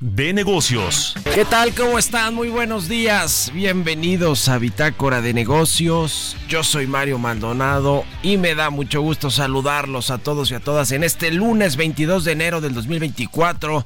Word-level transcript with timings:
de 0.00 0.32
negocios. 0.32 1.14
¿Qué 1.34 1.44
tal? 1.44 1.74
¿Cómo 1.74 1.98
están? 1.98 2.34
Muy 2.34 2.48
buenos 2.48 2.88
días. 2.88 3.50
Bienvenidos 3.52 4.48
a 4.48 4.58
Bitácora 4.58 5.20
de 5.20 5.34
negocios. 5.34 6.36
Yo 6.48 6.62
soy 6.62 6.86
Mario 6.86 7.18
Maldonado 7.18 8.04
y 8.22 8.36
me 8.36 8.54
da 8.54 8.70
mucho 8.70 9.00
gusto 9.00 9.30
saludarlos 9.30 10.10
a 10.10 10.18
todos 10.18 10.50
y 10.50 10.54
a 10.54 10.60
todas 10.60 10.92
en 10.92 11.02
este 11.02 11.32
lunes 11.32 11.76
22 11.76 12.24
de 12.24 12.32
enero 12.32 12.60
del 12.60 12.74
2024. 12.74 13.84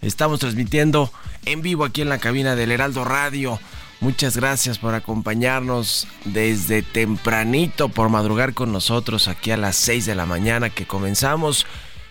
Estamos 0.00 0.38
transmitiendo 0.38 1.12
en 1.44 1.60
vivo 1.60 1.84
aquí 1.84 2.02
en 2.02 2.08
la 2.08 2.18
cabina 2.18 2.54
del 2.54 2.70
Heraldo 2.70 3.04
Radio. 3.04 3.58
Muchas 4.00 4.36
gracias 4.36 4.78
por 4.78 4.94
acompañarnos 4.94 6.06
desde 6.24 6.82
tempranito, 6.82 7.88
por 7.88 8.08
madrugar 8.10 8.54
con 8.54 8.72
nosotros 8.72 9.26
aquí 9.26 9.50
a 9.50 9.56
las 9.56 9.76
6 9.76 10.06
de 10.06 10.14
la 10.14 10.26
mañana 10.26 10.70
que 10.70 10.86
comenzamos 10.86 11.66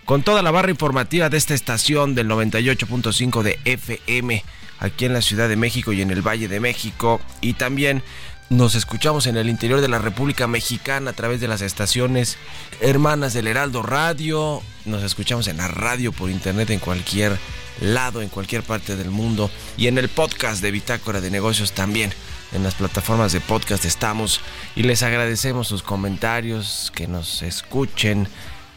con 0.05 0.23
toda 0.23 0.41
la 0.41 0.51
barra 0.51 0.71
informativa 0.71 1.29
de 1.29 1.37
esta 1.37 1.53
estación 1.53 2.15
del 2.15 2.27
98.5 2.27 3.43
de 3.43 3.59
FM 3.65 4.43
aquí 4.79 5.05
en 5.05 5.13
la 5.13 5.21
Ciudad 5.21 5.47
de 5.47 5.55
México 5.55 5.93
y 5.93 6.01
en 6.01 6.11
el 6.11 6.25
Valle 6.25 6.47
de 6.47 6.59
México. 6.59 7.21
Y 7.39 7.53
también 7.53 8.03
nos 8.49 8.75
escuchamos 8.75 9.27
en 9.27 9.37
el 9.37 9.47
interior 9.47 9.79
de 9.79 9.87
la 9.87 9.99
República 9.99 10.47
Mexicana 10.47 11.11
a 11.11 11.13
través 11.13 11.39
de 11.39 11.47
las 11.47 11.61
estaciones 11.61 12.37
hermanas 12.81 13.33
del 13.33 13.47
Heraldo 13.47 13.83
Radio, 13.83 14.61
nos 14.85 15.03
escuchamos 15.03 15.47
en 15.47 15.57
la 15.57 15.67
radio 15.67 16.11
por 16.11 16.29
internet 16.31 16.71
en 16.71 16.79
cualquier 16.79 17.37
lado, 17.81 18.21
en 18.21 18.29
cualquier 18.29 18.63
parte 18.63 18.95
del 18.95 19.11
mundo. 19.11 19.51
Y 19.77 19.87
en 19.87 19.97
el 19.97 20.09
podcast 20.09 20.61
de 20.61 20.71
Bitácora 20.71 21.21
de 21.21 21.29
Negocios 21.29 21.73
también. 21.73 22.11
En 22.51 22.63
las 22.63 22.75
plataformas 22.75 23.31
de 23.31 23.39
podcast 23.41 23.85
estamos. 23.85 24.41
Y 24.75 24.83
les 24.83 25.03
agradecemos 25.03 25.67
sus 25.67 25.83
comentarios, 25.83 26.91
que 26.95 27.07
nos 27.07 27.43
escuchen, 27.43 28.27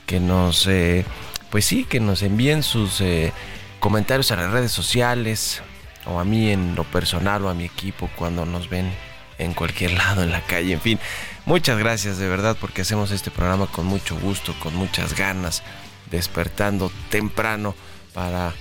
que 0.06 0.20
nos, 0.20 0.66
eh, 0.66 1.04
pues 1.50 1.64
sí, 1.64 1.84
que 1.84 2.00
nos 2.00 2.22
envíen 2.22 2.62
sus 2.62 3.00
eh, 3.00 3.32
comentarios 3.80 4.30
a 4.30 4.36
las 4.36 4.50
redes 4.50 4.72
sociales 4.72 5.62
o 6.06 6.18
a 6.20 6.24
mí 6.24 6.50
en 6.50 6.74
lo 6.74 6.84
personal 6.84 7.44
o 7.44 7.48
a 7.48 7.54
mi 7.54 7.64
equipo 7.64 8.10
cuando 8.16 8.46
nos 8.46 8.68
ven 8.68 8.92
en 9.38 9.54
cualquier 9.54 9.92
lado 9.98 10.22
en 10.22 10.30
la 10.30 10.40
calle, 10.42 10.72
en 10.72 10.80
fin. 10.80 10.98
Muchas 11.46 11.78
gracias 11.78 12.18
de 12.18 12.28
verdad 12.28 12.56
porque 12.60 12.82
hacemos 12.82 13.10
este 13.10 13.30
programa 13.30 13.66
con 13.66 13.86
mucho 13.86 14.16
gusto, 14.18 14.54
con 14.60 14.74
muchas 14.74 15.14
ganas, 15.14 15.62
despertando 16.10 16.90
temprano 17.10 17.74
para 18.14 18.54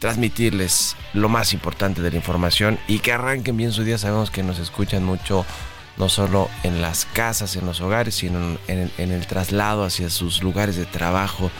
transmitirles 0.00 0.96
lo 1.12 1.28
más 1.28 1.52
importante 1.52 2.02
de 2.02 2.10
la 2.10 2.16
información 2.16 2.78
y 2.88 2.98
que 2.98 3.12
arranquen 3.12 3.56
bien 3.56 3.72
su 3.72 3.84
día. 3.84 3.96
Sabemos 3.98 4.30
que 4.30 4.42
nos 4.42 4.58
escuchan 4.58 5.04
mucho 5.04 5.46
no 5.96 6.08
solo 6.08 6.50
en 6.62 6.82
las 6.82 7.06
casas, 7.06 7.56
en 7.56 7.66
los 7.66 7.80
hogares, 7.80 8.14
sino 8.14 8.58
en, 8.68 8.90
el 8.98 9.26
traslado 9.26 9.84
hacia 9.84 10.10
sus 10.10 10.42
lugares 10.42 10.76
de 10.76 10.86
trabajo. 10.86 11.50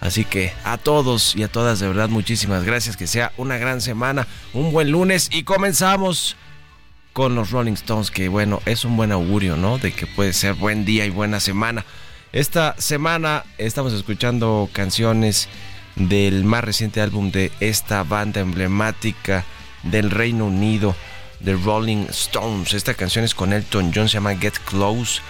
Así 0.00 0.24
que 0.24 0.52
a 0.64 0.78
todos 0.78 1.34
y 1.34 1.42
a 1.42 1.48
todas 1.48 1.80
de 1.80 1.88
verdad 1.88 2.08
muchísimas 2.08 2.64
gracias, 2.64 2.96
que 2.96 3.06
sea 3.06 3.32
una 3.36 3.56
gran 3.56 3.80
semana, 3.80 4.26
un 4.52 4.70
buen 4.72 4.90
lunes 4.90 5.28
y 5.32 5.42
comenzamos 5.42 6.36
con 7.12 7.34
los 7.34 7.50
Rolling 7.50 7.72
Stones, 7.72 8.10
que 8.10 8.28
bueno, 8.28 8.60
es 8.64 8.84
un 8.84 8.96
buen 8.96 9.10
augurio, 9.10 9.56
¿no? 9.56 9.78
De 9.78 9.92
que 9.92 10.06
puede 10.06 10.32
ser 10.32 10.54
buen 10.54 10.84
día 10.84 11.04
y 11.04 11.10
buena 11.10 11.40
semana. 11.40 11.84
Esta 12.32 12.76
semana 12.78 13.44
estamos 13.56 13.92
escuchando 13.92 14.68
canciones 14.72 15.48
del 15.96 16.44
más 16.44 16.62
reciente 16.62 17.00
álbum 17.00 17.32
de 17.32 17.50
esta 17.58 18.04
banda 18.04 18.40
emblemática 18.40 19.44
del 19.82 20.10
Reino 20.10 20.46
Unido 20.46 20.94
The 21.44 21.54
Rolling 21.54 22.06
Stones. 22.10 22.74
Esta 22.74 22.94
canción 22.94 23.24
es 23.24 23.34
con 23.34 23.52
Elton 23.52 23.92
John, 23.94 24.08
se 24.08 24.14
llama 24.14 24.36
Get 24.36 24.54
Close. 24.64 25.20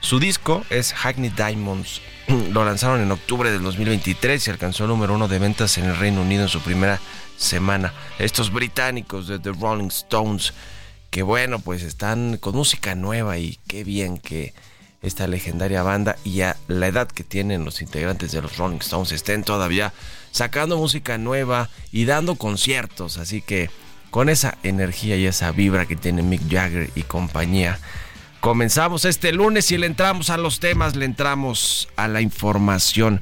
Su 0.00 0.20
disco 0.20 0.64
es 0.70 0.92
Hackney 0.92 1.30
Diamonds. 1.30 2.00
Lo 2.52 2.64
lanzaron 2.64 3.00
en 3.00 3.10
octubre 3.10 3.50
del 3.50 3.62
2023 3.62 4.46
y 4.46 4.50
alcanzó 4.50 4.84
el 4.84 4.90
número 4.90 5.14
uno 5.14 5.28
de 5.28 5.38
ventas 5.38 5.78
en 5.78 5.86
el 5.86 5.96
Reino 5.96 6.22
Unido 6.22 6.42
en 6.42 6.48
su 6.48 6.60
primera 6.60 7.00
semana. 7.36 7.92
Estos 8.18 8.52
británicos 8.52 9.26
de 9.26 9.38
The 9.38 9.52
Rolling 9.52 9.88
Stones, 9.88 10.52
que 11.10 11.22
bueno, 11.22 11.58
pues 11.58 11.82
están 11.82 12.36
con 12.36 12.54
música 12.54 12.94
nueva 12.94 13.38
y 13.38 13.58
qué 13.66 13.84
bien 13.84 14.18
que 14.18 14.54
esta 15.00 15.28
legendaria 15.28 15.82
banda 15.82 16.16
y 16.24 16.40
a 16.40 16.56
la 16.66 16.88
edad 16.88 17.08
que 17.08 17.22
tienen 17.22 17.64
los 17.64 17.80
integrantes 17.80 18.32
de 18.32 18.42
los 18.42 18.56
Rolling 18.56 18.78
Stones 18.78 19.12
estén 19.12 19.44
todavía 19.44 19.92
sacando 20.32 20.76
música 20.76 21.18
nueva 21.18 21.70
y 21.92 22.04
dando 22.04 22.34
conciertos. 22.34 23.16
Así 23.16 23.40
que 23.40 23.70
con 24.10 24.28
esa 24.28 24.56
energía 24.62 25.16
y 25.16 25.26
esa 25.26 25.52
vibra 25.52 25.86
que 25.86 25.96
tiene 25.96 26.22
Mick 26.22 26.42
Jagger 26.50 26.90
y 26.94 27.02
compañía. 27.02 27.78
Comenzamos 28.40 29.04
este 29.04 29.32
lunes 29.32 29.70
y 29.72 29.78
le 29.78 29.86
entramos 29.86 30.30
a 30.30 30.36
los 30.36 30.60
temas, 30.60 30.94
le 30.94 31.04
entramos 31.04 31.88
a 31.96 32.06
la 32.08 32.20
información. 32.20 33.20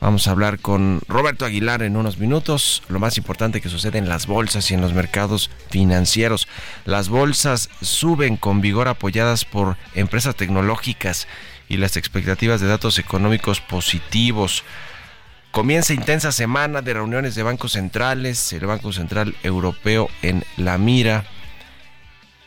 Vamos 0.00 0.26
a 0.26 0.32
hablar 0.32 0.58
con 0.58 1.00
Roberto 1.08 1.46
Aguilar 1.46 1.82
en 1.82 1.96
unos 1.96 2.18
minutos. 2.18 2.82
Lo 2.88 2.98
más 2.98 3.16
importante 3.16 3.60
que 3.60 3.68
sucede 3.68 3.98
en 3.98 4.08
las 4.08 4.26
bolsas 4.26 4.70
y 4.70 4.74
en 4.74 4.80
los 4.80 4.92
mercados 4.92 5.50
financieros. 5.70 6.48
Las 6.84 7.08
bolsas 7.08 7.70
suben 7.80 8.36
con 8.36 8.60
vigor 8.60 8.88
apoyadas 8.88 9.44
por 9.44 9.76
empresas 9.94 10.36
tecnológicas 10.36 11.26
y 11.68 11.78
las 11.78 11.96
expectativas 11.96 12.60
de 12.60 12.66
datos 12.66 12.98
económicos 12.98 13.60
positivos. 13.60 14.64
Comienza 15.56 15.94
intensa 15.94 16.32
semana 16.32 16.82
de 16.82 16.92
reuniones 16.92 17.34
de 17.34 17.42
bancos 17.42 17.72
centrales, 17.72 18.52
el 18.52 18.66
Banco 18.66 18.92
Central 18.92 19.34
Europeo 19.42 20.10
en 20.20 20.44
la 20.58 20.76
mira. 20.76 21.24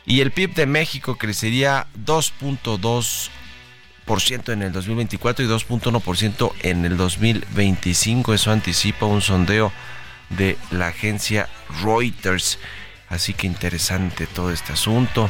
Y 0.06 0.20
el 0.20 0.30
PIB 0.30 0.54
de 0.54 0.66
México 0.66 1.18
crecería 1.18 1.88
2.2% 2.06 4.52
en 4.52 4.62
el 4.62 4.70
2024 4.70 5.44
y 5.44 5.48
2.1% 5.48 6.52
en 6.62 6.84
el 6.84 6.96
2025. 6.96 8.32
Eso 8.32 8.52
anticipa 8.52 9.06
un 9.06 9.22
sondeo 9.22 9.72
de 10.28 10.56
la 10.70 10.86
agencia 10.86 11.48
Reuters. 11.82 12.60
Así 13.08 13.34
que 13.34 13.48
interesante 13.48 14.28
todo 14.28 14.52
este 14.52 14.74
asunto. 14.74 15.28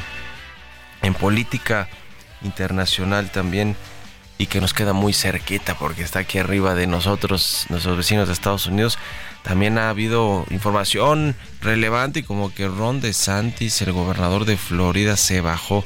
En 1.01 1.15
política 1.15 1.89
internacional 2.43 3.31
también 3.31 3.75
y 4.41 4.47
que 4.47 4.63
nos 4.63 4.73
queda 4.73 4.95
muy 4.95 5.13
cerquita 5.13 5.77
porque 5.77 6.03
está 6.03 6.21
aquí 6.21 6.39
arriba 6.39 6.75
de 6.75 6.87
nosotros, 6.87 7.67
nuestros 7.69 7.99
vecinos 7.99 8.27
de 8.27 8.33
Estados 8.33 8.65
Unidos. 8.65 8.99
También 9.43 9.77
ha 9.77 9.91
habido 9.91 10.47
información 10.49 11.37
relevante 11.61 12.25
como 12.25 12.51
que 12.55 12.67
Ron 12.67 13.03
DeSantis, 13.03 13.83
el 13.83 13.93
gobernador 13.93 14.47
de 14.47 14.57
Florida, 14.57 15.19
se 15.19 15.43
bajó 15.43 15.85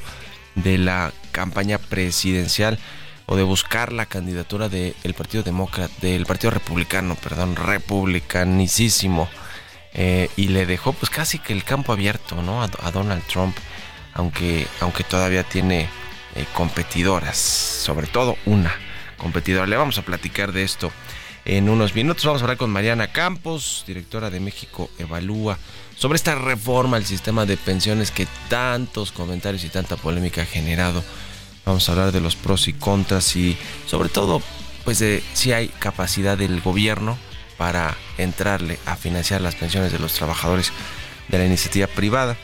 de 0.55 0.79
la 0.79 1.13
campaña 1.33 1.79
presidencial 1.79 2.79
o 3.27 3.35
de 3.35 3.43
buscar 3.43 3.93
la 3.93 4.07
candidatura 4.07 4.69
del 4.69 5.15
Partido 5.17 5.43
Demócrata, 5.43 5.93
del 6.01 6.25
Partido 6.25 6.53
Republicano, 6.53 7.17
perdón, 7.17 7.57
republicanicísimo, 7.57 9.29
eh, 9.95 10.29
y 10.37 10.47
le 10.47 10.65
dejó 10.65 10.93
pues 10.93 11.11
casi 11.11 11.41
que 11.41 11.55
el 11.55 11.65
campo 11.65 11.93
abierto, 11.93 12.41
¿no? 12.41 12.63
A, 12.63 12.71
a 12.83 12.91
Donald 12.93 13.25
Trump, 13.25 13.57
aunque, 14.13 14.69
aunque 14.79 15.03
todavía 15.03 15.43
tiene 15.43 15.89
eh, 16.35 16.47
competidoras, 16.53 17.37
sobre 17.37 18.07
todo 18.07 18.37
una 18.47 18.75
competidora. 19.17 19.67
Le 19.67 19.77
vamos 19.77 19.99
a 19.99 20.03
platicar 20.03 20.53
de 20.53 20.63
esto 20.63 20.93
en 21.45 21.69
unos 21.69 21.95
minutos. 21.95 22.25
Vamos 22.25 22.43
a 22.43 22.45
hablar 22.45 22.57
con 22.57 22.71
Mariana 22.71 23.13
Campos, 23.13 23.85
directora 23.87 24.31
de 24.31 24.41
México 24.41 24.91
Evalúa, 24.99 25.59
sobre 25.97 26.17
esta 26.17 26.35
reforma 26.35 26.97
al 26.97 27.05
sistema 27.05 27.47
de 27.47 27.57
pensiones 27.57 28.11
que 28.11 28.27
tantos 28.49 29.13
comentarios 29.13 29.65
y 29.65 29.69
tanta 29.69 29.97
polémica 29.97 30.43
ha 30.43 30.47
generado. 30.47 31.05
Vamos 31.65 31.89
a 31.89 31.93
hablar 31.93 32.13
de 32.13 32.21
los 32.21 32.37
pros 32.37 32.69
y 32.69 32.73
contras 32.73 33.37
y 33.37 33.57
sobre 33.87 34.09
todo 34.09 34.43
pues 34.85 34.99
de 34.99 35.23
si 35.33 35.53
hay 35.53 35.69
capacidad 35.69 36.37
del 36.37 36.61
gobierno 36.61 37.17
para 37.57 37.97
entrarle 38.19 38.79
a 38.85 38.97
financiar 38.97 39.41
las 39.41 39.55
pensiones 39.55 39.93
de 39.93 39.99
los 39.99 40.13
trabajadores 40.13 40.73
de 41.29 41.39
la 41.39 41.47
iniciativa 41.47 41.87
privada. 41.87 42.37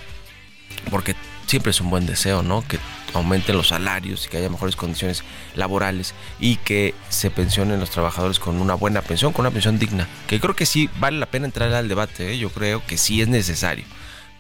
Porque 0.91 1.15
siempre 1.51 1.71
es 1.71 1.81
un 1.81 1.91
buen 1.91 2.07
deseo, 2.07 2.43
¿no? 2.45 2.67
Que 2.67 2.79
aumenten 3.13 3.57
los 3.57 3.69
salarios 3.69 4.25
y 4.25 4.29
que 4.29 4.37
haya 4.37 4.49
mejores 4.49 4.77
condiciones 4.77 5.25
laborales 5.57 6.15
y 6.39 6.57
que 6.57 6.95
se 7.09 7.29
pensionen 7.29 7.81
los 7.81 7.91
trabajadores 7.91 8.39
con 8.39 8.61
una 8.61 8.75
buena 8.75 9.03
pensión, 9.03 9.33
con 9.33 9.43
una 9.43 9.51
pensión 9.51 9.79
digna. 9.79 10.07
Que 10.29 10.39
creo 10.39 10.55
que 10.55 10.65
sí 10.65 10.89
vale 11.01 11.19
la 11.19 11.27
pena 11.27 11.47
entrar 11.47 11.75
al 11.75 11.89
debate, 11.89 12.33
¿eh? 12.33 12.39
yo 12.39 12.51
creo 12.51 12.87
que 12.87 12.97
sí 12.97 13.21
es 13.21 13.27
necesario. 13.27 13.85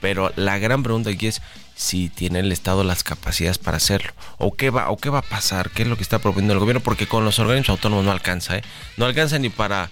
Pero 0.01 0.33
la 0.37 0.59
gran 0.59 0.85
pregunta 0.85 1.11
aquí 1.11 1.27
es 1.27 1.43
si 1.75 2.11
tiene 2.11 2.39
el 2.39 2.53
Estado 2.53 2.85
las 2.85 3.03
capacidades 3.03 3.59
para 3.59 3.79
hacerlo. 3.79 4.13
O 4.39 4.55
qué 4.55 4.71
va, 4.71 4.89
o 4.91 4.97
qué 4.97 5.11
va 5.11 5.19
a 5.19 5.23
pasar, 5.23 5.71
qué 5.71 5.83
es 5.83 5.89
lo 5.89 5.97
que 5.97 6.05
está 6.05 6.21
proponiendo 6.21 6.55
el 6.55 6.61
gobierno, 6.61 6.81
porque 6.81 7.09
con 7.09 7.25
los 7.25 7.41
organismos 7.41 7.71
autónomos 7.71 8.05
no 8.05 8.13
alcanza, 8.13 8.57
¿eh? 8.57 8.63
No 8.97 9.05
alcanza 9.05 9.39
ni 9.39 9.49
para. 9.49 9.91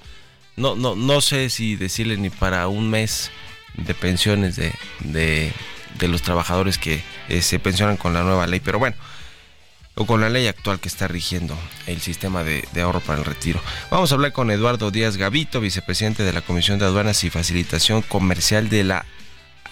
No, 0.56 0.76
no, 0.76 0.94
no 0.94 1.20
sé 1.20 1.50
si 1.50 1.76
decirle 1.76 2.16
ni 2.16 2.30
para 2.30 2.68
un 2.68 2.88
mes 2.90 3.30
de 3.74 3.94
pensiones 3.94 4.56
de, 4.56 4.72
de, 5.00 5.52
de 5.98 6.08
los 6.08 6.22
trabajadores 6.22 6.78
que 6.78 7.02
eh, 7.28 7.42
se 7.42 7.58
pensionan 7.58 7.96
con 7.96 8.14
la 8.14 8.22
nueva 8.22 8.46
ley. 8.46 8.60
Pero 8.60 8.78
bueno, 8.78 8.96
o 9.98 10.06
con 10.06 10.20
la 10.20 10.28
ley 10.28 10.46
actual 10.46 10.78
que 10.78 10.88
está 10.88 11.08
rigiendo 11.08 11.58
el 11.86 12.00
sistema 12.00 12.44
de, 12.44 12.64
ahorro 12.80 13.00
para 13.00 13.18
el 13.18 13.24
retiro. 13.24 13.60
Vamos 13.90 14.12
a 14.12 14.14
hablar 14.14 14.32
con 14.32 14.50
Eduardo 14.50 14.92
Díaz 14.92 15.16
Gavito, 15.16 15.60
vicepresidente 15.60 16.22
de 16.22 16.32
la 16.32 16.40
Comisión 16.40 16.78
de 16.78 16.84
Aduanas 16.84 17.24
y 17.24 17.30
Facilitación 17.30 18.02
Comercial 18.02 18.68
de 18.68 18.84
la 18.84 19.04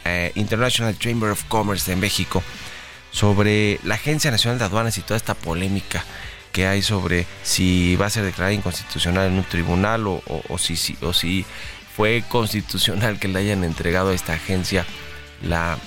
eh, 0.05 0.33
International 0.35 0.99
Chamber 0.99 1.31
of 1.31 1.45
Commerce 1.45 1.89
de 1.89 1.97
México, 1.97 2.43
sobre 3.13 3.79
la 3.85 3.95
Agencia 3.95 4.33
Nacional 4.33 4.59
de 4.59 4.65
Aduanas 4.65 4.99
y 4.99 5.03
toda 5.03 5.17
esta 5.17 5.35
polémica 5.35 6.05
que 6.51 6.67
hay 6.67 6.83
sobre 6.83 7.25
si 7.45 7.95
va 7.95 8.07
a 8.07 8.11
ser 8.11 8.25
declarada 8.25 8.53
inconstitucional 8.53 9.29
en 9.29 9.35
un 9.35 9.45
tribunal 9.45 10.09
o, 10.09 10.23
o, 10.27 10.43
o 10.49 10.59
si, 10.59 10.75
si, 10.77 10.99
o 11.03 11.13
si 11.13 11.47
fue 11.97 12.25
constitucional 12.29 13.21
que 13.21 13.29
le 13.29 13.39
hayan 13.39 13.63
entregado 13.63 14.11
a 14.11 14.15
esta 14.15 14.33
agencia 14.33 14.85
la, 15.43 15.79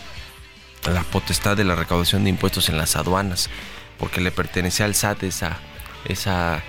la 0.86 1.04
potestad 1.04 1.58
de 1.58 1.64
la 1.64 1.76
recaudación 1.76 2.24
de 2.24 2.30
impuestos 2.30 2.70
en 2.70 2.78
las 2.78 2.96
aduanas, 2.96 3.50
porque 3.98 4.22
le 4.22 4.32
pertenece 4.32 4.84
al 4.84 4.96
SAT 4.96 5.24
esa, 5.24 5.58
esa 6.06 6.64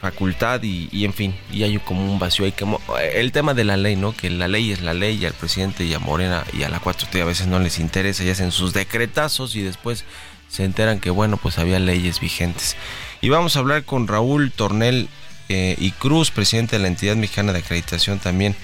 facultad 0.00 0.62
y, 0.62 0.88
y, 0.92 1.04
en 1.06 1.14
fin, 1.14 1.34
y 1.50 1.62
hay 1.62 1.78
como 1.78 2.12
un 2.12 2.18
vacío 2.18 2.44
ahí 2.44 2.52
como 2.52 2.80
el 3.12 3.32
tema 3.32 3.54
de 3.54 3.64
la 3.64 3.76
ley, 3.76 3.96
¿no? 3.96 4.14
Que 4.14 4.28
la 4.28 4.48
ley 4.48 4.70
es 4.70 4.82
la 4.82 4.92
ley 4.92 5.16
y 5.16 5.24
al 5.24 5.32
presidente 5.32 5.84
y 5.84 5.94
a 5.94 5.98
Morena 5.98 6.44
y 6.52 6.62
a 6.62 6.68
la 6.68 6.80
4T 6.80 7.22
a 7.22 7.24
veces 7.24 7.46
no 7.46 7.58
les 7.58 7.78
interesa 7.78 8.22
y 8.22 8.30
hacen 8.30 8.52
sus 8.52 8.74
decretazos 8.74 9.56
y 9.56 9.62
después 9.62 10.04
se 10.48 10.64
enteran 10.64 11.00
que 11.00 11.10
bueno, 11.10 11.36
pues 11.36 11.58
había 11.58 11.78
leyes 11.78 12.20
vigentes. 12.20 12.76
Y 13.20 13.30
vamos 13.30 13.56
a 13.56 13.60
hablar 13.60 13.84
con 13.84 14.06
Raúl 14.06 14.52
Tornel 14.52 15.08
eh, 15.48 15.74
y 15.78 15.90
Cruz, 15.92 16.30
presidente 16.30 16.76
de 16.76 16.82
la 16.82 16.88
entidad 16.88 17.16
mexicana 17.16 17.52
de 17.52 17.60
acreditación 17.60 18.18
también 18.18 18.54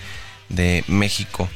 de 0.51 0.85
México, 0.87 1.49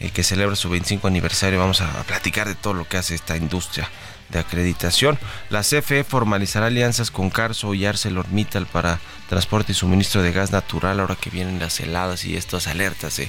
eh, 0.00 0.10
que 0.10 0.22
celebra 0.22 0.56
su 0.56 0.68
25 0.70 1.06
aniversario. 1.06 1.58
Vamos 1.58 1.80
a, 1.80 2.02
platicar 2.04 2.48
de 2.48 2.54
todo 2.54 2.74
lo 2.74 2.88
que 2.88 2.96
hace 2.96 3.14
esta 3.14 3.36
industria 3.36 3.88
de 4.30 4.38
acreditación. 4.38 5.18
La 5.50 5.60
CFE 5.60 6.04
formalizará 6.04 6.66
alianzas 6.66 7.10
con 7.10 7.30
Carso 7.30 7.74
y 7.74 7.84
ArcelorMittal 7.84 8.66
para 8.66 8.98
transporte 9.28 9.72
y 9.72 9.74
suministro 9.74 10.22
de 10.22 10.32
gas 10.32 10.52
natural 10.52 11.00
ahora 11.00 11.16
que 11.16 11.30
vienen 11.30 11.58
las 11.58 11.80
heladas 11.80 12.24
y 12.24 12.36
estas 12.36 12.66
alertas 12.66 13.16
de 13.18 13.28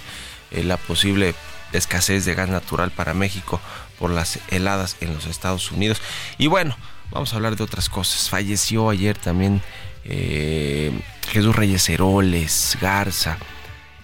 eh, 0.52 0.64
la 0.64 0.78
posible 0.78 1.36
escasez 1.74 2.26
de 2.26 2.36
gas 2.36 2.50
natural 2.50 2.92
para 2.92 3.14
México 3.14 3.60
por 4.00 4.10
las 4.12 4.40
heladas 4.50 4.98
en 5.02 5.14
los 5.14 5.26
Estados 5.26 5.72
Unidos. 5.72 6.02
Y 6.38 6.48
bueno, 6.48 6.76
vamos 7.12 7.34
a 7.34 7.36
hablar 7.36 7.56
de 7.56 7.64
otras 7.64 7.90
cosas. 7.90 8.30
Falleció 8.30 8.90
ayer 8.90 9.18
también 9.18 9.62
eh, 10.06 10.92
Jesús 11.30 11.56
Reyes 11.56 11.88
Heroles 11.90 12.78
Garza, 12.82 13.38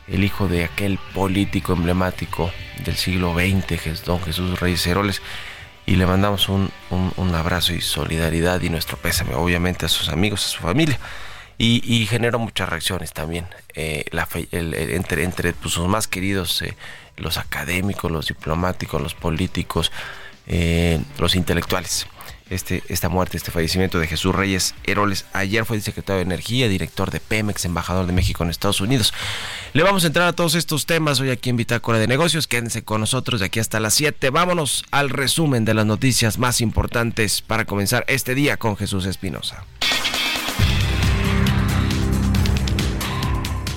el 0.07 0.23
hijo 0.23 0.47
de 0.47 0.63
aquel 0.63 0.99
político 1.13 1.73
emblemático 1.73 2.51
del 2.83 2.95
siglo 2.95 3.33
XX, 3.33 4.03
don 4.05 4.21
Jesús 4.21 4.59
Reyes 4.59 4.85
Heroles 4.87 5.21
y 5.87 5.95
le 5.95 6.05
mandamos 6.05 6.49
un, 6.49 6.69
un, 6.89 7.33
abrazo 7.33 7.73
y 7.73 7.79
solidaridad 7.79 8.61
y 8.61 8.69
nuestro 8.69 8.97
pésame 8.97 9.35
obviamente 9.35 9.85
a 9.85 9.89
sus 9.89 10.09
amigos, 10.09 10.45
a 10.45 10.49
su 10.49 10.59
familia. 10.59 10.99
Y, 11.59 12.05
generó 12.05 12.37
muchas 12.37 12.69
reacciones 12.69 13.13
también 13.13 13.47
eh, 13.73 14.05
entre, 14.51 15.23
entre 15.23 15.53
pues, 15.53 15.73
sus 15.73 15.87
más 15.87 16.07
queridos, 16.07 16.61
eh, 16.61 16.75
los 17.15 17.39
académicos, 17.39 18.11
los 18.11 18.27
diplomáticos, 18.27 19.01
los 19.01 19.15
políticos, 19.15 19.91
eh, 20.45 21.01
los 21.17 21.35
intelectuales. 21.35 22.05
Este, 22.49 22.83
esta 22.87 23.09
muerte, 23.09 23.37
este 23.37 23.51
fallecimiento 23.51 23.99
de 23.99 24.07
Jesús 24.07 24.33
Reyes 24.33 24.73
Heroles. 24.85 25.25
Ayer 25.33 25.65
fue 25.65 25.77
el 25.77 25.83
secretario 25.83 26.17
de 26.17 26.23
Energía, 26.23 26.69
director 26.69 27.11
de 27.11 27.19
Pemex, 27.19 27.65
embajador 27.65 28.05
de 28.05 28.13
México 28.13 28.43
en 28.43 28.49
Estados 28.49 28.81
Unidos. 28.81 29.13
Le 29.73 29.83
vamos 29.83 30.03
a 30.03 30.07
entrar 30.07 30.27
a 30.27 30.33
todos 30.33 30.55
estos 30.55 30.85
temas 30.85 31.19
hoy 31.19 31.29
aquí 31.29 31.49
en 31.49 31.57
Bitácora 31.57 31.99
de 31.99 32.07
Negocios. 32.07 32.47
Quédense 32.47 32.83
con 32.83 33.01
nosotros 33.01 33.41
de 33.41 33.47
aquí 33.47 33.59
hasta 33.59 33.79
las 33.79 33.93
7. 33.95 34.29
Vámonos 34.29 34.85
al 34.91 35.09
resumen 35.09 35.65
de 35.65 35.73
las 35.73 35.85
noticias 35.85 36.37
más 36.37 36.61
importantes 36.61 37.41
para 37.41 37.65
comenzar 37.65 38.05
este 38.07 38.33
día 38.33 38.57
con 38.57 38.77
Jesús 38.77 39.05
Espinosa. 39.05 39.65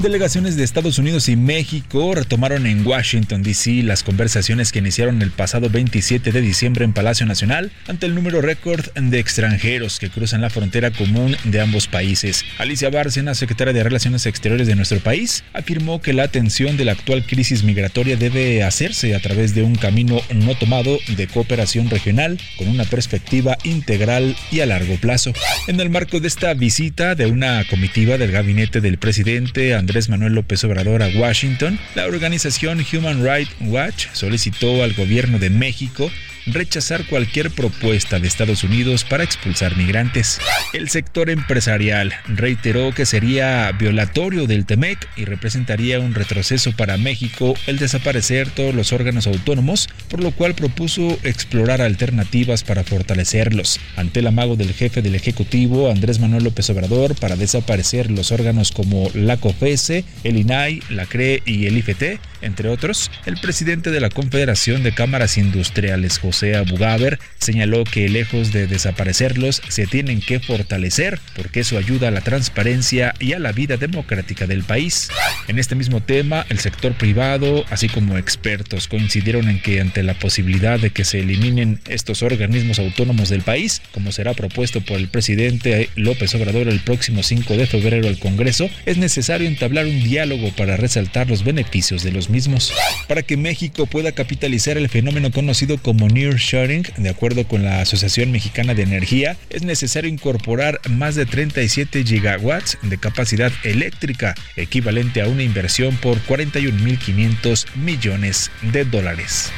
Delegaciones 0.01 0.57
de 0.57 0.65
Estados 0.65 0.99
Unidos 0.99 1.29
y 1.29 1.37
México 1.37 2.15
retomaron 2.15 2.65
en 2.65 2.87
Washington, 2.87 3.43
D.C. 3.43 3.83
las 3.83 4.03
conversaciones 4.03 4.73
que 4.73 4.79
iniciaron 4.79 5.21
el 5.21 5.31
pasado 5.31 5.69
27 5.69 6.33
de 6.33 6.41
diciembre 6.41 6.87
en 6.87 6.95
Palacio 6.95 7.27
Nacional 7.27 7.71
ante 7.87 8.07
el 8.07 8.15
número 8.15 8.41
récord 8.41 8.87
de 8.95 9.19
extranjeros 9.19 9.99
que 9.99 10.09
cruzan 10.09 10.41
la 10.41 10.49
frontera 10.49 10.91
común 10.91 11.37
de 11.45 11.61
ambos 11.61 11.87
países. 11.87 12.47
Alicia 12.57 12.89
Bárcena, 12.89 13.35
secretaria 13.35 13.75
de 13.75 13.83
Relaciones 13.83 14.25
Exteriores 14.25 14.67
de 14.67 14.75
nuestro 14.75 15.01
país, 15.01 15.45
afirmó 15.53 16.01
que 16.01 16.15
la 16.15 16.23
atención 16.23 16.79
de 16.79 16.87
la 16.87 16.93
actual 16.93 17.27
crisis 17.27 17.63
migratoria 17.63 18.17
debe 18.17 18.65
hacerse 18.65 19.15
a 19.15 19.21
través 19.21 19.55
de 19.55 19.65
un 19.65 19.75
camino 19.75 20.23
no 20.35 20.55
tomado 20.55 20.99
de 21.15 21.27
cooperación 21.27 21.91
regional 21.91 22.41
con 22.57 22.69
una 22.69 22.85
perspectiva 22.85 23.59
integral 23.65 24.35
y 24.51 24.61
a 24.61 24.67
largo 24.67 24.97
plazo. 24.97 25.35
En 25.67 25.79
el 25.79 25.91
marco 25.91 26.21
de 26.21 26.29
esta 26.29 26.55
visita 26.55 27.15
de 27.15 27.27
una 27.27 27.67
comitiva 27.69 28.17
del 28.17 28.33
gabinete 28.33 28.81
del 28.81 28.97
presidente 28.97 29.75
Andrés 29.75 29.90
Manuel 30.09 30.35
López 30.35 30.63
Obrador 30.65 31.03
a 31.03 31.09
Washington, 31.09 31.79
la 31.95 32.07
organización 32.07 32.85
Human 32.93 33.25
Rights 33.25 33.53
Watch 33.61 34.07
solicitó 34.13 34.85
al 34.85 34.93
gobierno 34.95 35.39
de 35.39 35.51
México 35.51 36.11
rechazar 36.53 37.07
cualquier 37.07 37.51
propuesta 37.51 38.19
de 38.19 38.29
Estados 38.29 38.65
Unidos 38.65 39.05
para 39.05 39.25
expulsar 39.25 39.77
migrantes. 39.77 40.39
El 40.73 40.89
sector 40.89 41.31
empresarial 41.31 42.13
reiteró 42.27 42.93
que 42.95 43.07
sería 43.07 43.73
violatorio 43.73 44.47
del 44.47 44.67
TEMEC 44.67 45.09
y 45.17 45.25
representaría 45.25 46.01
un 46.01 46.15
retroceso 46.15 46.73
para 46.73 46.97
México 46.97 47.55
el 47.67 47.79
desaparecer 47.79 48.51
todos 48.51 48.75
los 48.75 48.93
órganos 48.93 49.27
autónomos, 49.27 49.89
por 50.09 50.23
lo 50.23 50.31
cual 50.33 50.55
propuso 50.55 51.19
explorar 51.23 51.83
alternativas 51.83 52.65
para 52.65 52.85
fortalecerlos. 52.85 53.81
Ante 53.97 54.21
el 54.21 54.27
amago 54.27 54.57
del 54.57 54.73
jefe 54.73 55.03
del 55.03 55.15
Ejecutivo, 55.15 55.91
Andrés 55.91 56.19
Manuel 56.19 56.45
López 56.45 56.69
Obrador, 56.71 57.15
para 57.15 57.37
desaparecer 57.37 58.11
los 58.11 58.33
órganos 58.33 58.73
como 58.73 59.11
la 59.15 59.37
COFESE, 59.37 60.05
el 60.25 60.37
INAI, 60.37 60.83
la 60.91 61.07
CRE 61.07 61.43
y 61.45 61.67
el 61.67 61.79
IFT, 61.79 62.21
entre 62.43 62.69
otros, 62.69 63.11
el 63.27 63.37
presidente 63.39 63.91
de 63.91 64.01
la 64.01 64.11
Confederación 64.11 64.83
de 64.83 64.93
Cámaras 64.93 65.39
Industriales, 65.39 66.19
José 66.19 66.57
Abugaber, 66.57 67.19
señaló 67.39 67.85
que 67.85 68.09
lejos 68.09 68.53
de 68.53 68.67
desaparecerlos, 68.67 69.63
se 69.69 69.87
tienen 69.87 70.21
que 70.21 70.41
fortalecer 70.41 71.19
porque 71.37 71.61
eso 71.61 71.79
ayuda 71.79 72.09
a 72.09 72.11
la 72.11 72.21
transparencia 72.21 73.15
y 73.19 73.33
a 73.33 73.39
la 73.39 73.53
vida 73.53 73.77
democrática 73.77 74.47
del 74.47 74.63
país. 74.63 75.09
En 75.49 75.59
este 75.59 75.75
mismo 75.75 76.01
tema, 76.01 76.47
el 76.49 76.59
sector 76.59 76.95
privado, 76.95 77.65
así 77.71 77.89
como 77.89 78.19
expertos, 78.19 78.89
coincidieron 78.89 79.49
en 79.49 79.61
que 79.61 79.81
ante 79.81 80.03
la 80.03 80.15
posibilidad 80.15 80.79
de 80.79 80.91
que 80.91 81.05
se 81.05 81.21
eliminen 81.21 81.81
estos 81.89 82.23
organismos 82.23 82.79
autónomos 82.79 83.29
del 83.29 83.43
país, 83.43 83.83
como 83.93 84.13
será 84.13 84.35
propuesto 84.35 84.81
por 84.81 84.99
el 84.99 85.09
presidente 85.09 85.91
López 85.97 86.35
Obrador 86.35 86.69
el 86.69 86.81
próximo 86.81 87.23
5 87.23 87.55
de 87.57 87.67
febrero 87.67 88.09
al 88.09 88.19
Congreso, 88.19 88.71
es 88.87 88.97
necesario 88.97 89.49
entablar 89.49 89.87
un 89.87 90.03
diálogo 90.03 90.51
para 90.57 90.77
resaltar 90.77 91.29
los 91.29 91.45
beneficios 91.45 92.03
de 92.03 92.13
los 92.13 92.30
mismos. 92.31 92.73
Para 93.09 93.23
que 93.23 93.37
México 93.37 93.87
pueda 93.87 94.13
capitalizar 94.13 94.79
el 94.79 94.89
fenómeno 94.89 95.31
conocido 95.31 95.79
como 95.79 96.09
nearshoring, 96.09 96.87
de 96.97 97.09
acuerdo 97.11 97.47
con 97.47 97.63
la 97.63 97.81
Asociación 97.81 98.31
Mexicana 98.31 98.75
de 98.75 98.83
Energía, 98.83 99.37
es 99.51 99.63
necesario 99.63 100.11
incorporar 100.11 100.81
más 100.89 101.15
de 101.15 101.27
37 101.27 102.05
gigawatts 102.05 102.79
de 102.83 102.99
capacidad 102.99 103.53
eléctrica, 103.65 104.35
equivalente 104.57 105.23
a 105.23 105.29
una 105.29 105.43
inversión 105.43 105.97
por 105.97 106.19
41.500 106.25 107.67
millones 107.77 108.51
de 108.63 108.85
dólares. 108.85 109.51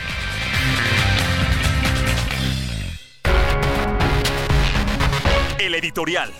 El 5.58 5.74
editorial. 5.74 6.32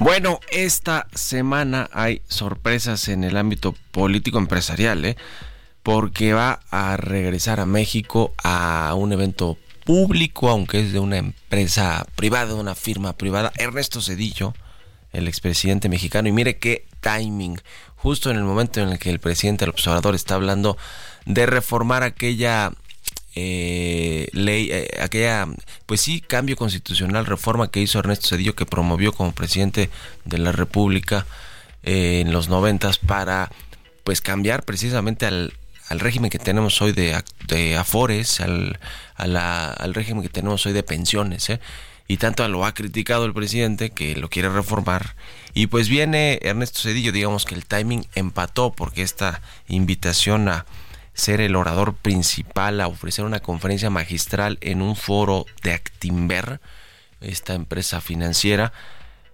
Bueno, 0.00 0.40
esta 0.50 1.08
semana 1.14 1.90
hay 1.92 2.22
sorpresas 2.26 3.08
en 3.08 3.22
el 3.22 3.36
ámbito 3.36 3.74
político 3.90 4.38
empresarial, 4.38 5.04
¿eh? 5.04 5.16
porque 5.82 6.32
va 6.32 6.60
a 6.70 6.96
regresar 6.96 7.60
a 7.60 7.66
México 7.66 8.32
a 8.42 8.94
un 8.96 9.12
evento 9.12 9.58
público, 9.84 10.48
aunque 10.48 10.80
es 10.80 10.94
de 10.94 11.00
una 11.00 11.18
empresa 11.18 12.06
privada, 12.16 12.54
de 12.54 12.54
una 12.54 12.74
firma 12.74 13.12
privada, 13.12 13.52
Ernesto 13.56 14.00
Cedillo, 14.00 14.54
el 15.12 15.28
expresidente 15.28 15.90
mexicano. 15.90 16.28
Y 16.28 16.32
mire 16.32 16.56
qué 16.56 16.86
timing, 17.02 17.60
justo 17.96 18.30
en 18.30 18.38
el 18.38 18.44
momento 18.44 18.80
en 18.80 18.88
el 18.88 18.98
que 18.98 19.10
el 19.10 19.20
presidente 19.20 19.66
el 19.66 19.70
observador 19.70 20.14
está 20.14 20.36
hablando 20.36 20.78
de 21.26 21.44
reformar 21.44 22.04
aquella 22.04 22.72
eh, 23.34 24.28
ley, 24.32 24.68
eh, 24.72 24.98
aquella, 25.00 25.46
pues 25.86 26.00
sí, 26.00 26.20
cambio 26.20 26.56
constitucional, 26.56 27.26
reforma 27.26 27.70
que 27.70 27.80
hizo 27.80 27.98
Ernesto 27.98 28.28
Cedillo, 28.28 28.54
que 28.54 28.66
promovió 28.66 29.12
como 29.12 29.32
presidente 29.32 29.90
de 30.24 30.38
la 30.38 30.52
República 30.52 31.26
eh, 31.82 32.20
en 32.20 32.32
los 32.32 32.48
noventas 32.48 32.98
para, 32.98 33.50
pues, 34.04 34.20
cambiar 34.20 34.64
precisamente 34.64 35.26
al, 35.26 35.52
al 35.88 36.00
régimen 36.00 36.30
que 36.30 36.38
tenemos 36.38 36.80
hoy 36.82 36.92
de, 36.92 37.22
de 37.46 37.76
afores, 37.76 38.40
al, 38.40 38.78
al 39.16 39.94
régimen 39.94 40.22
que 40.22 40.28
tenemos 40.28 40.66
hoy 40.66 40.72
de 40.72 40.82
pensiones, 40.82 41.48
y 42.08 42.16
tanto 42.16 42.46
lo 42.48 42.64
ha 42.64 42.74
criticado 42.74 43.24
el 43.24 43.32
presidente 43.32 43.90
que 43.90 44.16
lo 44.16 44.28
quiere 44.28 44.48
reformar. 44.48 45.14
Y 45.54 45.68
pues 45.68 45.88
viene 45.88 46.40
Ernesto 46.42 46.80
Cedillo 46.80 47.12
digamos 47.12 47.44
que 47.44 47.54
el 47.54 47.66
timing 47.66 48.04
empató 48.16 48.72
porque 48.72 49.02
esta 49.02 49.42
invitación 49.68 50.48
a 50.48 50.66
ser 51.20 51.40
el 51.40 51.54
orador 51.54 51.94
principal 51.94 52.80
a 52.80 52.88
ofrecer 52.88 53.24
una 53.24 53.40
conferencia 53.40 53.90
magistral 53.90 54.58
en 54.60 54.82
un 54.82 54.96
foro 54.96 55.46
de 55.62 55.72
Actimber 55.72 56.60
esta 57.20 57.54
empresa 57.54 58.00
financiera 58.00 58.72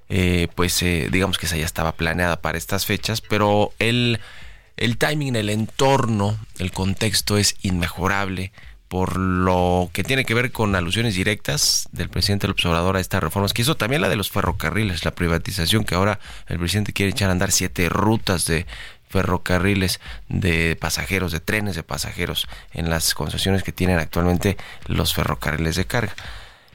eh, 0.09 0.49
pues 0.55 0.83
eh, 0.83 1.09
digamos 1.11 1.39
que 1.39 1.47
esa 1.47 1.57
ya 1.57 1.65
estaba 1.65 1.93
planeada 1.93 2.41
para 2.43 2.59
estas 2.59 2.85
fechas 2.85 3.21
pero 3.21 3.73
el, 3.79 4.21
el 4.77 4.99
timing 4.99 5.37
el 5.37 5.49
entorno 5.49 6.39
el 6.59 6.73
contexto 6.73 7.39
es 7.39 7.57
inmejorable 7.63 8.53
por 8.89 9.17
lo 9.17 9.91
que 9.93 10.05
tiene 10.05 10.25
que 10.25 10.35
ver 10.35 10.53
con 10.53 10.75
alusiones 10.77 11.15
directas 11.15 11.89
del 11.93 12.09
presidente 12.09 12.47
del 12.47 12.53
observador 12.53 12.97
a 12.97 13.01
estas 13.01 13.23
reformas, 13.23 13.53
que 13.53 13.63
hizo 13.63 13.77
también 13.77 14.01
la 14.01 14.09
de 14.09 14.17
los 14.17 14.31
ferrocarriles, 14.31 15.05
la 15.05 15.15
privatización, 15.15 15.85
que 15.85 15.97
ahora 15.97 16.21
el 16.47 16.59
presidente 16.59 16.93
quiere 16.93 17.11
echar 17.11 17.29
a 17.29 17.33
andar 17.33 17.51
siete 17.51 17.89
rutas 17.89 18.47
de 18.47 18.67
ferrocarriles 19.17 19.99
de 20.29 20.77
pasajeros, 20.77 21.33
de 21.33 21.41
trenes 21.41 21.75
de 21.75 21.83
pasajeros 21.83 22.47
en 22.75 22.91
las 22.91 23.15
concesiones 23.15 23.63
que 23.63 23.73
tienen 23.73 23.99
actualmente 23.99 24.59
los 24.89 25.15
ferrocarriles 25.15 25.77
de 25.77 25.87
carga. 25.87 26.15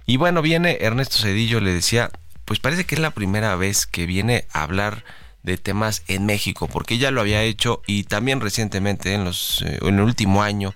Y 0.08 0.18
bueno, 0.18 0.42
viene 0.42 0.80
Ernesto 0.82 1.20
Cedillo, 1.20 1.60
le 1.60 1.72
decía, 1.72 2.10
pues 2.46 2.60
parece 2.60 2.86
que 2.86 2.96
es 2.96 3.02
la 3.02 3.12
primera 3.12 3.56
vez 3.56 3.86
que 3.86 4.08
viene 4.08 4.46
a 4.54 4.64
hablar 4.64 5.04
de 5.44 5.60
temas 5.60 6.02
en 6.08 6.26
México, 6.26 6.68
porque 6.68 6.98
ya 6.98 7.12
lo 7.12 7.22
había 7.22 7.44
hecho 7.44 7.84
y 7.86 8.06
también 8.06 8.42
recientemente 8.42 9.14
en 9.14 9.24
los 9.24 9.62
eh, 9.62 9.78
en 9.84 9.96
el 10.00 10.02
último 10.02 10.42
año 10.42 10.74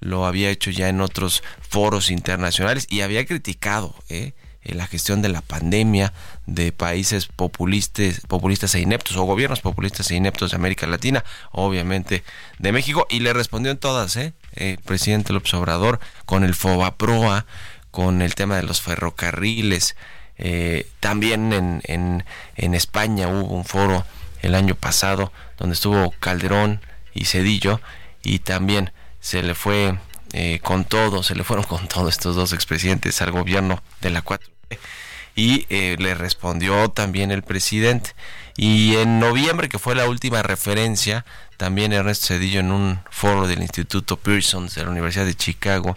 lo 0.00 0.26
había 0.26 0.50
hecho 0.50 0.70
ya 0.70 0.90
en 0.90 1.00
otros 1.00 1.42
foros 1.66 2.10
internacionales 2.10 2.86
y 2.90 3.00
había 3.00 3.24
criticado 3.24 3.94
¿eh? 4.10 4.34
La 4.74 4.86
gestión 4.86 5.22
de 5.22 5.28
la 5.28 5.42
pandemia 5.42 6.12
de 6.46 6.72
países 6.72 7.26
populistas, 7.26 8.20
populistas 8.26 8.74
e 8.74 8.80
ineptos 8.80 9.16
o 9.16 9.24
gobiernos 9.24 9.60
populistas 9.60 10.10
e 10.10 10.16
ineptos 10.16 10.50
de 10.50 10.56
América 10.56 10.86
Latina, 10.86 11.24
obviamente 11.52 12.24
de 12.58 12.72
México, 12.72 13.06
y 13.08 13.20
le 13.20 13.32
respondió 13.32 13.70
en 13.70 13.78
todas, 13.78 14.16
¿eh? 14.16 14.32
el 14.54 14.78
presidente 14.78 15.32
López 15.32 15.54
Obrador, 15.54 16.00
con 16.24 16.44
el 16.44 16.54
FOBAPROA, 16.54 17.46
con 17.90 18.22
el 18.22 18.34
tema 18.34 18.56
de 18.56 18.62
los 18.62 18.82
ferrocarriles, 18.82 19.96
eh, 20.38 20.86
también 21.00 21.52
en, 21.52 21.80
en, 21.84 22.24
en 22.56 22.74
España 22.74 23.28
hubo 23.28 23.54
un 23.54 23.64
foro 23.64 24.04
el 24.42 24.54
año 24.54 24.74
pasado 24.74 25.32
donde 25.56 25.74
estuvo 25.74 26.10
Calderón 26.20 26.80
y 27.14 27.24
Cedillo, 27.24 27.80
y 28.22 28.40
también 28.40 28.92
se 29.20 29.42
le 29.42 29.54
fue 29.54 29.96
eh, 30.32 30.58
con 30.62 30.84
todo, 30.84 31.22
se 31.22 31.34
le 31.34 31.44
fueron 31.44 31.64
con 31.64 31.88
todo 31.88 32.08
estos 32.08 32.36
dos 32.36 32.52
expresidentes 32.52 33.22
al 33.22 33.30
gobierno 33.30 33.82
de 34.00 34.10
la 34.10 34.22
4 34.22 34.55
y 35.34 35.66
eh, 35.68 35.96
le 35.98 36.14
respondió 36.14 36.88
también 36.88 37.30
el 37.30 37.42
presidente. 37.42 38.14
Y 38.56 38.96
en 38.96 39.20
noviembre, 39.20 39.68
que 39.68 39.78
fue 39.78 39.94
la 39.94 40.08
última 40.08 40.42
referencia, 40.42 41.26
también 41.58 41.92
Ernesto 41.92 42.28
Cedillo 42.28 42.60
en 42.60 42.72
un 42.72 43.00
foro 43.10 43.46
del 43.46 43.60
Instituto 43.62 44.16
Pearson 44.16 44.68
de 44.74 44.84
la 44.84 44.90
Universidad 44.90 45.26
de 45.26 45.34
Chicago 45.34 45.96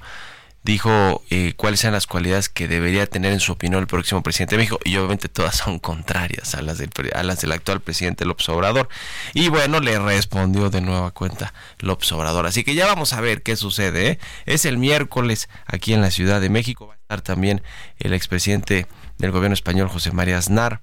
dijo 0.64 1.24
eh, 1.30 1.54
cuáles 1.56 1.84
eran 1.84 1.94
las 1.94 2.06
cualidades 2.06 2.50
que 2.50 2.68
debería 2.68 3.08
tener 3.08 3.32
en 3.32 3.40
su 3.40 3.54
opinión 3.54 3.82
el 3.82 3.88
próximo 3.88 4.22
presidente 4.22 4.56
de 4.56 4.60
México 4.60 4.80
y 4.84 4.98
obviamente 4.98 5.30
todas 5.30 5.56
son 5.56 5.80
contrarias 5.80 6.54
a 6.56 6.62
las 6.62 6.78
del, 6.78 6.90
a 7.14 7.24
las 7.24 7.42
del 7.42 7.52
actual 7.54 7.82
presidente 7.82 8.26
López 8.26 8.50
Obrador. 8.50 8.90
Y 9.34 9.50
bueno 9.50 9.80
le 9.80 9.98
respondió 10.00 10.70
de 10.70 10.82
nueva 10.82 11.12
cuenta 11.12 11.54
López 11.80 12.12
Obrador. 12.12 12.46
Así 12.46 12.64
que 12.64 12.76
ya 12.76 12.86
vamos 12.86 13.14
a 13.14 13.22
ver 13.22 13.42
qué 13.42 13.56
sucede 13.56 14.12
¿eh? 14.12 14.20
es 14.46 14.66
el 14.66 14.78
miércoles 14.78 15.50
aquí 15.66 15.94
en 15.94 16.02
la 16.02 16.12
Ciudad 16.12 16.42
de 16.42 16.50
México 16.50 16.88
va 16.88 16.94
a 16.94 16.98
estar 16.98 17.22
también 17.22 17.62
el 17.98 18.14
expresidente 18.14 18.88
del 19.18 19.32
gobierno 19.32 19.54
español 19.54 19.88
José 19.90 20.12
María 20.12 20.38
Aznar 20.38 20.82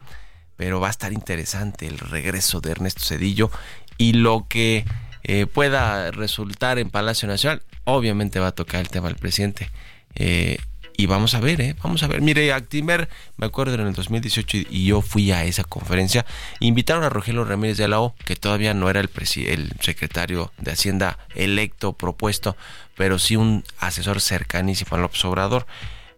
pero 0.56 0.80
va 0.80 0.88
a 0.88 0.90
estar 0.90 1.12
interesante 1.12 1.86
el 1.86 1.98
regreso 1.98 2.60
de 2.60 2.70
Ernesto 2.70 3.04
Cedillo 3.04 3.50
y 3.98 4.14
lo 4.14 4.46
que 4.48 4.84
eh, 5.22 5.46
pueda 5.46 6.10
resultar 6.10 6.78
en 6.78 6.90
Palacio 6.90 7.28
Nacional 7.28 7.62
obviamente 7.86 8.38
va 8.38 8.48
a 8.48 8.52
tocar 8.52 8.80
el 8.80 8.88
tema 8.88 9.08
del 9.08 9.16
presidente. 9.16 9.70
Eh, 10.14 10.58
y 10.98 11.06
vamos 11.06 11.34
a 11.34 11.40
ver, 11.40 11.60
¿eh? 11.60 11.76
Vamos 11.82 12.02
a 12.02 12.08
ver. 12.08 12.22
Mire, 12.22 12.52
Actimer, 12.52 13.08
me 13.36 13.46
acuerdo 13.46 13.74
en 13.74 13.86
el 13.86 13.92
2018 13.92 14.58
y 14.70 14.86
yo 14.86 15.02
fui 15.02 15.30
a 15.30 15.44
esa 15.44 15.62
conferencia. 15.64 16.24
Invitaron 16.60 17.04
a 17.04 17.10
Rogelio 17.10 17.44
Ramírez 17.44 17.76
de 17.76 17.88
la 17.88 18.00
O, 18.00 18.14
que 18.24 18.34
todavía 18.34 18.72
no 18.72 18.88
era 18.88 19.00
el, 19.00 19.10
el 19.46 19.72
secretario 19.80 20.52
de 20.58 20.72
Hacienda 20.72 21.18
electo, 21.34 21.92
propuesto, 21.92 22.56
pero 22.96 23.18
sí 23.18 23.36
un 23.36 23.62
asesor 23.78 24.20
cercanísimo 24.20 24.96
al 24.96 25.04
observador. 25.04 25.66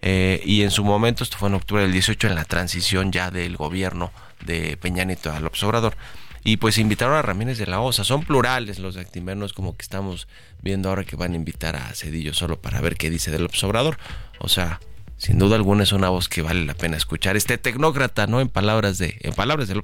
Eh, 0.00 0.40
y 0.44 0.62
en 0.62 0.70
su 0.70 0.84
momento, 0.84 1.24
esto 1.24 1.38
fue 1.38 1.48
en 1.48 1.56
octubre 1.56 1.82
del 1.82 1.92
18, 1.92 2.28
en 2.28 2.36
la 2.36 2.44
transición 2.44 3.10
ya 3.10 3.32
del 3.32 3.56
gobierno 3.56 4.12
de 4.44 4.76
Peña 4.76 5.02
Nieto 5.02 5.32
al 5.32 5.44
observador 5.44 5.96
y 6.44 6.58
pues 6.58 6.78
invitaron 6.78 7.16
a 7.16 7.22
Ramírez 7.22 7.58
de 7.58 7.66
la 7.66 7.80
Osa. 7.80 8.04
Son 8.04 8.24
plurales 8.24 8.78
los 8.78 8.96
Actimernos, 8.96 9.52
como 9.52 9.76
que 9.76 9.82
estamos 9.82 10.28
viendo 10.62 10.88
ahora 10.88 11.04
que 11.04 11.16
van 11.16 11.32
a 11.32 11.36
invitar 11.36 11.76
a 11.76 11.94
Cedillo 11.94 12.34
solo 12.34 12.60
para 12.60 12.80
ver 12.80 12.96
qué 12.96 13.10
dice 13.10 13.30
del 13.30 13.44
observador. 13.44 13.98
O 14.38 14.48
sea, 14.48 14.80
sin 15.16 15.38
duda 15.38 15.56
alguna 15.56 15.82
es 15.82 15.92
una 15.92 16.08
voz 16.08 16.28
que 16.28 16.42
vale 16.42 16.64
la 16.64 16.74
pena 16.74 16.96
escuchar. 16.96 17.36
Este 17.36 17.58
tecnócrata, 17.58 18.26
¿no? 18.26 18.40
En 18.40 18.48
palabras 18.48 18.98
de, 18.98 19.18
en 19.20 19.34
palabras 19.34 19.68
del. 19.68 19.82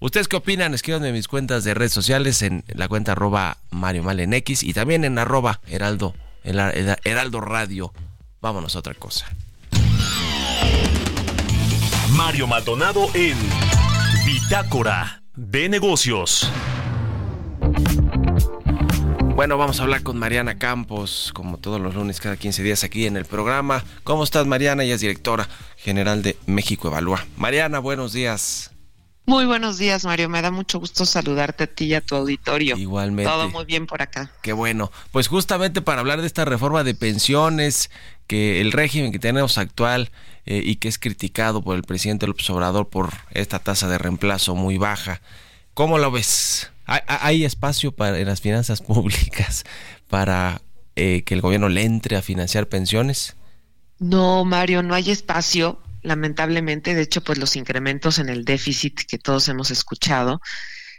¿Ustedes 0.00 0.28
qué 0.28 0.36
opinan? 0.36 0.74
Escríbanme 0.74 1.08
en 1.08 1.14
mis 1.14 1.26
cuentas 1.26 1.64
de 1.64 1.74
redes 1.74 1.92
sociales, 1.92 2.42
en 2.42 2.64
la 2.68 2.86
cuenta 2.86 3.12
arroba 3.12 3.58
Mario 3.70 4.04
Malen 4.04 4.32
X 4.32 4.62
y 4.62 4.72
también 4.72 5.04
en 5.04 5.18
arroba 5.18 5.60
Heraldo, 5.66 6.14
Heraldo 6.44 7.40
Radio. 7.40 7.92
Vámonos 8.40 8.76
a 8.76 8.78
otra 8.78 8.94
cosa. 8.94 9.26
Mario 12.10 12.46
Maldonado 12.46 13.08
en 13.14 13.36
Bitácora 14.24 15.22
de 15.38 15.68
negocios. 15.68 16.50
Bueno, 19.36 19.56
vamos 19.56 19.78
a 19.78 19.84
hablar 19.84 20.02
con 20.02 20.18
Mariana 20.18 20.58
Campos, 20.58 21.30
como 21.32 21.58
todos 21.58 21.80
los 21.80 21.94
lunes, 21.94 22.20
cada 22.20 22.36
15 22.36 22.60
días 22.64 22.82
aquí 22.82 23.06
en 23.06 23.16
el 23.16 23.24
programa. 23.24 23.84
¿Cómo 24.02 24.24
estás, 24.24 24.46
Mariana? 24.48 24.82
Ella 24.82 24.96
es 24.96 25.00
directora 25.00 25.48
general 25.76 26.24
de 26.24 26.36
México 26.46 26.88
Evalúa. 26.88 27.24
Mariana, 27.36 27.78
buenos 27.78 28.12
días. 28.12 28.72
Muy 29.26 29.44
buenos 29.44 29.78
días, 29.78 30.04
Mario. 30.04 30.28
Me 30.28 30.42
da 30.42 30.50
mucho 30.50 30.80
gusto 30.80 31.06
saludarte 31.06 31.64
a 31.64 31.66
ti 31.68 31.84
y 31.84 31.94
a 31.94 32.00
tu 32.00 32.16
auditorio. 32.16 32.76
Igualmente. 32.76 33.30
Todo 33.30 33.48
muy 33.48 33.64
bien 33.64 33.86
por 33.86 34.02
acá. 34.02 34.32
Qué 34.42 34.52
bueno. 34.52 34.90
Pues 35.12 35.28
justamente 35.28 35.82
para 35.82 36.00
hablar 36.00 36.20
de 36.20 36.26
esta 36.26 36.46
reforma 36.46 36.82
de 36.82 36.94
pensiones, 36.94 37.90
que 38.26 38.60
el 38.60 38.72
régimen 38.72 39.12
que 39.12 39.18
tenemos 39.18 39.56
actual 39.56 40.10
eh, 40.50 40.62
y 40.64 40.76
que 40.76 40.88
es 40.88 40.98
criticado 40.98 41.60
por 41.60 41.76
el 41.76 41.82
presidente 41.82 42.26
López 42.26 42.48
Obrador 42.48 42.88
por 42.88 43.12
esta 43.32 43.58
tasa 43.58 43.86
de 43.86 43.98
reemplazo 43.98 44.54
muy 44.54 44.78
baja. 44.78 45.20
¿Cómo 45.74 45.98
lo 45.98 46.10
ves? 46.10 46.70
¿Hay, 46.86 47.44
espacio 47.44 47.92
para, 47.92 48.18
en 48.18 48.28
las 48.28 48.40
finanzas 48.40 48.80
públicas 48.82 49.66
para 50.08 50.62
eh, 50.96 51.22
que 51.24 51.34
el 51.34 51.42
gobierno 51.42 51.68
le 51.68 51.82
entre 51.82 52.16
a 52.16 52.22
financiar 52.22 52.66
pensiones? 52.66 53.36
No, 53.98 54.46
Mario, 54.46 54.82
no 54.82 54.94
hay 54.94 55.10
espacio, 55.10 55.82
lamentablemente. 56.00 56.94
De 56.94 57.02
hecho, 57.02 57.20
pues 57.22 57.36
los 57.36 57.54
incrementos 57.54 58.18
en 58.18 58.30
el 58.30 58.46
déficit 58.46 59.00
que 59.00 59.18
todos 59.18 59.50
hemos 59.50 59.70
escuchado, 59.70 60.40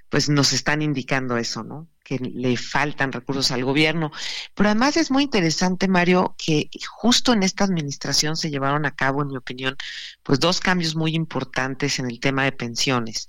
pues 0.10 0.30
nos 0.30 0.54
están 0.54 0.82
indicando 0.82 1.38
eso, 1.38 1.63
¿no? 1.63 1.88
que 2.10 2.18
le 2.18 2.58
faltan 2.58 3.12
recursos 3.12 3.51
al 3.51 3.63
gobierno. 3.63 4.12
Pero 4.56 4.70
además 4.70 4.98
es 4.98 5.12
muy 5.12 5.22
interesante, 5.24 5.88
Mario, 5.88 6.36
que 6.44 6.72
justo 6.88 7.34
en 7.34 7.44
esta 7.44 7.66
administración 7.66 8.36
se 8.36 8.50
llevaron 8.50 8.88
a 8.88 8.96
cabo, 8.96 9.22
en 9.22 9.28
mi 9.28 9.38
opinión, 9.38 9.78
pues 10.24 10.39
dos 10.39 10.60
cambios 10.60 10.96
muy 10.96 11.13
importantes 11.13 12.00
en 12.00 12.10
el 12.10 12.20
tema 12.20 12.46
de 12.46 12.51
pensiones. 12.51 13.28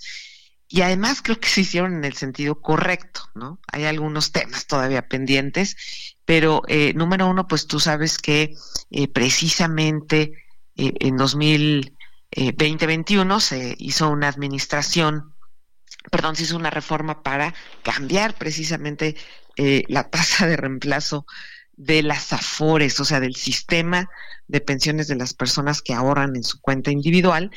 Y 0.67 0.81
además 0.81 1.21
creo 1.21 1.39
que 1.39 1.49
se 1.49 1.61
hicieron 1.61 1.93
en 1.95 2.05
el 2.05 2.15
sentido 2.15 2.63
correcto, 2.63 3.29
¿no? 3.35 3.61
Hay 3.71 3.85
algunos 3.85 4.33
temas 4.33 4.67
todavía 4.67 5.09
pendientes, 5.09 6.17
pero 6.25 6.63
eh, 6.69 6.95
número 6.95 7.29
uno, 7.29 7.47
pues 7.49 7.67
tú 7.67 7.81
sabes 7.81 8.17
que 8.17 8.55
eh, 8.91 9.09
precisamente 9.09 10.33
eh, 10.77 10.95
en 11.01 11.19
2020-2021 11.19 13.41
se 13.41 13.75
hizo 13.79 14.09
una 14.09 14.29
administración 14.29 15.35
perdón, 16.11 16.37
se 16.37 16.45
hizo 16.45 16.57
una 16.57 16.71
reforma 16.71 17.23
para 17.23 17.55
cambiar 17.83 18.35
precisamente 18.35 19.17
eh, 19.57 19.85
la 19.89 20.09
tasa 20.09 20.47
de 20.47 20.57
reemplazo 20.57 21.27
de 21.77 22.03
las 22.03 22.33
AFORES, 22.33 23.01
o 23.01 23.05
sea, 23.05 23.21
del 23.21 23.37
sistema 23.37 24.11
de 24.49 24.61
pensiones 24.61 25.09
de 25.09 25.17
las 25.17 25.35
personas 25.35 25.83
que 25.83 25.95
ahorran 25.95 26.37
en 26.37 26.45
su 26.45 26.61
cuenta 26.61 26.91
individual, 26.91 27.51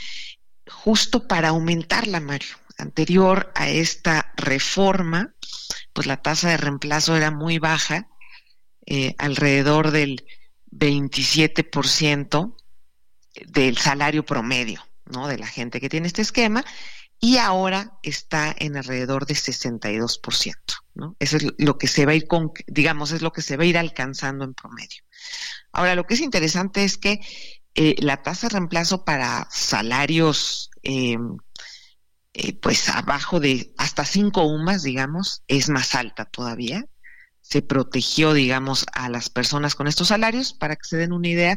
justo 0.68 1.28
para 1.28 1.50
aumentarla, 1.50 2.20
Mario. 2.20 2.56
Anterior 2.78 3.52
a 3.56 3.70
esta 3.70 4.34
reforma, 4.36 5.34
pues 5.94 6.08
la 6.08 6.22
tasa 6.22 6.50
de 6.50 6.58
reemplazo 6.58 7.16
era 7.16 7.32
muy 7.32 7.60
baja, 7.60 8.08
eh, 8.86 9.16
alrededor 9.18 9.92
del 9.92 10.26
27% 10.72 12.56
del 13.48 13.78
salario 13.78 14.26
promedio, 14.26 14.86
¿no? 15.06 15.28
De 15.28 15.38
la 15.38 15.48
gente 15.48 15.80
que 15.80 15.90
tiene 15.90 16.08
este 16.08 16.22
esquema, 16.22 16.66
y 17.24 17.38
ahora 17.38 17.98
está 18.04 18.54
en 18.60 18.76
alrededor 18.76 19.26
de 19.26 19.34
62%, 19.34 20.56
¿no? 20.94 21.16
Eso 21.20 21.38
es 21.38 21.46
lo 21.58 21.78
que 21.78 21.88
se 21.88 22.06
va 22.06 22.12
a 22.12 22.16
ir 22.16 22.28
con, 22.28 22.52
digamos, 22.68 23.14
es 23.14 23.22
lo 23.22 23.32
que 23.32 23.42
se 23.42 23.56
va 23.56 23.64
a 23.64 23.66
ir 23.66 23.78
alcanzando 23.78 24.44
en 24.44 24.54
promedio. 24.54 25.04
Ahora, 25.72 25.96
lo 25.96 26.06
que 26.06 26.16
es 26.16 26.20
interesante 26.20 26.84
es 26.84 26.98
que 26.98 27.22
eh, 27.76 27.96
la 28.00 28.24
tasa 28.24 28.48
de 28.48 28.56
reemplazo 28.56 29.06
para 29.06 29.48
salarios 29.50 30.70
eh, 30.84 31.16
eh, 32.34 32.60
pues 32.60 32.90
abajo 32.90 33.40
de 33.40 33.74
hasta 33.78 34.04
5 34.04 34.44
UMAS, 34.44 34.84
digamos, 34.84 35.44
es 35.48 35.70
más 35.70 35.96
alta 35.96 36.26
todavía. 36.26 36.84
Se 37.40 37.62
protegió, 37.62 38.34
digamos, 38.34 38.86
a 38.92 39.08
las 39.08 39.30
personas 39.30 39.76
con 39.76 39.88
estos 39.88 40.10
salarios. 40.10 40.52
Para 40.52 40.76
que 40.76 40.84
se 40.90 40.98
den 40.98 41.14
una 41.14 41.30
idea, 41.30 41.56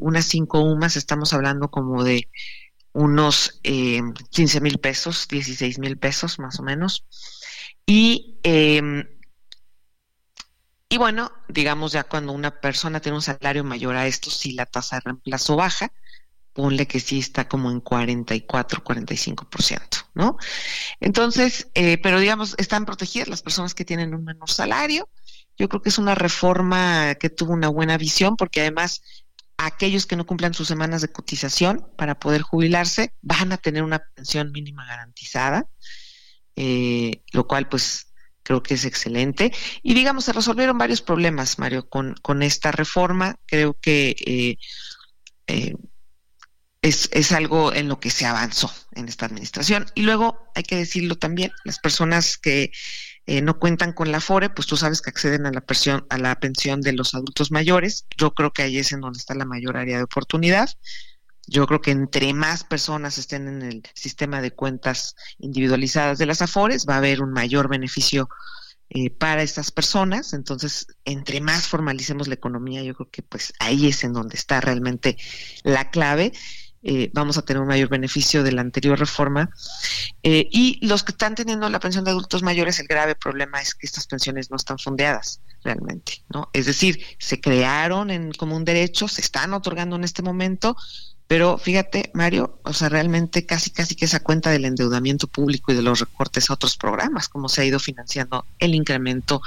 unas 0.00 0.24
5 0.24 0.60
UMAS 0.62 0.96
estamos 0.96 1.34
hablando 1.34 1.70
como 1.70 2.04
de 2.04 2.30
unos 2.92 3.60
15 3.62 4.60
mil 4.60 4.78
pesos, 4.78 5.26
16 5.28 5.78
mil 5.78 5.98
pesos 5.98 6.38
más 6.38 6.60
o 6.60 6.62
menos. 6.62 7.06
Y 7.86 8.38
em, 8.42 9.04
y 10.92 10.98
bueno, 10.98 11.32
digamos 11.48 11.92
ya 11.92 12.04
cuando 12.04 12.32
una 12.32 12.60
persona 12.60 13.00
tiene 13.00 13.16
un 13.16 13.22
salario 13.22 13.64
mayor 13.64 13.96
a 13.96 14.06
esto, 14.06 14.28
si 14.28 14.52
la 14.52 14.66
tasa 14.66 14.96
de 14.96 15.00
reemplazo 15.06 15.56
baja, 15.56 15.90
ponle 16.52 16.86
que 16.86 17.00
sí 17.00 17.18
está 17.18 17.48
como 17.48 17.70
en 17.70 17.80
44, 17.80 18.84
45%, 18.84 20.10
¿no? 20.12 20.36
Entonces, 21.00 21.70
eh, 21.72 21.96
pero 21.96 22.20
digamos, 22.20 22.54
están 22.58 22.84
protegidas 22.84 23.28
las 23.28 23.40
personas 23.40 23.72
que 23.72 23.86
tienen 23.86 24.14
un 24.14 24.24
menor 24.24 24.50
salario. 24.50 25.08
Yo 25.56 25.66
creo 25.70 25.80
que 25.80 25.88
es 25.88 25.96
una 25.96 26.14
reforma 26.14 27.14
que 27.14 27.30
tuvo 27.30 27.54
una 27.54 27.68
buena 27.68 27.96
visión 27.96 28.36
porque 28.36 28.60
además 28.60 29.02
aquellos 29.66 30.06
que 30.06 30.16
no 30.16 30.26
cumplan 30.26 30.54
sus 30.54 30.68
semanas 30.68 31.02
de 31.02 31.12
cotización 31.12 31.88
para 31.96 32.18
poder 32.18 32.42
jubilarse 32.42 33.14
van 33.22 33.52
a 33.52 33.56
tener 33.56 33.82
una 33.82 34.02
pensión 34.14 34.52
mínima 34.52 34.86
garantizada, 34.86 35.68
eh, 36.56 37.22
lo 37.32 37.46
cual 37.46 37.68
pues 37.68 38.12
creo 38.42 38.62
que 38.62 38.74
es 38.74 38.84
excelente. 38.84 39.52
Y 39.82 39.94
digamos, 39.94 40.24
se 40.24 40.32
resolvieron 40.32 40.78
varios 40.78 41.02
problemas, 41.02 41.58
Mario, 41.58 41.88
con, 41.88 42.14
con 42.22 42.42
esta 42.42 42.72
reforma. 42.72 43.36
Creo 43.46 43.74
que 43.74 44.16
eh, 44.26 44.56
eh, 45.46 45.76
es, 46.82 47.08
es, 47.12 47.32
algo 47.32 47.72
en 47.72 47.88
lo 47.88 48.00
que 48.00 48.10
se 48.10 48.26
avanzó 48.26 48.72
en 48.92 49.08
esta 49.08 49.26
administración. 49.26 49.86
Y 49.94 50.02
luego, 50.02 50.50
hay 50.54 50.64
que 50.64 50.76
decirlo 50.76 51.16
también, 51.16 51.52
las 51.64 51.78
personas 51.78 52.36
que 52.38 52.72
eh, 53.26 53.40
no 53.40 53.58
cuentan 53.58 53.92
con 53.92 54.10
la 54.10 54.20
FORE, 54.20 54.50
pues 54.50 54.66
tú 54.66 54.76
sabes 54.76 55.00
que 55.00 55.10
acceden 55.10 55.46
a 55.46 55.52
la, 55.52 55.60
pensión, 55.60 56.04
a 56.10 56.18
la 56.18 56.34
pensión 56.40 56.80
de 56.80 56.92
los 56.92 57.14
adultos 57.14 57.52
mayores. 57.52 58.06
Yo 58.16 58.34
creo 58.34 58.52
que 58.52 58.62
ahí 58.62 58.78
es 58.78 58.92
en 58.92 59.00
donde 59.00 59.18
está 59.18 59.34
la 59.34 59.44
mayor 59.44 59.76
área 59.76 59.98
de 59.98 60.04
oportunidad. 60.04 60.70
Yo 61.46 61.66
creo 61.66 61.80
que 61.80 61.92
entre 61.92 62.32
más 62.34 62.64
personas 62.64 63.18
estén 63.18 63.48
en 63.48 63.62
el 63.62 63.82
sistema 63.94 64.40
de 64.40 64.52
cuentas 64.52 65.14
individualizadas 65.38 66.18
de 66.18 66.26
las 66.26 66.42
AFORES, 66.42 66.86
va 66.88 66.94
a 66.94 66.98
haber 66.98 67.22
un 67.22 67.32
mayor 67.32 67.68
beneficio 67.68 68.28
eh, 68.90 69.10
para 69.10 69.42
estas 69.42 69.70
personas. 69.70 70.32
Entonces, 70.34 70.86
entre 71.04 71.40
más 71.40 71.66
formalicemos 71.68 72.28
la 72.28 72.34
economía, 72.34 72.82
yo 72.82 72.94
creo 72.94 73.10
que 73.10 73.22
pues 73.22 73.52
ahí 73.58 73.88
es 73.88 74.04
en 74.04 74.12
donde 74.12 74.36
está 74.36 74.60
realmente 74.60 75.16
la 75.62 75.90
clave. 75.90 76.32
Eh, 76.82 77.10
vamos 77.12 77.38
a 77.38 77.42
tener 77.42 77.60
un 77.60 77.68
mayor 77.68 77.88
beneficio 77.88 78.42
de 78.42 78.52
la 78.52 78.60
anterior 78.60 78.98
reforma. 78.98 79.50
Eh, 80.22 80.48
y 80.50 80.84
los 80.84 81.04
que 81.04 81.12
están 81.12 81.34
teniendo 81.34 81.68
la 81.68 81.80
pensión 81.80 82.04
de 82.04 82.10
adultos 82.10 82.42
mayores, 82.42 82.80
el 82.80 82.88
grave 82.88 83.14
problema 83.14 83.60
es 83.60 83.74
que 83.74 83.86
estas 83.86 84.06
pensiones 84.06 84.50
no 84.50 84.56
están 84.56 84.78
fondeadas 84.78 85.40
realmente, 85.62 86.24
¿no? 86.28 86.50
Es 86.52 86.66
decir, 86.66 87.00
se 87.18 87.40
crearon 87.40 88.10
en, 88.10 88.32
como 88.32 88.56
un 88.56 88.64
derecho, 88.64 89.06
se 89.06 89.20
están 89.20 89.54
otorgando 89.54 89.94
en 89.94 90.04
este 90.04 90.22
momento, 90.22 90.76
pero 91.28 91.56
fíjate, 91.56 92.10
Mario, 92.14 92.60
o 92.64 92.72
sea, 92.72 92.88
realmente 92.88 93.46
casi 93.46 93.70
casi 93.70 93.94
que 93.94 94.04
esa 94.04 94.20
cuenta 94.20 94.50
del 94.50 94.64
endeudamiento 94.64 95.28
público 95.28 95.72
y 95.72 95.76
de 95.76 95.82
los 95.82 96.00
recortes 96.00 96.50
a 96.50 96.54
otros 96.54 96.76
programas, 96.76 97.28
como 97.28 97.48
se 97.48 97.62
ha 97.62 97.64
ido 97.64 97.78
financiando 97.78 98.44
el 98.58 98.74
incremento 98.74 99.40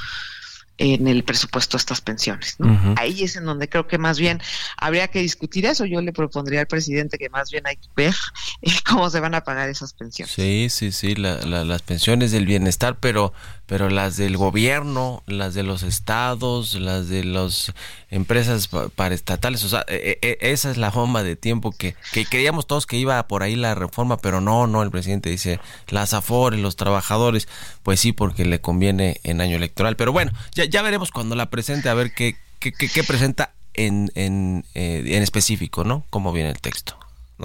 en 0.78 1.08
el 1.08 1.24
presupuesto 1.24 1.78
a 1.78 1.80
estas 1.80 2.02
pensiones. 2.02 2.56
¿no? 2.60 2.96
Ahí 2.98 3.24
es 3.24 3.36
en 3.36 3.46
donde 3.46 3.70
creo 3.70 3.88
que 3.88 3.98
más 3.98 4.20
bien 4.20 4.42
habría 4.78 5.08
que 5.08 5.20
discutir 5.20 5.66
eso. 5.66 5.86
Yo 5.86 6.02
le 6.02 6.12
propondría 6.12 6.62
al 6.62 6.68
presidente 6.68 7.18
que 7.18 7.30
más 7.30 7.50
bien 7.52 7.66
hay 7.66 7.78
que 7.78 7.88
ver 7.96 8.14
eh, 8.62 8.72
cómo 8.86 9.10
se 9.10 9.20
van 9.20 9.36
a 9.36 9.42
pagar 9.42 9.70
esas 9.70 9.94
pensiones. 9.94 10.34
Sí, 10.34 10.68
sí, 10.70 10.92
sí, 10.92 11.16
las 11.16 11.82
pensiones 11.82 12.32
del 12.32 12.46
bienestar, 12.46 12.98
pero, 13.00 13.34
pero 13.66 13.90
las 13.90 14.18
del 14.18 14.36
gobierno, 14.36 15.24
las 15.28 15.54
de 15.54 15.64
los 15.64 15.84
estados, 15.84 16.76
las 16.76 17.08
de 17.08 17.24
las 17.24 17.74
empresas 18.10 18.70
paraestatales, 18.96 19.64
o 19.64 19.70
sea, 19.70 19.86
e, 19.88 20.20
e, 20.22 20.38
e, 20.42 20.52
esa 20.52 20.72
es 20.72 20.78
la 20.78 20.90
bomba 20.90 21.24
de 21.24 21.36
tiempo 21.36 21.72
que, 21.72 21.96
que 22.12 22.26
creíamos 22.26 22.68
todos 22.68 22.86
que 22.86 22.98
iba 22.98 23.26
por 23.28 23.44
ahí 23.44 23.56
la 23.56 23.76
reforma, 23.76 24.18
pero 24.18 24.42
no, 24.42 24.68
no, 24.68 24.84
el 24.84 24.92
presidente 24.92 25.30
dice 25.30 25.60
las 25.88 26.14
afores, 26.14 26.60
los 26.60 26.76
trabajadores, 26.76 27.48
pues 27.84 28.00
sí, 28.00 28.12
porque 28.12 28.46
le 28.46 28.60
conviene 28.60 29.20
en 29.24 29.42
año 29.42 29.56
electoral. 29.56 29.96
Pero 29.96 30.12
bueno, 30.12 30.32
ya 30.54 30.65
ya, 30.70 30.82
veremos 30.82 31.12
cuando 31.12 31.36
la 31.36 31.50
presente 31.50 31.90
a 31.90 31.94
ver 31.94 32.14
qué, 32.14 32.36
qué, 32.60 32.72
qué, 32.72 33.04
presenta 33.04 33.54
en, 33.74 34.12
en, 34.16 34.66
eh, 34.74 35.04
en 35.06 35.24
específico, 35.24 35.84
¿no? 35.84 36.06
Cómo 36.10 36.32
viene 36.32 36.50
el 36.50 36.60
texto. 36.60 36.98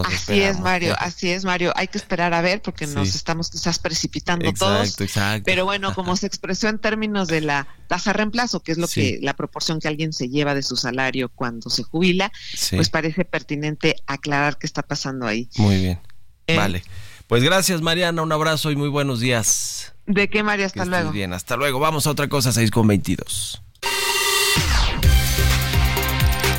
así 0.04 0.40
es, 0.40 0.60
Mario, 0.60 0.94
así 0.98 1.30
es, 1.30 1.44
Mario. 1.44 1.72
Hay 1.76 1.88
que 1.88 1.98
esperar 1.98 2.34
a 2.34 2.40
ver 2.40 2.62
porque 2.62 2.86
nos 2.86 3.14
estamos 3.14 3.50
quizás 3.50 3.78
precipitando 3.78 4.46
exacto, 4.46 4.66
todos. 4.66 5.00
Exacto. 5.00 5.44
Pero 5.44 5.64
bueno, 5.64 5.94
como 5.94 6.16
se 6.16 6.26
expresó 6.26 6.68
en 6.68 6.78
términos 6.78 7.28
de 7.28 7.40
la 7.40 7.66
tasa 7.88 8.12
reemplazo, 8.12 8.60
que 8.60 8.72
es 8.72 8.78
lo 8.78 8.88
que 8.88 9.18
la 9.22 9.34
proporción 9.34 9.80
que 9.80 9.88
alguien 9.88 10.12
se 10.12 10.28
lleva 10.28 10.54
de 10.54 10.62
su 10.62 10.76
salario 10.76 11.28
cuando 11.28 11.70
se 11.70 11.82
jubila, 11.82 12.32
pues 12.70 12.90
parece 12.90 13.24
pertinente 13.24 13.96
aclarar 14.06 14.58
qué 14.58 14.66
está 14.66 14.82
pasando 14.82 15.26
ahí. 15.26 15.48
Muy 15.56 15.76
bien. 15.76 16.00
Eh, 16.46 16.56
vale. 16.56 16.82
Pues 17.26 17.44
gracias, 17.44 17.80
Mariana. 17.80 18.22
Un 18.22 18.32
abrazo 18.32 18.72
y 18.72 18.76
muy 18.76 18.88
buenos 18.88 19.20
días. 19.20 19.89
¿De 20.06 20.28
qué, 20.28 20.42
María? 20.42 20.66
Hasta 20.66 20.84
luego. 20.84 21.12
Bien, 21.12 21.32
hasta 21.32 21.56
luego. 21.56 21.78
Vamos 21.78 22.06
a 22.06 22.10
otra 22.10 22.28
cosa, 22.28 22.52
6 22.52 22.70
con 22.70 22.86
22. 22.86 23.62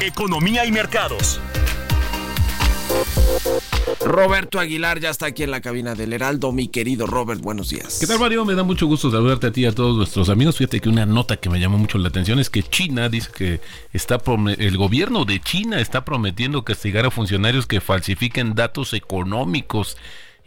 Economía 0.02 0.66
y 0.66 0.72
mercados. 0.72 1.40
Roberto 4.02 4.60
Aguilar 4.60 5.00
ya 5.00 5.10
está 5.10 5.28
aquí 5.28 5.44
en 5.44 5.52
la 5.52 5.62
cabina 5.62 5.96
del 5.96 6.14
Heraldo. 6.14 6.52
Mi 6.52 6.68
querido 6.68 7.08
Robert, 7.08 7.42
buenos 7.42 7.70
días. 7.70 7.98
¿Qué 8.00 8.08
tal, 8.08 8.20
Mario? 8.20 8.46
Me 8.46 8.56
da 8.56 8.64
mucho 8.64 8.88
gusto 8.88 9.12
saludarte 9.12 9.48
a 9.48 9.52
ti 9.52 9.62
y 9.62 9.66
a 9.66 9.72
todos 9.72 9.96
nuestros 9.96 10.30
amigos. 10.30 10.58
Fíjate 10.58 10.80
que 10.80 10.90
una 10.90 11.06
nota 11.06 11.38
que 11.38 11.50
me 11.50 11.60
llamó 11.60 11.78
mucho 11.78 11.98
la 11.98 12.10
atención 12.10 12.40
es 12.40 12.50
que 12.50 12.64
China 12.64 13.10
dice 13.10 13.30
que 13.36 13.62
está 13.94 14.22
el 14.58 14.78
gobierno 14.78 15.26
de 15.26 15.40
China 15.40 15.80
está 15.80 16.04
prometiendo 16.04 16.64
castigar 16.64 17.06
a 17.06 17.12
funcionarios 17.12 17.68
que 17.68 17.82
falsifiquen 17.82 18.56
datos 18.56 18.94
económicos. 18.94 19.98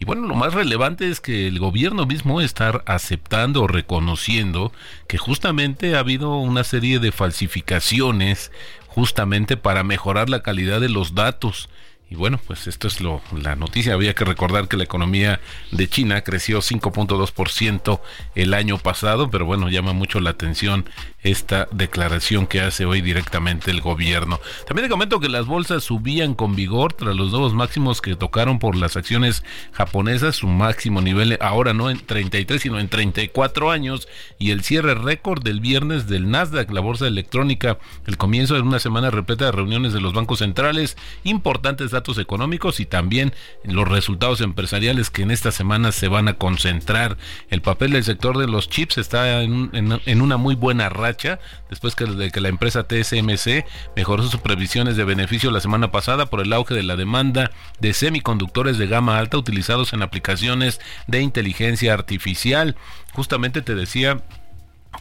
Y 0.05 0.07
bueno, 0.07 0.27
lo 0.27 0.35
más 0.35 0.53
relevante 0.53 1.09
es 1.09 1.23
que 1.23 1.49
el 1.49 1.59
gobierno 1.59 2.05
mismo 2.05 2.43
está 2.43 2.83
aceptando 2.85 3.63
o 3.63 3.67
reconociendo 3.67 4.71
que 5.09 5.17
justamente 5.17 5.97
ha 5.97 6.01
habido 6.01 6.37
una 6.37 6.63
serie 6.63 6.99
de 6.99 7.11
falsificaciones 7.11 8.53
justamente 8.87 9.57
para 9.57 9.83
mejorar 9.83 10.29
la 10.29 10.43
calidad 10.43 10.83
de 10.83 10.91
los 10.91 11.15
datos 11.15 11.71
y 12.11 12.17
bueno, 12.17 12.39
pues 12.47 12.67
esto 12.67 12.87
es 12.87 13.01
lo, 13.01 13.23
la 13.33 13.57
noticia. 13.57 13.95
Había 13.95 14.15
que 14.15 14.25
recordar 14.25 14.69
que 14.69 14.77
la 14.77 14.85
economía 14.85 15.41
de 15.73 15.89
China 15.89 16.23
creció 16.23 16.59
5.2% 16.59 18.01
el 18.35 18.55
año 18.55 18.79
pasado, 18.79 19.31
pero 19.31 19.47
bueno, 19.47 19.71
llama 19.71 19.95
mucho 19.95 20.21
la 20.21 20.31
atención 20.31 20.85
esta 21.23 21.67
declaración 21.73 22.47
que 22.47 22.61
hace 22.61 22.85
hoy 22.85 23.01
directamente 23.01 23.71
el 23.71 23.81
gobierno. 23.81 24.39
También 24.67 24.87
te 24.87 24.91
comento 24.91 25.19
que 25.19 25.31
las 25.31 25.47
bolsas 25.47 25.83
subían 25.83 26.35
con 26.35 26.55
vigor 26.55 26.93
tras 26.93 27.17
los 27.17 27.31
nuevos 27.31 27.55
máximos 27.55 28.03
que 28.03 28.15
tocaron 28.15 28.59
por 28.59 28.77
las 28.77 28.97
acciones 28.97 29.43
japonesas, 29.73 30.37
su 30.37 30.47
máximo 30.47 31.01
nivel 31.01 31.39
ahora 31.41 31.73
no 31.73 31.89
en 31.89 31.99
33 31.99 32.61
sino 32.61 32.79
en 32.79 32.89
34 32.89 33.71
años 33.71 34.07
y 34.39 34.51
el 34.51 34.63
cierre 34.63 34.95
récord 34.95 35.43
del 35.43 35.61
viernes 35.61 36.07
del 36.07 36.31
Nasdaq, 36.31 36.71
la 36.71 36.83
bolsa 36.83 37.07
electrónica, 37.07 37.79
el 38.07 38.19
comienzo 38.19 38.55
de 38.55 38.61
una 38.61 38.79
semana 38.79 39.11
repleta 39.11 39.47
de 39.47 39.53
reuniones 39.53 39.95
de 39.95 40.03
los 40.03 40.13
bancos 40.13 40.41
centrales, 40.41 40.99
importantes 41.25 41.91
datos 41.91 42.04
económicos 42.19 42.81
y 42.81 42.87
también 42.87 43.33
los 43.65 43.89
resultados 43.89 44.41
empresariales 44.41 45.11
que 45.11 45.23
en 45.23 45.31
esta 45.31 45.51
semana 45.51 45.93
se 45.93 46.09
van 46.09 46.29
a 46.29 46.35
concentrar. 46.35 47.17
El 47.49 47.63
papel 47.63 47.93
del 47.93 48.05
sector 48.05 48.39
de 48.39 48.47
los 48.47 48.69
chips 48.69 48.99
está 48.99 49.43
en, 49.43 50.21
una 50.21 50.37
muy 50.37 50.55
buena 50.55 50.89
racha 50.89 51.41
después 51.71 51.95
que, 51.95 52.05
de 52.05 52.31
que 52.31 52.41
la 52.41 52.49
empresa 52.49 52.87
TSMC 52.87 53.65
mejoró 53.97 54.23
sus 54.23 54.41
previsiones 54.41 54.97
de 54.97 55.05
beneficio 55.05 55.51
la 55.51 55.61
semana 55.61 55.91
pasada 55.91 56.27
por 56.27 56.41
el 56.41 56.53
auge 56.53 56.75
de 56.75 56.83
la 56.83 56.97
demanda 56.97 57.51
de 57.81 57.93
semiconductores 57.93 58.79
de 58.79 58.87
gama 58.87 59.19
alta 59.19 59.39
utilizados 59.39 59.93
en 59.93 60.03
aplicaciones 60.03 60.81
de 61.07 61.21
inteligencia 61.21 61.95
artificial. 61.95 62.77
Justamente 63.13 63.63
te 63.63 63.75
decía 63.75 64.23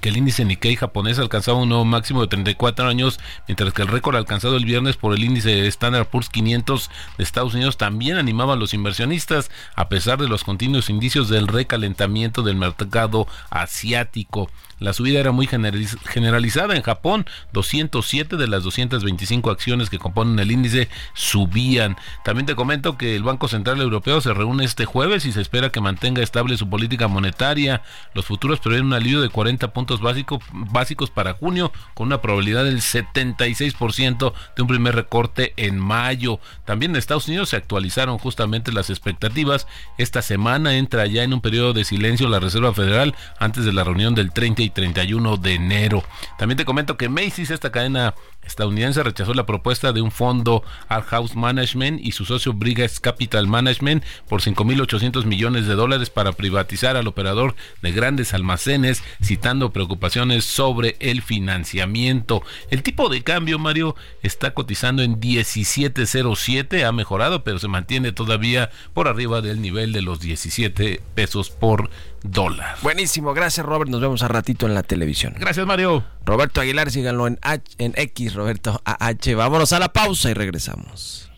que 0.02 0.10
el 0.10 0.18
índice 0.18 0.46
Nikkei 0.46 0.76
japonés 0.76 1.20
alcanzaba 1.20 1.60
un 1.60 1.70
nuevo 1.70 1.86
máximo 1.86 2.22
de 2.22 2.28
34 2.28 2.88
años, 2.88 3.20
mientras 3.48 3.74
que 3.74 3.82
el 3.82 3.88
récord 3.88 4.16
alcanzado 4.16 4.58
el 4.58 4.66
viernes 4.66 4.98
por 4.98 5.14
el 5.14 5.24
índice 5.24 5.68
Standard 5.68 6.08
Poor's 6.08 6.30
500 6.30 6.90
de 7.18 7.24
Estados 7.24 7.54
Unidos 7.54 7.78
también 7.78 8.18
animaba 8.18 8.54
a 8.54 8.58
los 8.58 8.74
inversionistas, 8.74 9.52
a 9.76 9.90
pesar 9.90 10.20
de 10.20 10.28
los 10.28 10.44
continuos 10.44 10.90
indicios 10.90 11.30
del 11.30 11.48
recalentamiento 11.48 12.42
del 12.42 12.56
mercado 12.56 13.28
asiático. 13.50 14.50
La 14.80 14.92
subida 14.92 15.20
era 15.22 15.32
muy 15.32 15.48
generalizada 15.48 16.76
en 16.76 16.82
Japón. 16.82 17.26
207 17.54 18.36
de 18.36 18.48
las 18.48 18.64
225 18.64 19.50
acciones 19.50 19.90
que 19.90 19.98
componen 19.98 20.40
el 20.40 20.52
índice 20.52 20.90
subían. 21.14 21.96
También 22.26 22.46
te 22.46 22.56
comento 22.56 22.98
que 22.98 23.16
el 23.16 23.24
Banco 23.24 23.48
Central 23.48 23.80
Europeo 23.80 24.20
se 24.20 24.34
reúne 24.34 24.66
este 24.66 24.84
jueves 24.84 25.26
y 25.26 25.32
se 25.32 25.40
espera 25.40 25.70
que 25.70 25.80
mantenga 25.80 26.22
estable 26.22 26.58
su 26.58 26.70
política 26.70 27.08
monetaria. 27.08 27.82
Los 28.14 28.26
futuros 28.26 28.60
prevén 28.60 28.88
un 28.88 28.94
alivio 28.94 29.22
de 29.22 29.30
40 29.30 29.72
puntos 29.72 29.83
básicos 29.86 31.10
para 31.10 31.34
junio 31.34 31.72
con 31.94 32.08
una 32.08 32.22
probabilidad 32.22 32.66
del 32.66 32.82
76% 32.82 34.34
de 34.56 34.62
un 34.62 34.68
primer 34.68 34.96
recorte 34.96 35.54
en 35.58 35.80
mayo. 35.80 36.40
También 36.66 36.92
en 36.92 36.98
Estados 36.98 37.28
Unidos 37.28 37.50
se 37.50 37.58
actualizaron 37.58 38.18
justamente 38.18 38.72
las 38.72 38.90
expectativas. 38.90 39.68
Esta 39.98 40.22
semana 40.22 40.76
entra 40.76 41.06
ya 41.06 41.24
en 41.24 41.34
un 41.34 41.42
periodo 41.42 41.74
de 41.74 41.86
silencio 41.86 42.28
la 42.30 42.40
Reserva 42.40 42.74
Federal 42.74 43.16
antes 43.40 43.66
de 43.66 43.74
la 43.74 43.84
reunión 43.84 44.16
del 44.16 44.32
30 44.32 44.62
y 44.62 44.70
31 44.70 45.38
de 45.38 45.54
enero. 45.54 46.04
También 46.38 46.58
te 46.58 46.66
comento 46.66 46.98
que 46.98 47.10
Macy's, 47.10 47.52
esta 47.52 47.72
cadena 47.72 48.16
estadounidense, 48.46 49.04
rechazó 49.04 49.34
la 49.34 49.46
propuesta 49.46 49.92
de 49.92 50.02
un 50.02 50.12
fondo 50.12 50.64
Art 50.88 51.08
Management 51.36 52.00
y 52.04 52.12
su 52.12 52.26
socio 52.26 52.54
Briggs 52.54 53.00
Capital 53.00 53.48
Management 53.48 54.04
por 54.28 54.42
5.800 54.42 55.26
millones 55.26 55.68
de 55.68 55.76
dólares 55.76 56.10
para 56.10 56.32
privatizar 56.34 56.98
al 56.98 57.08
operador 57.08 57.56
de 57.82 57.92
grandes 57.92 58.34
almacenes, 58.34 59.04
citando 59.22 59.72
preocupaciones 59.72 60.46
sobre 60.46 60.96
el 61.00 61.22
financiamiento. 61.22 62.44
El 62.70 62.84
tipo 62.84 63.10
de 63.10 63.24
cambio, 63.24 63.60
Mario, 63.60 63.96
está 64.22 64.54
cotizando 64.54 65.04
en 65.04 65.20
17.07, 65.20 66.86
ha 66.86 66.92
mejorado, 66.92 67.44
pero 67.44 67.60
se 67.60 67.68
mantiene 67.68 68.12
todavía 68.12 68.70
por 68.94 69.08
arriba 69.08 69.42
del 69.42 69.62
nivel 69.62 69.94
de 69.94 70.02
los 70.02 70.20
17 70.20 71.02
pesos 71.16 71.50
por 71.50 71.90
dólar. 72.24 72.78
Buenísimo, 72.82 73.34
gracias 73.34 73.66
Robert, 73.66 73.90
nos 73.90 74.02
vemos 74.02 74.24
a 74.24 74.28
ratito 74.28 74.66
en 74.66 74.74
la 74.74 74.84
televisión. 74.84 75.36
Gracias 75.38 75.66
Mario. 75.66 76.04
Roberto 76.26 76.62
Aguilar, 76.62 76.90
síganlo 76.92 77.28
en, 77.28 77.40
en 77.78 77.94
X, 77.96 78.34
Roberto 78.34 78.82
AH. 78.86 79.36
Vámonos 79.36 79.74
a 79.74 79.80
la 79.80 79.94
pausa 79.94 80.30
y 80.30 80.34
regresamos. 80.34 81.30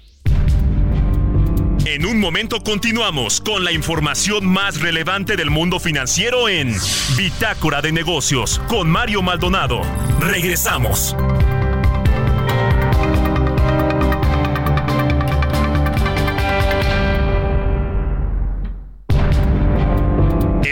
En 1.85 2.03
un 2.05 2.19
momento 2.19 2.63
continuamos 2.63 3.41
con 3.41 3.63
la 3.63 3.71
información 3.71 4.47
más 4.47 4.81
relevante 4.81 5.35
del 5.35 5.51
mundo 5.51 5.79
financiero 5.79 6.49
en 6.49 6.75
Bitácora 7.15 7.81
de 7.83 7.91
Negocios 7.91 8.59
con 8.67 8.89
Mario 8.89 9.21
Maldonado. 9.21 9.81
Regresamos. 10.19 11.15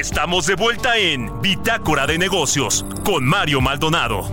Estamos 0.04 0.48
de 0.48 0.56
vuelta 0.56 0.98
en 0.98 1.42
Bitácora 1.42 2.06
de 2.06 2.18
Negocios 2.18 2.86
con 3.06 3.24
Mario 3.24 3.62
Maldonado. 3.62 4.30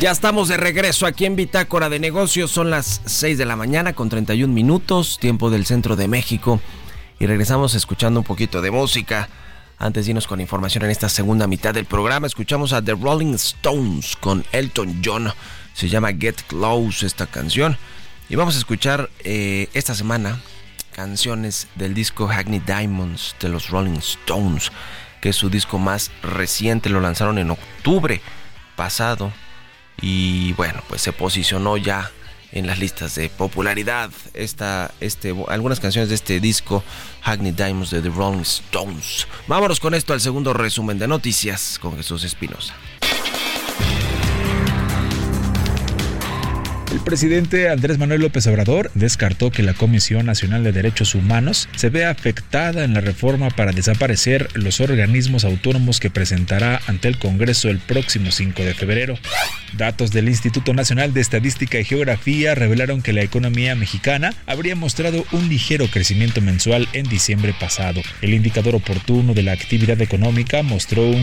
Ya 0.00 0.10
estamos 0.10 0.48
de 0.48 0.56
regreso 0.56 1.04
aquí 1.04 1.26
en 1.26 1.36
Bitácora 1.36 1.90
de 1.90 1.98
Negocios. 1.98 2.50
Son 2.50 2.70
las 2.70 3.02
6 3.04 3.36
de 3.36 3.44
la 3.44 3.54
mañana 3.54 3.92
con 3.92 4.08
31 4.08 4.50
minutos, 4.50 5.18
tiempo 5.20 5.50
del 5.50 5.66
centro 5.66 5.94
de 5.94 6.08
México. 6.08 6.62
Y 7.18 7.26
regresamos 7.26 7.74
escuchando 7.74 8.20
un 8.20 8.24
poquito 8.24 8.62
de 8.62 8.70
música. 8.70 9.28
Antes 9.76 10.06
de 10.06 10.12
irnos 10.12 10.26
con 10.26 10.40
información 10.40 10.84
en 10.84 10.90
esta 10.90 11.10
segunda 11.10 11.46
mitad 11.46 11.74
del 11.74 11.84
programa, 11.84 12.26
escuchamos 12.26 12.72
a 12.72 12.80
The 12.80 12.94
Rolling 12.94 13.34
Stones 13.34 14.16
con 14.16 14.42
Elton 14.52 15.02
John. 15.04 15.30
Se 15.74 15.90
llama 15.90 16.14
Get 16.14 16.40
Close 16.46 17.04
esta 17.04 17.26
canción. 17.26 17.76
Y 18.30 18.36
vamos 18.36 18.56
a 18.56 18.58
escuchar 18.58 19.10
eh, 19.22 19.68
esta 19.74 19.94
semana 19.94 20.40
canciones 20.98 21.68
del 21.76 21.94
disco 21.94 22.26
Hackney 22.26 22.58
Diamonds 22.58 23.36
de 23.38 23.48
los 23.48 23.70
Rolling 23.70 23.98
Stones, 23.98 24.72
que 25.20 25.28
es 25.28 25.36
su 25.36 25.48
disco 25.48 25.78
más 25.78 26.10
reciente, 26.24 26.88
lo 26.88 27.00
lanzaron 27.00 27.38
en 27.38 27.52
octubre 27.52 28.20
pasado 28.74 29.32
y 30.00 30.54
bueno, 30.54 30.82
pues 30.88 31.00
se 31.00 31.12
posicionó 31.12 31.76
ya 31.76 32.10
en 32.50 32.66
las 32.66 32.80
listas 32.80 33.14
de 33.14 33.28
popularidad 33.28 34.10
esta, 34.34 34.90
este, 34.98 35.36
algunas 35.46 35.78
canciones 35.78 36.08
de 36.08 36.16
este 36.16 36.40
disco 36.40 36.82
Hackney 37.22 37.52
Diamonds 37.52 37.90
de 37.90 38.02
The 38.02 38.10
Rolling 38.10 38.40
Stones. 38.40 39.28
Vámonos 39.46 39.78
con 39.78 39.94
esto 39.94 40.14
al 40.14 40.20
segundo 40.20 40.52
resumen 40.52 40.98
de 40.98 41.06
noticias 41.06 41.78
con 41.78 41.96
Jesús 41.96 42.24
Espinosa. 42.24 42.74
El 46.90 47.00
presidente 47.00 47.68
Andrés 47.68 47.98
Manuel 47.98 48.22
López 48.22 48.46
Obrador 48.46 48.90
descartó 48.94 49.50
que 49.50 49.62
la 49.62 49.74
Comisión 49.74 50.24
Nacional 50.24 50.64
de 50.64 50.72
Derechos 50.72 51.14
Humanos 51.14 51.68
se 51.76 51.90
vea 51.90 52.08
afectada 52.08 52.82
en 52.82 52.94
la 52.94 53.02
reforma 53.02 53.50
para 53.50 53.72
desaparecer 53.72 54.48
los 54.54 54.80
organismos 54.80 55.44
autónomos 55.44 56.00
que 56.00 56.08
presentará 56.08 56.80
ante 56.86 57.08
el 57.08 57.18
Congreso 57.18 57.68
el 57.68 57.78
próximo 57.78 58.30
5 58.30 58.62
de 58.62 58.72
febrero. 58.72 59.18
Datos 59.76 60.12
del 60.12 60.30
Instituto 60.30 60.72
Nacional 60.72 61.12
de 61.12 61.20
Estadística 61.20 61.78
y 61.78 61.84
Geografía 61.84 62.54
revelaron 62.54 63.02
que 63.02 63.12
la 63.12 63.22
economía 63.22 63.74
mexicana 63.74 64.32
habría 64.46 64.74
mostrado 64.74 65.26
un 65.32 65.50
ligero 65.50 65.88
crecimiento 65.88 66.40
mensual 66.40 66.88
en 66.94 67.06
diciembre 67.06 67.54
pasado. 67.60 68.00
El 68.22 68.32
indicador 68.32 68.74
oportuno 68.74 69.34
de 69.34 69.42
la 69.42 69.52
actividad 69.52 70.00
económica 70.00 70.62
mostró 70.62 71.06
un 71.06 71.22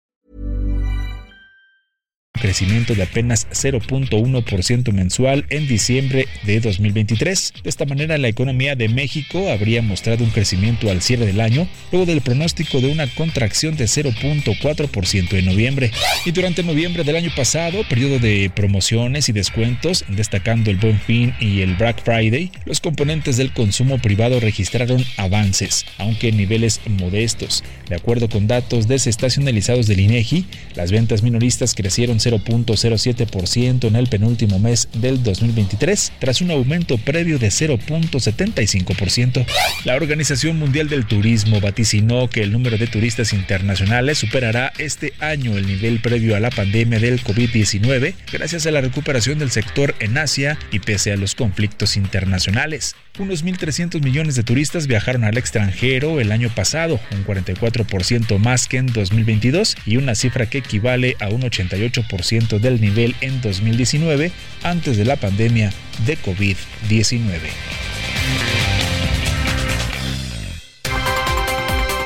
Crecimiento 2.41 2.95
de 2.95 3.03
apenas 3.03 3.47
0.1% 3.51 4.91
mensual 4.91 5.45
en 5.49 5.67
diciembre 5.67 6.27
de 6.43 6.59
2023. 6.59 7.53
De 7.63 7.69
esta 7.69 7.85
manera, 7.85 8.17
la 8.17 8.27
economía 8.27 8.75
de 8.75 8.89
México 8.89 9.49
habría 9.51 9.81
mostrado 9.81 10.23
un 10.23 10.31
crecimiento 10.31 10.89
al 10.89 11.01
cierre 11.01 11.27
del 11.27 11.39
año, 11.39 11.67
luego 11.91 12.05
del 12.05 12.21
pronóstico 12.21 12.81
de 12.81 12.91
una 12.91 13.07
contracción 13.07 13.77
de 13.77 13.85
0.4% 13.85 15.33
en 15.33 15.45
noviembre. 15.45 15.91
Y 16.25 16.31
durante 16.31 16.63
noviembre 16.63 17.03
del 17.03 17.15
año 17.15 17.31
pasado, 17.35 17.83
periodo 17.87 18.19
de 18.19 18.51
promociones 18.53 19.29
y 19.29 19.33
descuentos, 19.33 20.05
destacando 20.07 20.71
el 20.71 20.77
Buen 20.77 20.99
Fin 20.99 21.33
y 21.39 21.61
el 21.61 21.75
Black 21.75 22.03
Friday, 22.03 22.51
los 22.65 22.79
componentes 22.79 23.37
del 23.37 23.53
consumo 23.53 23.99
privado 23.99 24.39
registraron 24.39 25.03
avances, 25.17 25.85
aunque 25.97 26.29
en 26.29 26.37
niveles 26.37 26.81
modestos. 26.87 27.63
De 27.87 27.95
acuerdo 27.95 28.29
con 28.29 28.47
datos 28.47 28.87
desestacionalizados 28.87 29.85
del 29.87 29.99
INEGI, 29.99 30.45
las 30.75 30.91
ventas 30.91 31.23
minoristas 31.23 31.75
crecieron 31.75 32.19
0.07% 32.21 33.87
en 33.87 33.95
el 33.95 34.07
penúltimo 34.07 34.59
mes 34.59 34.87
del 34.93 35.23
2023, 35.23 36.13
tras 36.19 36.41
un 36.41 36.51
aumento 36.51 36.97
previo 36.97 37.39
de 37.39 37.47
0.75%. 37.47 39.45
La 39.85 39.95
Organización 39.95 40.57
Mundial 40.59 40.89
del 40.89 41.05
Turismo 41.05 41.59
vaticinó 41.59 42.29
que 42.29 42.43
el 42.43 42.51
número 42.51 42.77
de 42.77 42.87
turistas 42.87 43.33
internacionales 43.33 44.19
superará 44.19 44.71
este 44.77 45.13
año 45.19 45.57
el 45.57 45.67
nivel 45.67 45.99
previo 45.99 46.35
a 46.35 46.39
la 46.39 46.49
pandemia 46.49 46.99
del 46.99 47.23
COVID-19 47.23 48.13
gracias 48.31 48.65
a 48.65 48.71
la 48.71 48.81
recuperación 48.81 49.39
del 49.39 49.51
sector 49.51 49.95
en 49.99 50.17
Asia 50.17 50.57
y 50.71 50.79
pese 50.79 51.11
a 51.11 51.17
los 51.17 51.35
conflictos 51.35 51.97
internacionales. 51.97 52.95
Unos 53.19 53.43
1.300 53.43 54.01
millones 54.01 54.35
de 54.35 54.43
turistas 54.43 54.87
viajaron 54.87 55.25
al 55.25 55.37
extranjero 55.37 56.21
el 56.21 56.31
año 56.31 56.49
pasado, 56.49 56.99
un 57.11 57.25
44% 57.25 58.37
más 58.37 58.67
que 58.69 58.77
en 58.77 58.87
2022 58.87 59.75
y 59.85 59.97
una 59.97 60.15
cifra 60.15 60.45
que 60.45 60.59
equivale 60.59 61.17
a 61.19 61.27
un 61.27 61.41
88% 61.41 62.59
del 62.59 62.79
nivel 62.79 63.15
en 63.19 63.41
2019 63.41 64.31
antes 64.63 64.95
de 64.95 65.05
la 65.05 65.17
pandemia 65.17 65.73
de 66.05 66.17
COVID-19. 66.17 67.39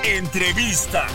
Entrevista. 0.03 1.07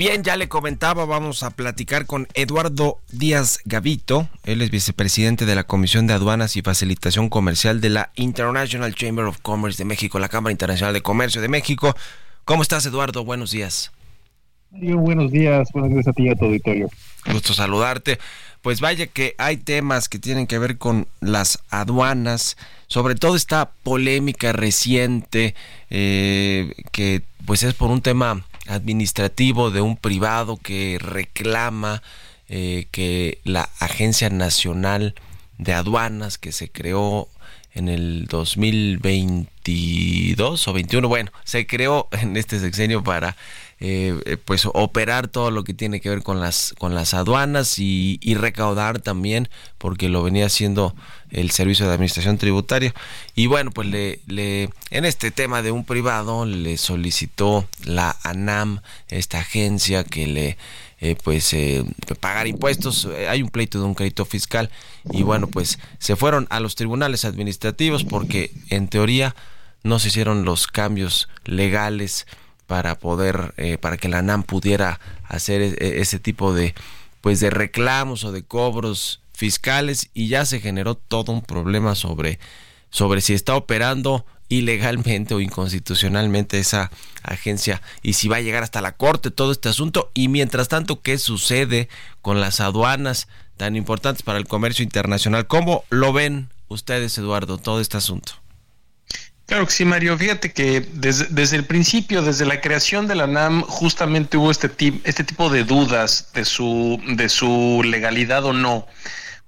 Bien, 0.00 0.22
ya 0.24 0.38
le 0.38 0.48
comentaba, 0.48 1.04
vamos 1.04 1.42
a 1.42 1.50
platicar 1.50 2.06
con 2.06 2.26
Eduardo 2.32 3.00
Díaz 3.12 3.60
Gavito. 3.66 4.30
Él 4.44 4.62
es 4.62 4.70
vicepresidente 4.70 5.44
de 5.44 5.54
la 5.54 5.64
Comisión 5.64 6.06
de 6.06 6.14
Aduanas 6.14 6.56
y 6.56 6.62
Facilitación 6.62 7.28
Comercial 7.28 7.82
de 7.82 7.90
la 7.90 8.10
International 8.14 8.94
Chamber 8.94 9.26
of 9.26 9.40
Commerce 9.42 9.76
de 9.76 9.84
México, 9.84 10.18
la 10.18 10.30
Cámara 10.30 10.52
Internacional 10.52 10.94
de 10.94 11.02
Comercio 11.02 11.42
de 11.42 11.48
México. 11.48 11.94
¿Cómo 12.46 12.62
estás, 12.62 12.86
Eduardo? 12.86 13.26
Buenos 13.26 13.50
días. 13.50 13.92
buenos 14.70 15.32
días, 15.32 15.68
buenos 15.74 15.90
días 15.90 16.08
a 16.08 16.14
ti 16.14 16.22
y 16.22 16.28
a 16.30 16.34
tu 16.34 16.46
auditorio. 16.46 16.88
Gusto 17.30 17.52
saludarte. 17.52 18.18
Pues 18.62 18.80
vaya 18.80 19.06
que 19.06 19.34
hay 19.36 19.58
temas 19.58 20.08
que 20.08 20.18
tienen 20.18 20.46
que 20.46 20.58
ver 20.58 20.78
con 20.78 21.08
las 21.20 21.62
aduanas, 21.68 22.56
sobre 22.86 23.16
todo 23.16 23.36
esta 23.36 23.72
polémica 23.82 24.54
reciente 24.54 25.54
eh, 25.90 26.72
que 26.90 27.20
pues 27.44 27.64
es 27.64 27.74
por 27.74 27.90
un 27.90 28.00
tema 28.00 28.46
administrativo 28.70 29.70
de 29.70 29.80
un 29.80 29.96
privado 29.96 30.56
que 30.56 30.98
reclama 31.00 32.02
eh, 32.48 32.88
que 32.90 33.38
la 33.44 33.68
Agencia 33.78 34.28
Nacional 34.30 35.14
de 35.58 35.74
Aduanas 35.74 36.38
que 36.38 36.50
se 36.52 36.70
creó 36.70 37.28
en 37.72 37.88
el 37.88 38.26
2022 38.26 40.68
o 40.68 40.72
21, 40.72 41.08
bueno, 41.08 41.30
se 41.44 41.66
creó 41.66 42.08
en 42.12 42.36
este 42.36 42.58
sexenio 42.58 43.04
para 43.04 43.36
eh, 43.82 44.14
eh, 44.26 44.36
pues 44.36 44.66
operar 44.66 45.28
todo 45.28 45.50
lo 45.50 45.64
que 45.64 45.72
tiene 45.72 46.02
que 46.02 46.10
ver 46.10 46.22
con 46.22 46.38
las 46.38 46.74
con 46.76 46.94
las 46.94 47.14
aduanas 47.14 47.78
y, 47.78 48.18
recaudar 48.34 49.00
también 49.00 49.48
porque 49.78 50.10
lo 50.10 50.22
venía 50.22 50.46
haciendo 50.46 50.94
el 51.30 51.50
servicio 51.50 51.86
de 51.86 51.94
administración 51.94 52.36
tributaria. 52.36 52.94
Y 53.34 53.46
bueno 53.46 53.70
pues 53.70 53.88
le, 53.88 54.20
le 54.26 54.68
en 54.90 55.06
este 55.06 55.30
tema 55.30 55.62
de 55.62 55.72
un 55.72 55.86
privado 55.86 56.44
le 56.44 56.76
solicitó 56.76 57.66
la 57.84 58.16
ANAM 58.22 58.82
esta 59.08 59.38
agencia 59.38 60.04
que 60.04 60.26
le 60.26 60.58
eh, 61.00 61.16
pues 61.24 61.56
pagar 62.20 62.48
impuestos. 62.48 63.08
Hay 63.30 63.42
un 63.42 63.48
pleito 63.48 63.78
de 63.78 63.86
un 63.86 63.94
crédito 63.94 64.26
fiscal 64.26 64.68
y 65.10 65.22
bueno 65.22 65.46
pues 65.46 65.78
se 65.98 66.16
fueron 66.16 66.46
a 66.50 66.60
los 66.60 66.74
tribunales 66.74 67.24
administrativos 67.24 68.04
porque 68.04 68.52
en 68.68 68.88
teoría 68.88 69.34
no 69.82 69.98
se 69.98 70.08
hicieron 70.08 70.44
los 70.44 70.66
cambios 70.66 71.30
legales 71.44 72.26
para 72.70 73.00
poder, 73.00 73.52
eh, 73.56 73.78
para 73.78 73.96
que 73.96 74.08
la 74.08 74.22
NAM 74.22 74.44
pudiera 74.44 75.00
hacer 75.24 75.60
e, 75.60 75.74
e, 75.80 76.00
ese 76.02 76.20
tipo 76.20 76.54
de, 76.54 76.72
pues 77.20 77.40
de 77.40 77.50
reclamos 77.50 78.22
o 78.22 78.30
de 78.30 78.44
cobros 78.44 79.18
fiscales 79.32 80.08
y 80.14 80.28
ya 80.28 80.44
se 80.44 80.60
generó 80.60 80.94
todo 80.94 81.32
un 81.32 81.42
problema 81.42 81.96
sobre, 81.96 82.38
sobre 82.88 83.22
si 83.22 83.34
está 83.34 83.56
operando 83.56 84.24
ilegalmente 84.48 85.34
o 85.34 85.40
inconstitucionalmente 85.40 86.60
esa 86.60 86.92
agencia 87.24 87.82
y 88.02 88.12
si 88.12 88.28
va 88.28 88.36
a 88.36 88.40
llegar 88.40 88.62
hasta 88.62 88.80
la 88.80 88.92
corte 88.92 89.32
todo 89.32 89.50
este 89.50 89.68
asunto 89.68 90.12
y 90.14 90.28
mientras 90.28 90.68
tanto 90.68 91.00
qué 91.02 91.18
sucede 91.18 91.88
con 92.22 92.40
las 92.40 92.60
aduanas 92.60 93.26
tan 93.56 93.74
importantes 93.74 94.22
para 94.22 94.38
el 94.38 94.46
comercio 94.46 94.84
internacional. 94.84 95.48
¿Cómo 95.48 95.82
lo 95.90 96.12
ven 96.12 96.50
ustedes, 96.68 97.18
Eduardo, 97.18 97.58
todo 97.58 97.80
este 97.80 97.96
asunto? 97.96 98.39
Claro 99.50 99.66
que 99.66 99.72
sí, 99.72 99.84
Mario. 99.84 100.16
Fíjate 100.16 100.52
que 100.52 100.80
desde, 100.92 101.56
el 101.56 101.64
principio, 101.64 102.22
desde 102.22 102.46
la 102.46 102.60
creación 102.60 103.08
de 103.08 103.16
la 103.16 103.26
NAM, 103.26 103.62
justamente 103.62 104.36
hubo 104.36 104.52
este, 104.52 104.70
este 105.02 105.24
tipo 105.24 105.50
de 105.50 105.64
dudas 105.64 106.30
de 106.34 106.44
su, 106.44 107.02
de 107.16 107.28
su 107.28 107.82
legalidad 107.84 108.44
o 108.44 108.52
no. 108.52 108.86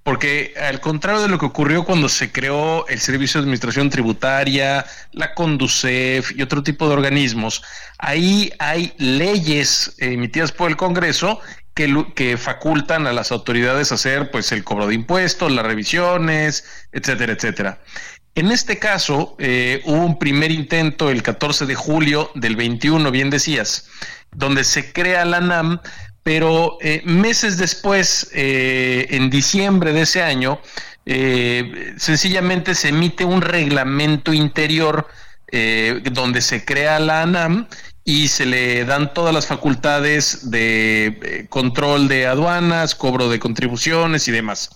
Porque 0.02 0.54
al 0.60 0.80
contrario 0.80 1.22
de 1.22 1.28
lo 1.28 1.38
que 1.38 1.46
ocurrió 1.46 1.84
cuando 1.84 2.08
se 2.08 2.32
creó 2.32 2.84
el 2.88 2.98
Servicio 2.98 3.38
de 3.38 3.44
Administración 3.44 3.90
Tributaria, 3.90 4.84
la 5.12 5.34
Conducef 5.34 6.32
y 6.36 6.42
otro 6.42 6.64
tipo 6.64 6.88
de 6.88 6.94
organismos, 6.94 7.62
ahí 7.98 8.52
hay 8.58 8.94
leyes 8.98 9.94
emitidas 9.98 10.50
por 10.50 10.68
el 10.68 10.76
Congreso 10.76 11.38
que, 11.74 12.06
que, 12.16 12.36
facultan 12.36 13.06
a 13.06 13.12
las 13.12 13.30
autoridades 13.30 13.92
hacer 13.92 14.32
pues 14.32 14.50
el 14.50 14.64
cobro 14.64 14.88
de 14.88 14.96
impuestos, 14.96 15.52
las 15.52 15.64
revisiones, 15.64 16.64
etcétera, 16.90 17.34
etcétera. 17.34 17.78
En 18.34 18.50
este 18.50 18.78
caso, 18.78 19.36
eh, 19.38 19.82
hubo 19.84 20.06
un 20.06 20.18
primer 20.18 20.50
intento 20.50 21.10
el 21.10 21.22
14 21.22 21.66
de 21.66 21.74
julio 21.74 22.30
del 22.34 22.56
21, 22.56 23.10
bien 23.10 23.28
decías, 23.28 23.88
donde 24.30 24.64
se 24.64 24.90
crea 24.90 25.26
la 25.26 25.40
NAM, 25.40 25.80
pero 26.22 26.78
eh, 26.80 27.02
meses 27.04 27.58
después, 27.58 28.30
eh, 28.32 29.06
en 29.10 29.28
diciembre 29.28 29.92
de 29.92 30.02
ese 30.02 30.22
año, 30.22 30.60
sencillamente 31.96 32.76
se 32.76 32.90
emite 32.90 33.24
un 33.24 33.40
reglamento 33.40 34.32
interior 34.32 35.08
donde 36.12 36.40
se 36.40 36.64
crea 36.64 37.00
la 37.00 37.26
NAM 37.26 37.66
y 38.04 38.28
se 38.28 38.46
le 38.46 38.84
dan 38.84 39.12
todas 39.12 39.34
las 39.34 39.48
facultades 39.48 40.52
de 40.52 41.48
control 41.50 42.06
de 42.06 42.28
aduanas, 42.28 42.94
cobro 42.94 43.28
de 43.28 43.40
contribuciones 43.40 44.28
y 44.28 44.30
demás 44.30 44.70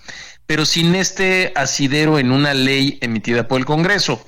pero 0.46 0.64
sin 0.64 0.94
este 0.94 1.52
asidero 1.54 2.18
en 2.18 2.32
una 2.32 2.54
ley 2.54 2.98
emitida 3.00 3.48
por 3.48 3.58
el 3.58 3.66
Congreso. 3.66 4.24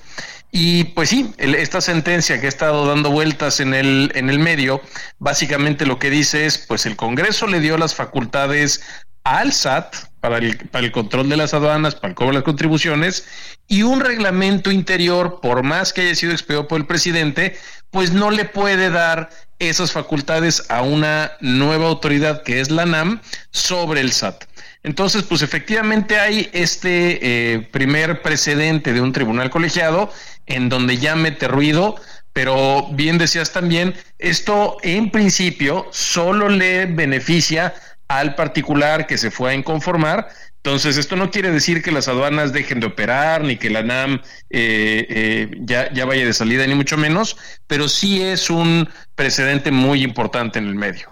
Y 0.50 0.84
pues 0.84 1.10
sí, 1.10 1.32
esta 1.36 1.80
sentencia 1.80 2.40
que 2.40 2.46
ha 2.46 2.48
estado 2.48 2.86
dando 2.86 3.10
vueltas 3.10 3.60
en 3.60 3.74
el, 3.74 4.10
en 4.14 4.30
el 4.30 4.38
medio, 4.38 4.80
básicamente 5.18 5.84
lo 5.84 5.98
que 5.98 6.10
dice 6.10 6.46
es, 6.46 6.58
pues 6.58 6.86
el 6.86 6.96
Congreso 6.96 7.46
le 7.46 7.60
dio 7.60 7.76
las 7.76 7.94
facultades 7.94 8.82
al 9.24 9.52
SAT 9.52 9.94
para 10.20 10.38
el, 10.38 10.56
para 10.56 10.86
el 10.86 10.92
control 10.92 11.28
de 11.28 11.36
las 11.36 11.52
aduanas, 11.52 11.94
para 11.94 12.08
el 12.08 12.14
cobro 12.14 12.30
de 12.30 12.38
las 12.38 12.44
contribuciones, 12.44 13.26
y 13.66 13.82
un 13.82 14.00
reglamento 14.00 14.70
interior, 14.70 15.40
por 15.42 15.62
más 15.62 15.92
que 15.92 16.00
haya 16.00 16.14
sido 16.14 16.32
expedido 16.32 16.66
por 16.66 16.80
el 16.80 16.86
presidente, 16.86 17.58
pues 17.90 18.12
no 18.12 18.30
le 18.30 18.46
puede 18.46 18.88
dar 18.88 19.28
esas 19.58 19.92
facultades 19.92 20.64
a 20.70 20.82
una 20.82 21.32
nueva 21.40 21.88
autoridad 21.88 22.42
que 22.42 22.60
es 22.60 22.70
la 22.70 22.86
NAM 22.86 23.20
sobre 23.50 24.00
el 24.00 24.12
SAT. 24.12 24.44
Entonces, 24.82 25.24
pues 25.24 25.42
efectivamente 25.42 26.18
hay 26.18 26.48
este 26.52 27.54
eh, 27.54 27.60
primer 27.60 28.22
precedente 28.22 28.92
de 28.92 29.00
un 29.00 29.12
tribunal 29.12 29.50
colegiado 29.50 30.10
en 30.46 30.68
donde 30.68 30.98
ya 30.98 31.16
mete 31.16 31.48
ruido, 31.48 31.96
pero 32.32 32.88
bien 32.92 33.18
decías 33.18 33.52
también, 33.52 33.94
esto 34.18 34.76
en 34.82 35.10
principio 35.10 35.88
solo 35.90 36.48
le 36.48 36.86
beneficia 36.86 37.74
al 38.06 38.34
particular 38.34 39.06
que 39.06 39.18
se 39.18 39.30
fue 39.30 39.50
a 39.50 39.54
inconformar. 39.54 40.28
Entonces, 40.56 40.96
esto 40.96 41.16
no 41.16 41.30
quiere 41.30 41.50
decir 41.50 41.82
que 41.82 41.92
las 41.92 42.08
aduanas 42.08 42.52
dejen 42.52 42.80
de 42.80 42.86
operar, 42.86 43.42
ni 43.42 43.56
que 43.56 43.70
la 43.70 43.82
NAM 43.82 44.20
eh, 44.50 45.06
eh, 45.08 45.50
ya, 45.60 45.92
ya 45.92 46.04
vaya 46.04 46.24
de 46.24 46.32
salida, 46.32 46.66
ni 46.66 46.74
mucho 46.74 46.96
menos, 46.96 47.36
pero 47.66 47.88
sí 47.88 48.22
es 48.22 48.50
un 48.50 48.88
precedente 49.14 49.70
muy 49.70 50.02
importante 50.02 50.58
en 50.58 50.66
el 50.66 50.74
medio. 50.74 51.10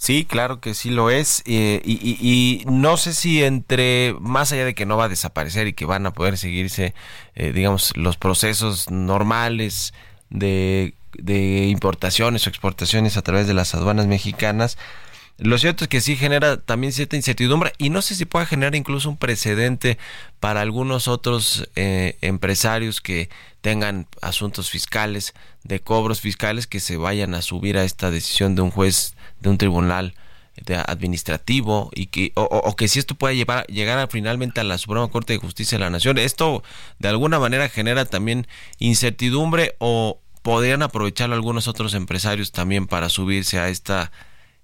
Sí, 0.00 0.24
claro 0.24 0.60
que 0.60 0.72
sí 0.72 0.88
lo 0.88 1.10
es. 1.10 1.42
Eh, 1.44 1.82
y, 1.84 2.64
no 2.66 2.96
sé 2.96 3.12
si 3.12 3.44
entre, 3.44 4.16
más 4.18 4.50
allá 4.50 4.64
de 4.64 4.74
que 4.74 4.86
no 4.86 4.96
va 4.96 5.04
a 5.04 5.08
desaparecer 5.10 5.66
y 5.66 5.74
que 5.74 5.84
van 5.84 6.06
a 6.06 6.14
poder 6.14 6.38
seguirse, 6.38 6.94
eh, 7.34 7.52
digamos, 7.52 7.94
los 7.98 8.16
procesos 8.16 8.90
normales 8.90 9.92
de, 10.30 10.94
de 11.18 11.66
importaciones 11.66 12.46
o 12.46 12.48
exportaciones 12.48 13.18
a 13.18 13.22
través 13.22 13.46
de 13.46 13.52
las 13.52 13.74
aduanas 13.74 14.06
mexicanas, 14.06 14.78
lo 15.40 15.56
cierto 15.58 15.84
es 15.84 15.88
que 15.88 16.00
sí 16.00 16.16
genera 16.16 16.58
también 16.58 16.92
cierta 16.92 17.16
incertidumbre 17.16 17.72
y 17.78 17.88
no 17.88 18.02
sé 18.02 18.14
si 18.14 18.26
pueda 18.26 18.44
generar 18.44 18.74
incluso 18.74 19.08
un 19.08 19.16
precedente 19.16 19.98
para 20.38 20.60
algunos 20.60 21.08
otros 21.08 21.68
eh, 21.76 22.18
empresarios 22.20 23.00
que 23.00 23.30
tengan 23.62 24.06
asuntos 24.20 24.70
fiscales, 24.70 25.34
de 25.64 25.80
cobros 25.80 26.20
fiscales, 26.20 26.66
que 26.66 26.80
se 26.80 26.96
vayan 26.96 27.34
a 27.34 27.42
subir 27.42 27.78
a 27.78 27.84
esta 27.84 28.10
decisión 28.10 28.54
de 28.54 28.62
un 28.62 28.70
juez 28.70 29.14
de 29.40 29.48
un 29.48 29.58
tribunal 29.58 30.14
administrativo 30.86 31.90
y 31.94 32.06
que 32.06 32.32
o, 32.34 32.76
que 32.76 32.86
si 32.88 32.98
esto 32.98 33.14
pueda 33.14 33.32
llevar 33.32 33.66
llegar 33.66 34.06
finalmente 34.10 34.60
a 34.60 34.64
la 34.64 34.76
Suprema 34.76 35.08
Corte 35.08 35.32
de 35.32 35.38
Justicia 35.38 35.78
de 35.78 35.84
la 35.84 35.90
Nación. 35.90 36.18
Esto 36.18 36.62
de 36.98 37.08
alguna 37.08 37.38
manera 37.38 37.68
genera 37.68 38.04
también 38.04 38.46
incertidumbre 38.78 39.74
o 39.78 40.20
podrían 40.42 40.82
aprovecharlo 40.82 41.34
algunos 41.34 41.66
otros 41.66 41.94
empresarios 41.94 42.52
también 42.52 42.86
para 42.86 43.08
subirse 43.08 43.58
a 43.58 43.68
esta 43.68 44.12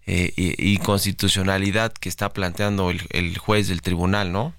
eh, 0.08 0.32
inconstitucionalidad 0.58 1.92
que 1.92 2.08
está 2.08 2.32
planteando 2.32 2.90
el, 2.90 3.38
juez 3.38 3.66
del 3.66 3.82
tribunal, 3.82 4.30
¿no? 4.30 4.54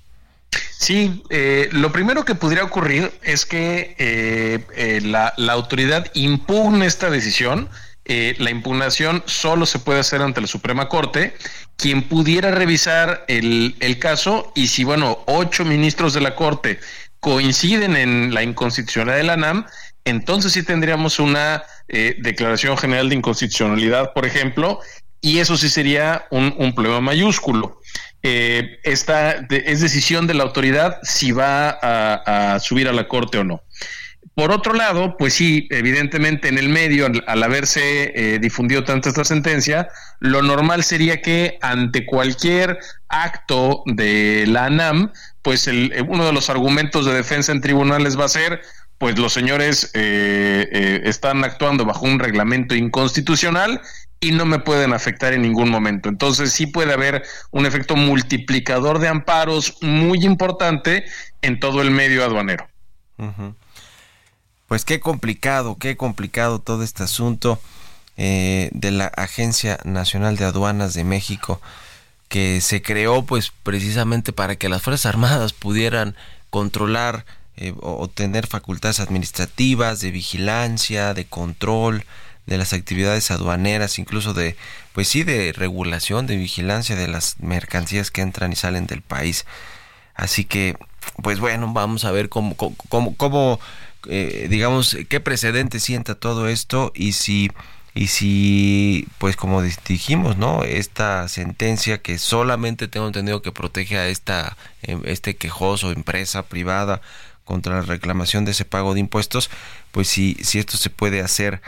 Sí, 0.78 1.24
eh, 1.30 1.70
lo 1.72 1.94
primero 1.94 2.26
que 2.26 2.36
podría 2.36 2.66
ocurrir 2.66 3.14
es 3.24 3.46
que 3.46 3.96
eh, 3.98 5.00
la, 5.04 5.34
autoridad 5.50 6.12
impugne 6.16 6.86
esta 6.86 7.10
decisión. 7.10 7.70
la 8.06 8.52
impugnación 8.52 9.24
solo 9.26 9.66
se 9.66 9.80
puede 9.80 10.02
hacer 10.02 10.22
ante 10.22 10.42
la 10.42 10.48
Suprema 10.48 10.90
Corte, 10.90 11.34
quien 11.78 12.04
pudiera 12.04 12.52
revisar 12.52 13.24
el, 13.30 13.78
el 13.80 14.00
caso 14.00 14.52
y 14.54 14.68
si, 14.68 14.84
bueno, 14.84 15.20
ocho 15.28 15.64
ministros 15.64 16.14
de 16.14 16.22
la 16.22 16.36
Corte 16.36 16.80
coinciden 17.22 17.96
en 17.96 18.34
la 18.34 18.44
inconstitucionalidad 18.44 19.18
de 19.18 19.24
la 19.24 19.66
entonces 20.04 20.52
sí 20.52 20.64
tendríamos 20.64 21.20
una 21.20 21.64
declaración 21.88 22.78
general 22.78 23.08
de 23.08 23.16
inconstitucionalidad, 23.16 24.12
por 24.14 24.26
ejemplo, 24.26 24.82
y 25.22 25.40
eso 25.40 25.58
sí 25.58 25.70
sería 25.70 26.26
un, 26.30 26.74
problema 26.74 27.02
mayúsculo. 27.02 27.82
Eh, 28.24 28.80
esta 28.84 29.32
es 29.50 29.82
decisión 29.82 30.28
de 30.28 30.34
la 30.34 30.44
autoridad 30.44 31.00
si 31.04 31.32
va 31.32 31.78
a, 31.82 32.60
subir 32.60 32.88
a 32.88 32.94
la 32.94 33.08
corte 33.08 33.38
o 33.38 33.44
no. 33.44 33.64
Por 34.36 34.52
otro 34.52 34.74
lado, 34.74 35.18
pues 35.18 35.34
sí, 35.34 35.68
evidentemente 35.72 36.48
en 36.48 36.60
el 36.60 36.70
medio, 36.70 37.08
al, 37.26 37.44
haberse 37.44 38.14
eh, 38.16 38.40
difundido 38.40 38.84
tanto 38.84 39.10
esta 39.10 39.26
sentencia, 39.26 39.88
lo 40.20 40.44
normal 40.44 40.84
sería 40.84 41.22
que 41.24 41.58
ante 41.62 42.06
cualquier 42.06 42.78
acto 43.10 43.82
de 43.88 44.46
la 44.48 44.66
ANAM, 44.66 45.12
pues 45.42 45.68
el, 45.68 45.92
uno 46.08 46.26
de 46.26 46.34
los 46.34 46.52
argumentos 46.52 47.06
de 47.06 47.16
defensa 47.16 47.52
en 47.52 47.62
tribunales 47.62 48.20
va 48.20 48.26
a 48.26 48.30
ser, 48.30 48.62
pues 48.98 49.18
los 49.18 49.34
señores 49.34 49.92
eh, 49.94 50.68
eh, 50.72 51.02
están 51.06 51.44
actuando 51.44 51.86
bajo 51.86 52.06
un 52.06 52.20
reglamento 52.20 52.76
inconstitucional 52.76 53.82
y 54.20 54.32
no 54.32 54.46
me 54.46 54.60
pueden 54.60 54.94
afectar 54.94 55.34
en 55.34 55.42
ningún 55.42 55.70
momento. 55.70 56.10
Entonces 56.10 56.52
sí 56.52 56.68
puede 56.68 56.94
haber 56.94 57.24
un 57.52 57.66
efecto 57.66 57.96
multiplicador 57.96 59.00
de 59.00 59.08
amparos 59.08 59.78
muy 59.82 60.26
importante 60.26 61.06
en 61.42 61.60
todo 61.60 61.82
el 61.82 61.92
medio 61.92 62.24
aduanero. 62.24 62.68
Pues 64.68 64.86
qué 64.86 65.00
complicado, 65.00 65.78
qué 65.80 65.98
complicado 65.98 66.60
todo 66.60 66.84
este 66.84 67.04
asunto 67.04 67.60
eh, 68.18 68.70
de 68.74 68.92
la 68.92 69.08
Agencia 69.08 69.80
Nacional 69.84 70.38
de 70.38 70.46
Aduanas 70.46 70.94
de 70.94 71.04
México 71.04 71.62
que 72.28 72.60
se 72.62 72.82
creó 72.82 73.24
pues 73.24 73.54
precisamente 73.64 74.34
para 74.34 74.56
que 74.56 74.70
las 74.70 74.82
Fuerzas 74.82 75.06
Armadas 75.06 75.54
pudieran 75.54 76.16
controlar 76.50 77.26
eh, 77.56 77.74
o 77.80 78.08
tener 78.08 78.48
facultades 78.48 79.00
administrativas, 79.00 80.02
de 80.02 80.12
vigilancia, 80.12 81.14
de 81.14 81.26
control, 81.26 82.06
de 82.48 82.58
las 82.58 82.74
actividades 82.74 83.30
aduaneras, 83.30 84.00
incluso 84.00 84.34
de, 84.34 84.56
pues 84.94 85.08
sí, 85.08 85.24
de 85.24 85.54
regulación, 85.54 86.26
de 86.26 86.38
vigilancia 86.38 86.96
de 86.96 87.08
las 87.08 87.40
mercancías 87.40 88.10
que 88.10 88.22
entran 88.22 88.52
y 88.54 88.56
salen 88.56 88.88
del 88.88 89.02
país. 89.02 89.46
Así 90.16 90.46
que, 90.46 90.76
pues 91.22 91.40
bueno, 91.40 91.72
vamos 91.74 92.06
a 92.06 92.12
ver 92.12 92.30
cómo, 92.30 92.56
cómo, 92.56 93.16
cómo 93.16 93.60
eh, 94.10 94.48
digamos, 94.50 94.98
qué 95.10 95.20
precedente 95.20 95.80
sienta 95.80 96.16
todo 96.16 96.48
esto 96.48 96.92
y 96.96 97.14
si, 97.14 97.52
y 97.94 98.08
si, 98.08 99.08
pues 99.18 99.36
como 99.36 99.62
dijimos, 99.62 100.38
¿no? 100.38 100.64
Esta 100.64 101.28
sentencia 101.28 102.02
que 102.02 102.18
solamente 102.18 102.88
tengo 102.88 103.08
entendido 103.08 103.42
que 103.42 103.52
protege 103.52 103.98
a 103.98 104.08
esta, 104.08 104.56
em, 104.84 105.02
este 105.06 105.36
quejoso 105.36 105.92
empresa 105.92 106.44
privada 106.44 107.02
contra 107.44 107.76
la 107.76 107.82
reclamación 107.82 108.46
de 108.46 108.52
ese 108.52 108.66
pago 108.66 108.94
de 108.94 109.02
impuestos, 109.02 109.50
pues 109.92 110.08
si, 110.08 110.36
si 110.42 110.60
esto 110.60 110.78
se 110.78 110.90
puede 110.90 111.22
hacer 111.22 111.62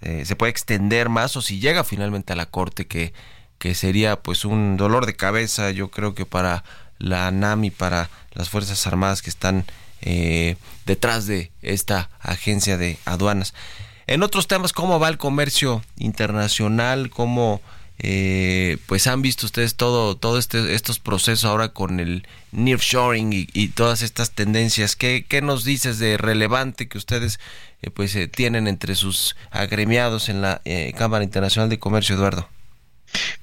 eh, 0.00 0.24
se 0.24 0.36
puede 0.36 0.50
extender 0.50 1.08
más 1.08 1.36
o 1.36 1.42
si 1.42 1.58
llega 1.58 1.84
finalmente 1.84 2.32
a 2.32 2.36
la 2.36 2.46
corte 2.46 2.86
que, 2.86 3.12
que 3.58 3.74
sería 3.74 4.20
pues 4.20 4.44
un 4.44 4.76
dolor 4.76 5.06
de 5.06 5.16
cabeza 5.16 5.70
yo 5.70 5.90
creo 5.90 6.14
que 6.14 6.26
para 6.26 6.64
la 6.98 7.26
ANAM 7.26 7.64
y 7.64 7.70
para 7.70 8.10
las 8.32 8.48
Fuerzas 8.48 8.86
Armadas 8.86 9.22
que 9.22 9.30
están 9.30 9.64
eh, 10.00 10.56
detrás 10.86 11.26
de 11.26 11.50
esta 11.62 12.10
agencia 12.20 12.76
de 12.76 12.98
aduanas. 13.04 13.54
En 14.06 14.22
otros 14.22 14.46
temas, 14.46 14.72
¿cómo 14.72 14.98
va 14.98 15.08
el 15.08 15.18
comercio 15.18 15.82
internacional? 15.96 17.10
¿Cómo 17.10 17.60
eh, 17.98 18.78
pues 18.86 19.06
han 19.06 19.22
visto 19.22 19.44
ustedes 19.44 19.74
todo, 19.74 20.38
este, 20.38 20.74
estos 20.74 20.98
procesos 20.98 21.44
ahora 21.44 21.70
con 21.70 22.00
el 22.00 22.26
nearshoring 22.52 23.32
y, 23.32 23.48
y 23.52 23.68
todas 23.68 24.02
estas 24.02 24.30
tendencias? 24.30 24.96
¿Qué, 24.96 25.26
¿Qué 25.28 25.42
nos 25.42 25.64
dices 25.64 25.98
de 25.98 26.16
relevante 26.16 26.88
que 26.88 26.96
ustedes 26.96 27.38
eh, 27.80 27.90
pues 27.90 28.14
eh, 28.16 28.26
tienen 28.26 28.66
entre 28.66 28.94
sus 28.96 29.36
agremiados 29.50 30.28
en 30.28 30.42
la 30.42 30.60
eh, 30.64 30.92
Cámara 30.96 31.22
Internacional 31.22 31.68
de 31.68 31.78
Comercio, 31.78 32.16
Eduardo? 32.16 32.48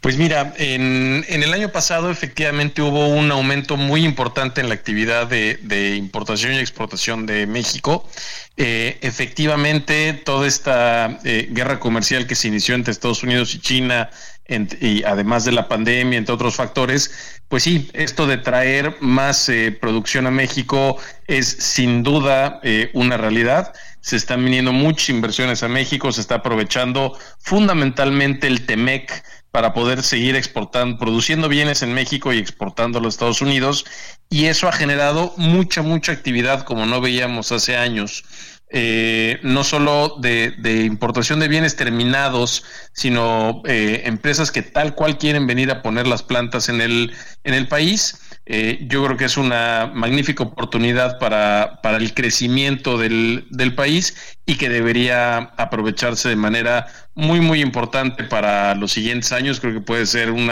Pues 0.02 0.18
mira, 0.18 0.54
en, 0.58 1.26
en, 1.28 1.42
el 1.42 1.54
año 1.54 1.70
pasado 1.70 2.12
efectivamente 2.12 2.82
hubo 2.82 3.08
un 3.08 3.32
aumento 3.32 3.78
muy 3.78 4.04
importante 4.06 4.62
en 4.62 4.70
la 4.70 4.76
actividad 4.76 5.26
de, 5.26 5.96
importación 5.96 6.54
y 6.54 6.60
exportación 6.60 7.26
de 7.26 7.48
México. 7.48 8.08
efectivamente, 8.56 10.14
toda 10.14 10.46
esta 10.46 11.18
guerra 11.24 11.80
comercial 11.80 12.28
que 12.28 12.36
se 12.36 12.50
inició 12.50 12.76
entre 12.76 12.92
Estados 12.92 13.24
Unidos 13.24 13.56
y 13.56 13.60
China, 13.60 14.12
y 14.48 15.04
además 15.04 15.46
de 15.46 15.54
la 15.54 15.68
pandemia, 15.68 16.20
entre 16.20 16.36
otros 16.36 16.56
factores, 16.56 17.40
pues 17.48 17.64
sí, 17.64 17.90
esto 17.94 18.28
de 18.28 18.38
traer 18.38 18.96
más 19.00 19.50
producción 19.82 20.28
a 20.28 20.32
México 20.32 20.98
es 21.26 21.48
sin 21.48 22.04
duda 22.04 22.62
una 22.94 23.18
realidad 23.18 23.74
se 24.06 24.18
están 24.18 24.46
viniendo 24.46 24.72
muchas 24.72 25.10
inversiones 25.10 25.64
a 25.64 25.68
México, 25.68 26.12
se 26.12 26.22
está 26.22 26.36
aprovechando 26.36 27.18
fundamentalmente 27.40 28.46
el 28.46 28.68
TEMEC 28.68 29.24
para 29.50 29.74
poder 29.74 30.04
seguir 30.04 30.36
exportando, 30.36 31.00
produciendo 31.00 31.50
bienes 31.50 31.82
en 31.82 31.92
México 31.92 32.32
y 32.32 32.38
exportando 32.38 33.00
a 33.00 33.02
los 33.02 33.16
Estados 33.16 33.42
Unidos. 33.42 33.84
Y 34.30 34.46
eso 34.46 34.68
ha 34.68 34.74
generado 34.74 35.34
mucha, 35.38 35.82
mucha 35.82 36.12
actividad 36.12 36.66
como 36.66 36.86
no 36.86 37.02
veíamos 37.02 37.52
hace 37.52 37.78
años. 37.78 38.24
Eh, 38.70 39.40
no 39.42 39.64
solo 39.64 40.18
de, 40.20 40.54
importación 40.86 41.40
de 41.40 41.48
bienes 41.48 41.76
terminados, 41.76 42.64
sino 42.94 43.64
eh, 43.66 44.04
empresas 44.06 44.52
que 44.52 44.62
tal 44.62 44.94
cual 44.94 45.18
quieren 45.18 45.48
venir 45.48 45.72
a 45.72 45.82
poner 45.82 46.06
las 46.06 46.22
plantas 46.22 46.70
en 46.70 46.80
el, 46.80 47.12
en 47.44 47.56
el 47.56 47.68
país 47.68 48.20
eh, 48.48 48.86
yo 48.88 49.04
creo 49.04 49.18
que 49.18 49.26
es 49.26 49.38
una 49.38 49.92
magnífica 49.92 50.44
oportunidad 50.44 51.18
para, 51.18 51.80
para 51.82 51.98
el 51.98 52.14
crecimiento 52.14 52.98
del, 52.98 53.48
del, 53.50 53.74
país 53.74 54.38
y 54.46 54.56
que 54.56 54.70
debería 54.70 55.38
aprovecharse 55.58 56.30
de 56.30 56.36
manera 56.36 56.86
muy, 57.16 57.40
muy 57.40 57.62
importante 57.62 58.24
para 58.24 58.76
los 58.76 58.92
siguientes 58.92 59.32
años. 59.32 59.60
Creo 59.60 59.74
que 59.74 59.82
puede 59.82 60.06
ser 60.06 60.30
un 60.30 60.52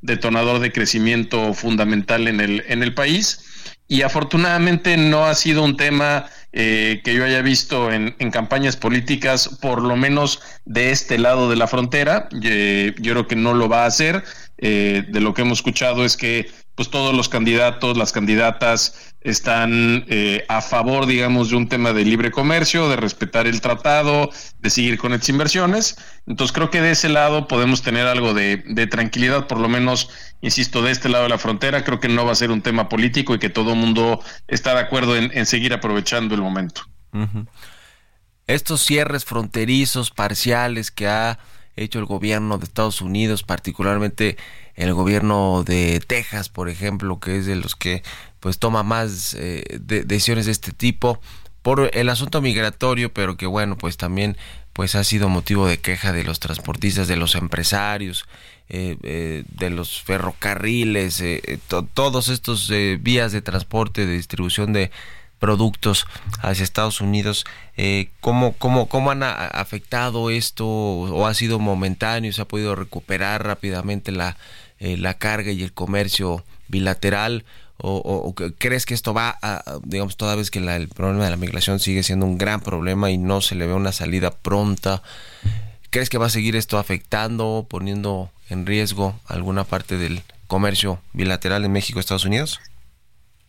detonador 0.00 0.60
de 0.60 0.72
crecimiento 0.72 1.52
fundamental 1.52 2.28
en 2.28 2.40
el, 2.40 2.64
en 2.66 2.82
el 2.82 2.94
país. 2.94 3.44
Y 3.88 4.00
afortunadamente 4.00 4.96
no 4.96 5.26
ha 5.26 5.34
sido 5.34 5.62
un 5.62 5.76
tema 5.76 6.24
eh, 6.54 7.02
que 7.04 7.12
yo 7.12 7.26
haya 7.26 7.42
visto 7.42 7.92
en, 7.92 8.16
en, 8.18 8.30
campañas 8.30 8.76
políticas, 8.76 9.58
por 9.60 9.82
lo 9.82 9.96
menos 9.96 10.40
de 10.64 10.90
este 10.90 11.18
lado 11.18 11.50
de 11.50 11.56
la 11.56 11.66
frontera. 11.66 12.30
Eh, 12.42 12.94
yo 12.98 13.12
creo 13.12 13.28
que 13.28 13.36
no 13.36 13.52
lo 13.52 13.68
va 13.68 13.82
a 13.82 13.86
hacer. 13.86 14.24
de 14.56 15.20
lo 15.20 15.34
que 15.34 15.42
hemos 15.42 15.58
escuchado 15.58 16.06
es 16.06 16.16
que 16.16 16.48
pues 16.74 16.90
todos 16.90 17.14
los 17.14 17.28
candidatos, 17.28 17.96
las 17.96 18.12
candidatas 18.12 19.14
están 19.20 20.04
eh, 20.08 20.44
a 20.48 20.60
favor, 20.60 21.06
digamos, 21.06 21.50
de 21.50 21.56
un 21.56 21.68
tema 21.68 21.92
de 21.92 22.04
libre 22.04 22.30
comercio, 22.30 22.88
de 22.88 22.96
respetar 22.96 23.46
el 23.46 23.60
tratado, 23.60 24.30
de 24.58 24.70
seguir 24.70 24.98
con 24.98 25.12
estas 25.12 25.28
inversiones. 25.28 25.96
Entonces 26.26 26.52
creo 26.52 26.70
que 26.70 26.80
de 26.80 26.90
ese 26.90 27.08
lado 27.08 27.46
podemos 27.46 27.82
tener 27.82 28.06
algo 28.06 28.34
de, 28.34 28.88
tranquilidad, 28.90 29.46
por 29.46 29.60
lo 29.60 29.68
menos, 29.68 30.10
insisto, 30.40 30.82
de 30.82 30.90
este 30.90 31.08
lado 31.08 31.24
de 31.24 31.30
la 31.30 31.38
frontera. 31.38 31.84
Creo 31.84 32.00
que 32.00 32.08
no 32.08 32.26
va 32.26 32.32
a 32.32 32.36
ser 32.36 32.50
un 32.50 32.60
tema 32.60 32.88
político 32.88 33.34
y 33.34 33.38
que 33.38 33.50
todo 33.50 33.72
el 33.72 33.78
mundo 33.78 34.20
está 34.48 34.74
de 34.74 34.80
acuerdo 34.80 35.16
en, 35.16 35.46
seguir 35.46 35.72
aprovechando 35.72 36.34
el 36.34 36.42
momento. 36.42 36.82
Estos 38.46 38.84
cierres 38.84 39.24
fronterizos 39.24 40.10
parciales 40.10 40.90
que 40.90 41.06
ha 41.06 41.38
hecho 41.76 41.98
el 41.98 42.04
gobierno 42.04 42.58
de 42.58 42.64
Estados 42.64 43.00
Unidos, 43.00 43.42
particularmente 43.42 44.36
el 44.76 44.92
gobierno 44.94 45.62
de 45.64 46.00
Texas, 46.00 46.48
por 46.48 46.68
ejemplo, 46.68 47.20
que 47.20 47.38
es 47.38 47.46
de 47.46 47.56
los 47.56 47.76
que 47.76 48.02
pues 48.40 48.58
toma 48.58 48.82
más 48.82 49.34
eh, 49.38 49.64
decisiones 49.80 50.46
de 50.46 50.52
este 50.52 50.72
tipo 50.72 51.20
por 51.62 51.90
el 51.94 52.08
asunto 52.08 52.42
migratorio, 52.42 53.12
pero 53.12 53.36
que 53.36 53.46
bueno, 53.46 53.78
pues 53.78 53.96
también 53.96 54.36
pues 54.72 54.96
ha 54.96 55.04
sido 55.04 55.28
motivo 55.28 55.66
de 55.66 55.78
queja 55.78 56.12
de 56.12 56.24
los 56.24 56.40
transportistas, 56.40 57.08
de 57.08 57.16
los 57.16 57.36
empresarios, 57.36 58.26
eh, 58.68 58.96
eh, 59.02 59.44
de 59.48 59.70
los 59.70 60.02
ferrocarriles, 60.02 61.22
todos 61.94 62.28
estos 62.28 62.70
vías 63.00 63.32
de 63.32 63.40
transporte, 63.40 64.04
de 64.04 64.14
distribución 64.14 64.72
de 64.72 64.90
productos 65.38 66.06
hacia 66.42 66.64
Estados 66.64 67.00
Unidos. 67.00 67.46
¿cómo, 68.20 68.52
cómo, 68.54 68.88
¿Cómo 68.88 69.10
han 69.10 69.22
afectado 69.22 70.30
esto 70.30 70.66
o 70.66 71.26
ha 71.26 71.34
sido 71.34 71.58
momentáneo? 71.60 72.32
¿Se 72.32 72.42
ha 72.42 72.48
podido 72.48 72.74
recuperar 72.74 73.46
rápidamente 73.46 74.10
la, 74.12 74.36
eh, 74.78 74.96
la 74.96 75.14
carga 75.14 75.52
y 75.52 75.62
el 75.62 75.72
comercio 75.72 76.44
bilateral? 76.68 77.44
O, 77.76 78.34
crees 78.58 78.86
que 78.86 78.94
esto 78.94 79.12
va 79.12 79.36
a, 79.42 79.78
digamos, 79.82 80.16
toda 80.16 80.36
vez 80.36 80.50
que 80.50 80.60
el 80.60 80.88
problema 80.88 81.24
de 81.24 81.30
la 81.30 81.36
migración 81.36 81.80
sigue 81.80 82.04
siendo 82.04 82.24
un 82.24 82.38
gran 82.38 82.60
problema 82.60 83.10
y 83.10 83.18
no 83.18 83.40
se 83.40 83.56
le 83.56 83.66
ve 83.66 83.74
una 83.74 83.92
salida 83.92 84.30
pronta? 84.30 85.02
¿Crees 85.90 86.08
que 86.08 86.18
va 86.18 86.26
a 86.26 86.30
seguir 86.30 86.56
esto 86.56 86.78
afectando, 86.78 87.66
poniendo 87.68 88.30
en 88.48 88.64
riesgo 88.64 89.18
alguna 89.26 89.64
parte 89.64 89.98
del 89.98 90.22
comercio 90.46 91.00
bilateral 91.12 91.64
en 91.64 91.72
México 91.72 92.00
Estados 92.00 92.24
Unidos? 92.24 92.60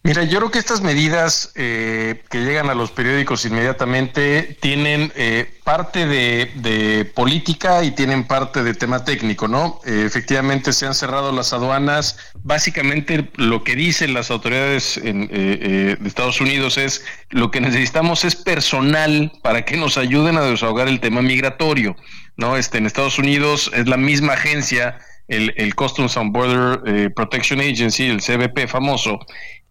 Mira, 0.05 0.23
yo 0.23 0.37
creo 0.37 0.51
que 0.51 0.59
estas 0.59 0.81
medidas 0.81 1.51
eh, 1.55 2.21
que 2.29 2.43
llegan 2.43 2.69
a 2.69 2.75
los 2.75 2.91
periódicos 2.91 3.43
inmediatamente 3.43 4.55
tienen 4.61 5.11
eh, 5.15 5.51
parte 5.63 6.05
de, 6.05 7.11
política 7.15 7.83
y 7.83 7.89
tienen 7.89 8.23
parte 8.23 8.61
de 8.61 8.75
tema 8.75 9.03
técnico, 9.03 9.47
¿no? 9.47 9.81
Eh, 9.83 10.03
efectivamente 10.05 10.73
se 10.73 10.85
han 10.85 10.93
cerrado 10.93 11.31
las 11.31 11.53
aduanas. 11.53 12.19
Básicamente 12.43 13.31
lo 13.37 13.63
que 13.63 13.75
dicen 13.75 14.13
las 14.13 14.29
autoridades 14.29 15.01
de 15.01 15.97
Estados 16.05 16.39
Unidos 16.39 16.77
es 16.77 17.03
lo 17.31 17.49
que 17.49 17.59
necesitamos 17.59 18.25
es 18.25 18.35
personal 18.35 19.31
para 19.41 19.65
que 19.65 19.75
nos 19.75 19.97
ayuden 19.97 20.37
a 20.37 20.41
desahogar 20.41 20.87
el 20.87 20.99
tema 20.99 21.23
migratorio, 21.23 21.95
¿no? 22.37 22.57
Este, 22.57 22.77
en 22.77 22.85
Estados 22.85 23.17
Unidos 23.17 23.71
es 23.73 23.87
la 23.87 23.97
misma 23.97 24.33
agencia 24.33 24.99
el, 25.27 25.75
Customs 25.75 26.17
and 26.17 26.31
Border 26.31 27.13
Protection 27.13 27.59
Agency, 27.59 28.05
el 28.05 28.21
CBP 28.21 28.67
famoso, 28.67 29.19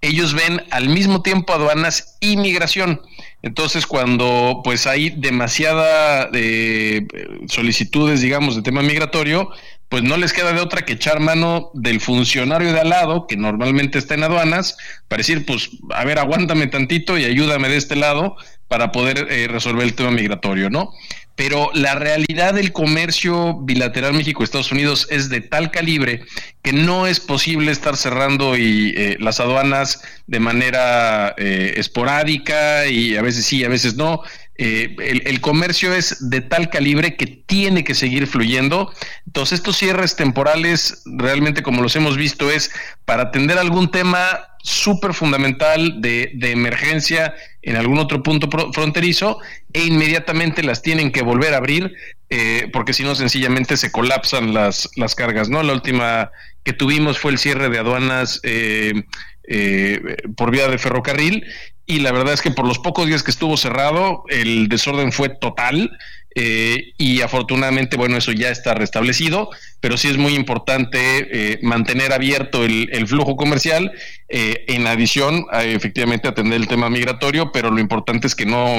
ellos 0.05 0.35
ven 0.35 0.63
al 0.71 0.89
mismo 0.89 1.23
tiempo 1.23 1.53
aduanas 1.55 2.17
y 2.21 2.37
migración. 2.37 3.01
Entonces, 3.43 3.87
cuando 3.87 4.61
pues 4.63 4.87
hay 4.87 5.11
demasiada 5.11 6.29
eh, 6.35 7.07
solicitudes, 7.49 8.21
digamos, 8.21 8.57
de 8.57 8.63
tema 8.63 8.83
migratorio, 8.83 9.51
pues 9.89 10.03
no 10.03 10.17
les 10.17 10.33
queda 10.33 10.53
de 10.53 10.61
otra 10.61 10.83
que 10.83 10.95
echar 10.95 11.21
mano 11.21 11.71
del 11.73 12.01
funcionario 12.01 12.73
de 12.73 12.81
al 12.81 12.91
lado, 12.91 13.27
que 13.27 13.37
normalmente 13.37 13.99
está 13.99 14.15
en 14.15 14.25
aduanas, 14.25 14.77
para 15.09 15.19
decir, 15.19 15.47
pues, 15.47 15.71
a 15.91 16.05
ver, 16.05 16.19
aguántame 16.19 16.67
tantito 16.67 17.17
y 17.17 17.25
ayúdame 17.25 17.69
de 17.69 17.77
este 17.77 17.97
lado 17.97 18.37
para 18.69 18.93
poder 18.93 19.27
eh, 19.31 19.47
resolver 19.49 19.85
el 19.85 19.95
tema 19.95 20.11
migratorio, 20.11 20.69
¿no? 20.69 20.93
Pero 21.37 21.71
la 21.75 21.95
realidad 21.95 22.55
del 22.55 22.73
comercio 22.73 23.55
bilateral 23.55 24.15
México-Estados 24.15 24.71
Unidos 24.71 25.07
es 25.11 25.29
de 25.29 25.41
tal 25.41 25.71
calibre 25.71 26.23
que 26.63 26.73
no 26.73 27.07
es 27.07 27.19
posible 27.21 27.73
estar 27.73 27.97
cerrando 27.97 28.57
y, 28.57 28.95
eh, 28.97 29.17
las 29.19 29.41
aduanas 29.41 30.03
de 30.27 30.41
manera 30.41 31.35
eh, 31.37 31.75
esporádica 31.77 32.87
y 32.87 33.17
a 33.17 33.23
veces 33.23 33.45
sí, 33.47 33.65
a 33.65 33.69
veces 33.69 33.97
no. 33.97 34.23
Eh, 34.57 34.95
el, 35.01 35.27
el, 35.27 35.41
comercio 35.41 35.93
es 35.93 36.31
de 36.31 36.41
tal 36.41 36.71
calibre 36.71 37.17
que 37.17 37.27
tiene 37.27 37.83
que 37.83 37.95
seguir 37.95 38.29
fluyendo. 38.29 38.93
Entonces, 39.27 39.59
estos 39.59 39.77
cierres 39.77 40.15
temporales, 40.15 41.03
realmente 41.07 41.65
como 41.65 41.83
los 41.83 41.97
hemos 41.97 42.17
visto, 42.17 42.49
es 42.53 42.71
para 43.05 43.25
atender 43.25 43.59
algún 43.59 43.91
tema 43.91 44.54
súper 44.65 45.13
fundamental 45.13 46.01
de, 46.01 46.31
de, 46.35 46.51
emergencia 46.51 47.35
en 47.61 47.77
algún 47.77 47.99
otro 47.99 48.23
punto 48.23 48.49
fronterizo 48.73 49.39
e 49.75 49.85
inmediatamente 49.85 50.63
las 50.63 50.81
tienen 50.81 51.13
que 51.13 51.21
volver 51.21 51.53
a 51.53 51.59
abrir 51.59 51.95
eh, 52.31 52.71
porque 52.73 52.95
si 52.95 53.03
no 53.03 53.15
sencillamente 53.15 53.77
se 53.77 53.93
colapsan 53.93 54.55
las, 54.55 54.89
las 54.97 55.15
cargas, 55.15 55.51
¿no? 55.51 55.63
La 55.63 55.75
última 55.75 56.31
que 56.65 56.73
tuvimos 56.73 57.19
fue 57.19 57.33
el 57.33 57.39
cierre 57.39 57.69
de 57.69 57.79
aduanas 57.79 58.41
eh, 58.43 59.05
eh, 59.47 60.17
por 60.35 60.51
vía 60.51 60.67
de 60.69 60.79
ferrocarril 60.79 61.45
y 61.85 61.99
la 61.99 62.13
verdad 62.13 62.33
es 62.33 62.41
que 62.41 62.51
por 62.51 62.67
los 62.67 62.79
pocos 62.79 63.07
días 63.07 63.23
que 63.23 63.33
estuvo 63.33 63.59
cerrado 63.59 64.25
el 64.31 64.69
desorden 64.69 65.13
fue 65.13 65.29
total 65.29 65.91
eh, 66.35 66.93
y 66.99 67.21
afortunadamente, 67.21 67.97
bueno, 67.97 68.17
eso 68.17 68.33
ya 68.33 68.51
está 68.51 68.75
restablecido, 68.75 69.51
pero 69.81 69.97
sí 69.97 70.09
es 70.09 70.17
muy 70.17 70.35
importante 70.35 70.99
eh, 70.99 71.59
mantener 71.63 72.13
abierto 72.13 72.65
el, 72.65 73.07
flujo 73.07 73.37
comercial, 73.37 73.93
eh, 74.29 74.65
en 74.69 74.87
adición 74.87 75.47
a 75.53 75.65
efectivamente 75.65 76.27
atender 76.27 76.61
el 76.61 76.67
tema 76.67 76.91
migratorio, 76.91 77.53
pero 77.53 77.71
lo 77.71 77.79
importante 77.79 78.27
es 78.27 78.35
que 78.35 78.47
no 78.47 78.79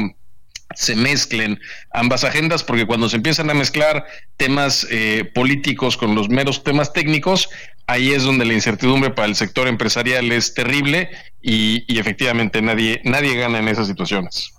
se 0.74 0.96
mezclen 0.96 1.60
ambas 1.94 2.24
agendas, 2.26 2.64
porque 2.64 2.86
cuando 2.86 3.08
se 3.08 3.18
empiezan 3.18 3.50
a 3.50 3.54
mezclar 3.54 4.06
temas 4.36 4.86
políticos 5.34 5.96
con 5.96 6.16
los 6.16 6.28
meros 6.28 6.64
temas 6.64 6.92
técnicos, 6.92 7.50
ahí 7.88 8.12
es 8.12 8.24
donde 8.24 8.46
la 8.46 8.54
incertidumbre 8.54 9.12
para 9.12 9.28
el 9.28 9.36
sector 9.36 9.68
empresarial 9.68 10.32
es 10.32 10.54
terrible 10.54 11.12
y, 11.42 11.98
efectivamente 11.98 12.62
nadie, 12.62 13.00
nadie 13.06 13.36
gana 13.36 13.60
en 13.60 13.70
esas 13.70 13.88
situaciones. 13.88 14.54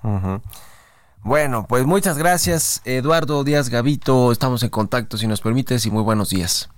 Bueno, 1.26 1.66
pues 1.68 1.84
muchas 1.86 2.18
gracias, 2.18 2.82
Eduardo 2.84 3.42
Díaz 3.42 3.68
Gavito. 3.68 4.30
Estamos 4.30 4.62
en 4.62 4.68
contacto, 4.68 5.18
si 5.18 5.26
nos 5.26 5.40
permites, 5.40 5.84
y 5.84 5.90
muy 5.90 6.04
buenos 6.04 6.30
días. 6.30 6.68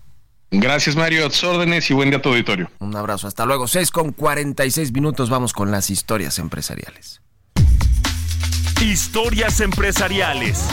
Gracias, 0.50 0.96
Mario. 0.96 1.26
A 1.26 1.46
órdenes 1.46 1.90
y 1.90 1.92
buen 1.92 2.08
día 2.08 2.18
a 2.18 2.22
tu 2.22 2.30
auditorio. 2.30 2.70
Un 2.78 2.96
abrazo. 2.96 3.26
Hasta 3.26 3.44
luego. 3.44 3.68
6 3.68 3.90
con 3.90 4.12
46 4.12 4.90
minutos. 4.92 5.28
Vamos 5.28 5.52
con 5.52 5.70
las 5.70 5.90
historias 5.90 6.38
empresariales. 6.38 7.20
Historias 8.80 9.60
empresariales. 9.60 10.64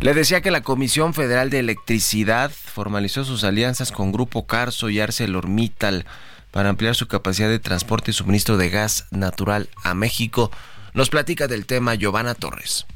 Le 0.00 0.12
decía 0.12 0.42
que 0.42 0.50
la 0.50 0.60
Comisión 0.60 1.14
Federal 1.14 1.48
de 1.48 1.60
Electricidad 1.60 2.50
formalizó 2.50 3.24
sus 3.24 3.44
alianzas 3.44 3.92
con 3.92 4.12
Grupo 4.12 4.46
Carso 4.46 4.90
y 4.90 5.00
ArcelorMittal 5.00 6.04
para 6.50 6.68
ampliar 6.68 6.94
su 6.94 7.08
capacidad 7.08 7.48
de 7.48 7.58
transporte 7.58 8.10
y 8.10 8.14
suministro 8.14 8.56
de 8.56 8.70
gas 8.70 9.06
natural 9.10 9.68
a 9.82 9.94
México. 9.94 10.50
Nos 10.94 11.10
platica 11.10 11.46
del 11.48 11.66
tema 11.66 11.94
Giovanna 11.94 12.34
Torres. 12.34 12.86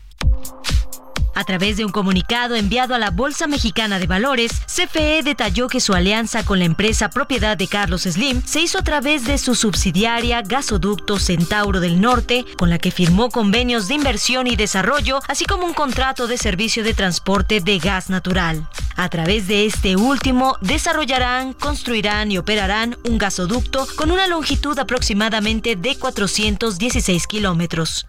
A 1.34 1.44
través 1.44 1.76
de 1.76 1.84
un 1.84 1.90
comunicado 1.90 2.54
enviado 2.54 2.94
a 2.94 2.98
la 2.98 3.10
Bolsa 3.10 3.46
Mexicana 3.46 3.98
de 3.98 4.06
Valores, 4.06 4.52
CFE 4.66 5.22
detalló 5.24 5.68
que 5.68 5.80
su 5.80 5.92
alianza 5.92 6.44
con 6.44 6.60
la 6.60 6.64
empresa 6.64 7.10
propiedad 7.10 7.56
de 7.56 7.66
Carlos 7.66 8.02
Slim 8.02 8.42
se 8.44 8.60
hizo 8.60 8.78
a 8.78 8.82
través 8.82 9.24
de 9.24 9.38
su 9.38 9.54
subsidiaria 9.56 10.42
Gasoducto 10.42 11.18
Centauro 11.18 11.80
del 11.80 12.00
Norte, 12.00 12.44
con 12.56 12.70
la 12.70 12.78
que 12.78 12.92
firmó 12.92 13.30
convenios 13.30 13.88
de 13.88 13.94
inversión 13.94 14.46
y 14.46 14.54
desarrollo, 14.54 15.20
así 15.26 15.44
como 15.44 15.66
un 15.66 15.74
contrato 15.74 16.28
de 16.28 16.38
servicio 16.38 16.84
de 16.84 16.94
transporte 16.94 17.60
de 17.60 17.78
gas 17.78 18.10
natural. 18.10 18.68
A 18.96 19.08
través 19.08 19.48
de 19.48 19.66
este 19.66 19.96
último, 19.96 20.56
desarrollarán, 20.60 21.52
construirán 21.52 22.30
y 22.30 22.38
operarán 22.38 22.96
un 23.08 23.18
gasoducto 23.18 23.88
con 23.96 24.12
una 24.12 24.28
longitud 24.28 24.78
aproximadamente 24.78 25.74
de 25.74 25.96
416 25.98 27.26
kilómetros. 27.26 28.06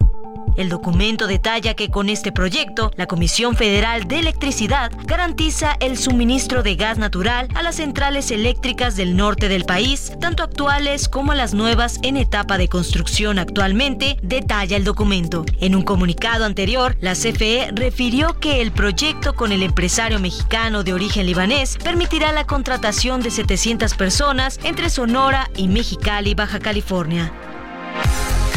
El 0.56 0.70
documento 0.70 1.28
detalla 1.28 1.74
que 1.74 1.90
con 1.90 2.08
este 2.08 2.32
proyecto, 2.32 2.92
la 2.96 3.08
Comisión 3.16 3.56
Federal 3.56 4.10
de 4.10 4.20
Electricidad 4.20 4.92
garantiza 5.06 5.78
el 5.80 5.98
suministro 5.98 6.64
de 6.64 6.76
gas 6.76 6.98
natural 6.98 7.48
a 7.56 7.64
las 7.64 7.76
centrales 7.76 8.30
eléctricas 8.30 8.98
del 8.98 9.16
norte 9.16 9.48
del 9.48 9.64
país, 9.64 10.12
tanto 10.20 10.44
actuales 10.44 11.08
como 11.08 11.34
las 11.34 11.54
nuevas 11.54 11.98
en 12.04 12.18
etapa 12.18 12.58
de 12.58 12.68
construcción 12.68 13.40
actualmente, 13.40 14.18
detalla 14.22 14.76
el 14.76 14.84
documento. 14.84 15.46
En 15.62 15.76
un 15.76 15.84
comunicado 15.84 16.44
anterior, 16.44 16.98
la 17.00 17.14
CFE 17.14 17.70
refirió 17.74 18.38
que 18.42 18.62
el 18.62 18.74
proyecto 18.74 19.34
con 19.34 19.54
el 19.54 19.64
empresario 19.64 20.20
mexicano 20.20 20.84
de 20.84 20.92
origen 20.92 21.26
libanés 21.26 21.78
permitirá 21.82 22.34
la 22.34 22.46
contratación 22.46 23.22
de 23.22 23.32
700 23.32 23.94
personas 23.94 24.60
entre 24.66 24.90
Sonora 24.90 25.50
y 25.56 25.70
Mexicali, 25.70 26.34
Baja 26.34 26.60
California. 26.60 27.32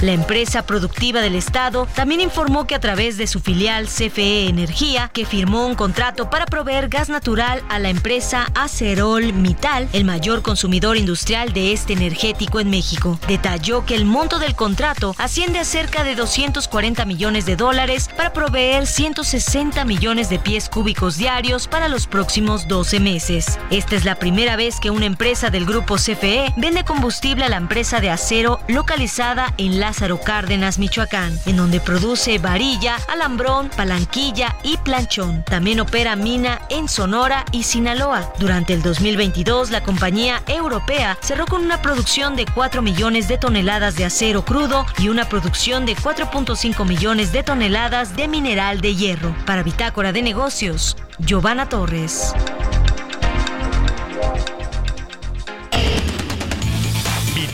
La 0.01 0.13
empresa 0.13 0.65
productiva 0.65 1.21
del 1.21 1.35
Estado 1.35 1.89
también 1.93 2.21
informó 2.21 2.69
que 2.69 2.77
a 2.77 2.81
través 2.81 3.17
de 3.17 3.27
su 3.27 3.41
filial 3.41 3.89
CFE 3.89 4.49
Energía, 4.49 5.11
que 5.13 5.27
firmó 5.27 5.67
un 5.67 5.75
contrato 5.75 6.31
para 6.31 6.47
proveer 6.47 6.89
gas 6.89 7.09
natural 7.09 7.65
a 7.69 7.81
la 7.81 7.89
empresa 7.89 8.47
Acerol 8.55 9.33
Mital, 9.33 9.89
el 9.93 10.05
mayor 10.05 10.43
consumidor 10.43 10.97
industrial 10.97 11.53
de 11.53 11.73
este 11.73 11.95
energético 11.95 12.61
en 12.61 12.71
México. 12.71 13.19
Detalló 13.27 13.85
que 13.87 13.97
el 13.97 14.05
monto 14.05 14.39
del 14.39 14.55
contrato 14.55 15.17
asciende 15.19 15.59
a 15.59 15.65
cerca 15.65 16.05
de 16.05 16.15
240 16.15 17.05
millones 17.05 17.45
de 17.45 17.57
dólares 17.57 18.09
para 18.17 18.33
proveer 18.33 18.87
160 18.87 19.85
millones 19.85 20.31
de 20.31 20.39
pies 20.39 20.69
cúbicos 20.69 21.17
diarios 21.17 21.67
para 21.67 21.89
los 21.89 22.07
próximos 22.07 22.69
12 22.69 23.01
meses. 23.01 23.59
Esta 23.71 23.97
es 23.97 24.05
la 24.05 24.15
primera 24.15 24.55
vez 24.55 24.79
que 24.79 24.91
una 24.91 25.07
empresa 25.07 25.51
del 25.51 25.67
grupo 25.67 25.97
CFE 25.97 26.55
vende 26.57 26.85
combustible 26.85 27.45
a 27.45 27.49
la 27.49 27.57
empresa 27.57 28.01
de 28.01 28.11
acero 28.11 28.61
localizada 28.69 29.53
en 29.59 29.81
la 29.81 29.88
Lázaro 29.89 30.21
Cárdenas, 30.21 30.79
Michoacán, 30.79 31.41
en 31.47 31.57
donde 31.57 31.81
produce 31.81 32.39
varilla, 32.39 32.97
alambrón, 33.09 33.71
palanquilla 33.75 34.55
y 34.63 34.77
planchón. 34.77 35.43
También 35.45 35.81
opera 35.81 36.15
mina 36.15 36.61
en 36.69 36.89
Sonora 36.89 37.47
y 37.53 37.63
Sinaloa. 37.63 38.31
Durante 38.39 38.75
el 38.75 38.83
2022, 38.83 39.71
la 39.71 39.83
compañía 39.83 40.43
europea 40.47 41.17
cerró 41.23 41.47
con 41.47 41.63
una 41.65 41.81
producción 41.81 42.37
de 42.37 42.45
4 42.45 42.83
millones 42.83 43.29
de 43.29 43.39
toneladas 43.39 43.97
de 43.97 44.05
acero 44.05 44.45
crudo 44.45 44.85
y 44.99 45.09
una 45.09 45.27
producción 45.27 45.87
de 45.87 45.97
4.5 45.97 46.87
millones 46.87 47.33
de 47.33 47.43
toneladas 47.43 48.15
de 48.15 48.29
mineral 48.29 48.83
de 48.83 48.95
hierro. 48.95 49.35
Para 49.47 49.63
Bitácora 49.63 50.13
de 50.13 50.21
Negocios, 50.21 50.99
Giovanna 51.19 51.71
Torres. 51.71 52.35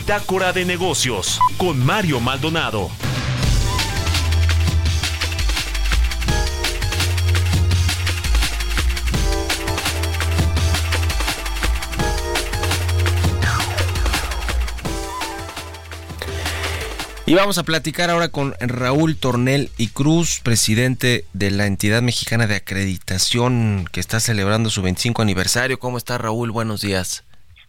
Bitácora 0.05 0.53
de 0.53 0.65
Negocios 0.65 1.39
con 1.57 1.83
Mario 1.83 2.19
Maldonado. 2.19 2.91
Y 17.25 17.33
vamos 17.33 17.57
a 17.57 17.63
platicar 17.63 18.11
ahora 18.11 18.27
con 18.27 18.53
Raúl 18.59 19.17
Tornel 19.17 19.71
y 19.75 19.87
Cruz, 19.87 20.39
presidente 20.43 21.25
de 21.33 21.49
la 21.49 21.65
entidad 21.65 22.03
mexicana 22.03 22.45
de 22.45 22.57
acreditación 22.57 23.89
que 23.91 24.01
está 24.01 24.19
celebrando 24.19 24.69
su 24.69 24.83
25 24.83 25.23
aniversario. 25.23 25.79
¿Cómo 25.79 25.97
está 25.97 26.19
Raúl? 26.19 26.51
Buenos 26.51 26.81
días. 26.81 27.23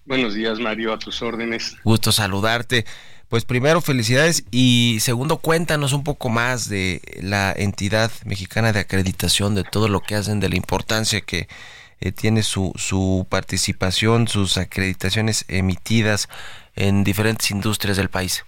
Buenos 0.07 0.35
días, 0.35 0.61
Mario, 0.61 0.93
a 0.93 0.99
tus 1.01 1.21
órdenes. 1.21 1.77
Gusto 1.83 2.13
saludarte. 2.13 2.85
Pues 3.29 3.45
primero, 3.45 3.81
felicidades 3.81 4.45
y 4.53 4.99
segundo, 5.01 5.39
cuéntanos 5.39 5.93
un 5.93 6.05
poco 6.05 6.29
más 6.29 6.69
de 6.69 7.01
la 7.21 7.53
entidad 7.53 8.13
mexicana 8.25 8.73
de 8.73 8.79
acreditación, 8.79 9.57
de 9.57 9.65
todo 9.65 9.89
lo 9.89 10.01
que 10.01 10.15
hacen, 10.15 10.39
de 10.39 10.49
la 10.49 10.57
importancia 10.57 11.23
que 11.23 11.49
eh, 12.01 12.13
tiene 12.13 12.45
su, 12.45 12.73
su 12.77 13.27
participación, 13.29 14.29
sus 14.29 14.59
acreditaciones 14.59 15.45
emitidas 15.49 16.29
en 16.77 17.03
diferentes 17.03 17.51
industrias 17.51 17.97
del 17.97 18.09
país. 18.09 18.45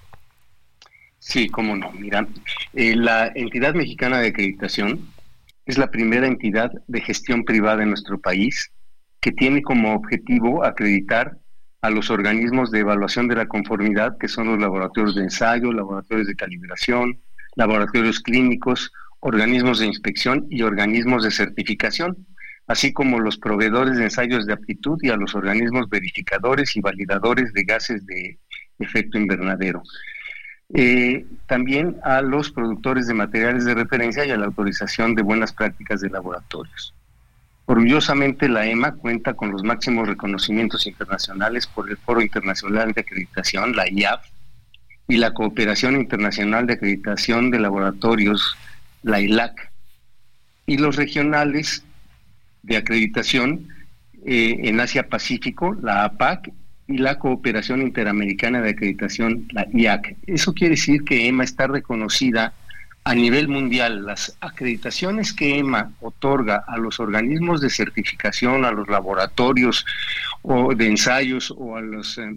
Sí, 1.19 1.49
cómo 1.49 1.75
no. 1.75 1.91
Mira, 1.91 2.29
eh, 2.75 2.95
la 2.95 3.33
entidad 3.35 3.75
mexicana 3.75 4.21
de 4.21 4.29
acreditación 4.29 5.09
es 5.67 5.77
la 5.77 5.91
primera 5.91 6.29
entidad 6.29 6.71
de 6.87 7.01
gestión 7.01 7.45
privada 7.45 7.83
en 7.83 7.89
nuestro 7.89 8.21
país 8.21 8.71
que 9.21 9.33
tiene 9.33 9.61
como 9.61 9.95
objetivo 9.95 10.65
acreditar 10.65 11.37
a 11.81 11.91
los 11.91 12.11
organismos 12.11 12.71
de 12.71 12.81
evaluación 12.81 13.29
de 13.29 13.37
la 13.37 13.47
conformidad, 13.47 14.19
que 14.19 14.29
son 14.29 14.49
los 14.49 14.59
laboratorios 14.59 15.15
de 15.15 15.23
ensayo, 15.23 15.73
laboratorios 15.73 16.27
de 16.27 16.35
calibración, 16.35 17.21
laboratorios 17.55 18.21
clínicos, 18.21 18.93
organismos 19.21 19.79
de 19.79 19.87
inspección 19.87 20.47
y 20.51 20.63
organismos 20.63 21.25
de 21.25 21.31
certificación, 21.31 22.27
así 22.67 22.93
como 22.93 23.21
los 23.21 23.39
proveedores 23.39 23.97
de 23.97 24.05
ensayos 24.05 24.47
de 24.47 24.53
aptitud 24.53 24.99
y 25.03 25.11
a 25.11 25.17
los 25.17 25.35
organismos 25.35 25.89
verificadores 25.89 26.77
y 26.77 26.81
validadores 26.81 27.53
de 27.53 27.65
gases 27.65 28.05
de 28.07 28.39
efecto 28.79 29.19
invernadero. 29.19 29.83
Eh, 30.75 31.25
también 31.47 31.97
a 32.03 32.21
los 32.21 32.51
productores 32.51 33.07
de 33.07 33.15
materiales 33.15 33.65
de 33.65 33.75
referencia 33.75 34.27
y 34.27 34.31
a 34.31 34.37
la 34.37 34.47
autorización 34.47 35.15
de 35.15 35.23
buenas 35.23 35.53
prácticas 35.53 36.01
de 36.03 36.11
laboratorios. 36.11 36.95
Orgullosamente 37.71 38.49
la 38.49 38.67
EMA 38.67 38.93
cuenta 38.93 39.35
con 39.35 39.53
los 39.53 39.63
máximos 39.63 40.09
reconocimientos 40.09 40.87
internacionales 40.87 41.67
por 41.67 41.91
el 41.91 41.99
Foro 41.99 42.23
Internacional 42.23 42.93
de 42.93 43.03
Acreditación, 43.03 43.77
la 43.77 43.87
IAF, 43.91 44.25
y 45.07 45.19
la 45.19 45.35
Cooperación 45.35 45.95
Internacional 45.97 46.67
de 46.67 46.73
Acreditación 46.73 47.51
de 47.51 47.59
Laboratorios, 47.59 48.57
la 49.03 49.21
ILAC, 49.21 49.71
y 50.65 50.79
los 50.79 50.97
regionales 50.97 51.85
de 52.63 52.79
acreditación 52.79 53.69
eh, 54.25 54.61
en 54.65 54.81
Asia-Pacífico, 54.81 55.77
la 55.83 56.05
APAC, 56.05 56.51
y 56.87 56.97
la 56.97 57.19
Cooperación 57.19 57.83
Interamericana 57.83 58.63
de 58.63 58.71
Acreditación, 58.71 59.47
la 59.53 59.67
IAC. 59.75 60.17
Eso 60.27 60.55
quiere 60.55 60.77
decir 60.77 61.05
que 61.05 61.29
EMA 61.29 61.45
está 61.45 61.67
reconocida 61.67 62.55
a 63.09 63.15
nivel 63.15 63.49
mundial, 63.49 64.05
las 64.05 64.37
acreditaciones 64.39 65.33
que 65.33 65.59
EMA 65.59 65.93
otorga 66.03 66.63
a 66.69 66.77
los 66.77 67.01
organismos 67.01 67.63
de 67.63 67.71
certificación, 67.71 68.67
a 68.67 68.71
los 68.71 68.87
laboratorios 68.87 69.87
o 70.43 70.75
de 70.75 70.89
ensayos 70.89 71.51
o 71.57 71.79
a 71.79 71.81
las 71.81 72.19
eh, 72.19 72.37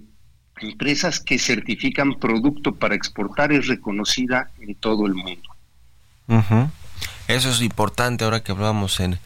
empresas 0.61 1.19
que 1.19 1.39
certifican 1.39 2.13
producto 2.13 2.73
para 2.73 2.95
exportar 2.95 3.51
es 3.51 3.67
reconocida 3.67 4.49
en 4.61 4.75
todo 4.75 5.07
el 5.07 5.13
mundo. 5.13 5.49
Eso 7.27 7.49
es 7.49 7.61
importante 7.61 8.23
ahora 8.23 8.41
que 8.41 8.53
hablábamos 8.53 9.01
en, 9.01 9.19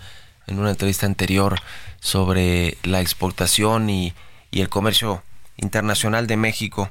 en 0.47 0.57
una 0.57 0.71
entrevista 0.71 1.05
anterior 1.05 1.59
sobre 1.99 2.79
la 2.81 3.01
exportación 3.01 3.91
y, 3.91 4.13
y 4.49 4.61
el 4.61 4.69
comercio 4.69 5.21
internacional 5.57 6.25
de 6.25 6.37
México. 6.37 6.89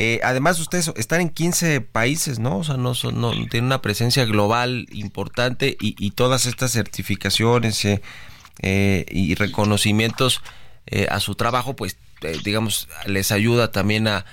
Eh, 0.00 0.20
además, 0.22 0.60
ustedes 0.60 0.92
están 0.94 1.20
en 1.20 1.28
15 1.28 1.80
países, 1.80 2.38
¿no? 2.38 2.58
O 2.58 2.62
sea, 2.62 2.76
no, 2.76 2.92
no 3.12 3.30
tienen 3.48 3.64
una 3.64 3.82
presencia 3.82 4.24
global 4.26 4.86
importante 4.92 5.76
y, 5.80 6.10
todas 6.12 6.46
estas 6.46 6.70
certificaciones 6.70 7.84
eh, 7.84 8.00
eh, 8.62 9.06
y 9.10 9.34
reconocimientos 9.34 10.40
a 11.10 11.18
su 11.18 11.34
trabajo, 11.34 11.74
pues, 11.74 11.98
digamos, 12.44 12.88
les 13.06 13.32
ayuda 13.32 13.72
también 13.72 14.06
a, 14.06 14.24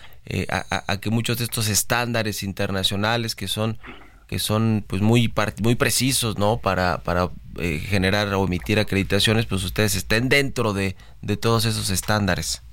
a, 0.69 0.97
que 0.97 1.09
muchos 1.09 1.39
de 1.39 1.45
estos 1.45 1.67
estándares 1.67 2.43
internacionales 2.43 3.33
que 3.33 3.47
son 3.47 3.79
que 4.27 4.39
son 4.39 4.85
pues 4.87 5.01
muy 5.01 5.31
muy 5.61 5.75
precisos 5.75 6.39
no 6.39 6.57
para 6.57 7.03
para 7.03 7.29
generar 7.57 8.33
o 8.33 8.45
emitir 8.45 8.79
acreditaciones 8.79 9.45
pues 9.45 9.63
ustedes 9.63 9.95
estén 9.95 10.29
dentro 10.29 10.73
de, 10.73 10.95
de 11.21 11.37
todos 11.37 11.65
esos 11.65 11.91
estándares 11.91 12.63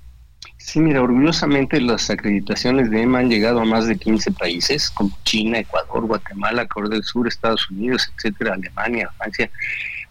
Sí, 0.57 0.80
mira, 0.80 1.03
orgullosamente 1.03 1.80
las 1.80 2.09
acreditaciones 2.09 2.90
de 2.90 3.03
EMA 3.03 3.18
han 3.18 3.30
llegado 3.30 3.61
a 3.61 3.64
más 3.64 3.86
de 3.86 3.97
15 3.97 4.32
países, 4.32 4.90
como 4.90 5.16
China, 5.24 5.59
Ecuador, 5.59 6.07
Guatemala, 6.07 6.66
Corea 6.66 6.90
del 6.90 7.03
Sur, 7.03 7.26
Estados 7.26 7.68
Unidos, 7.68 8.11
etcétera, 8.16 8.55
Alemania, 8.55 9.11
Francia. 9.18 9.51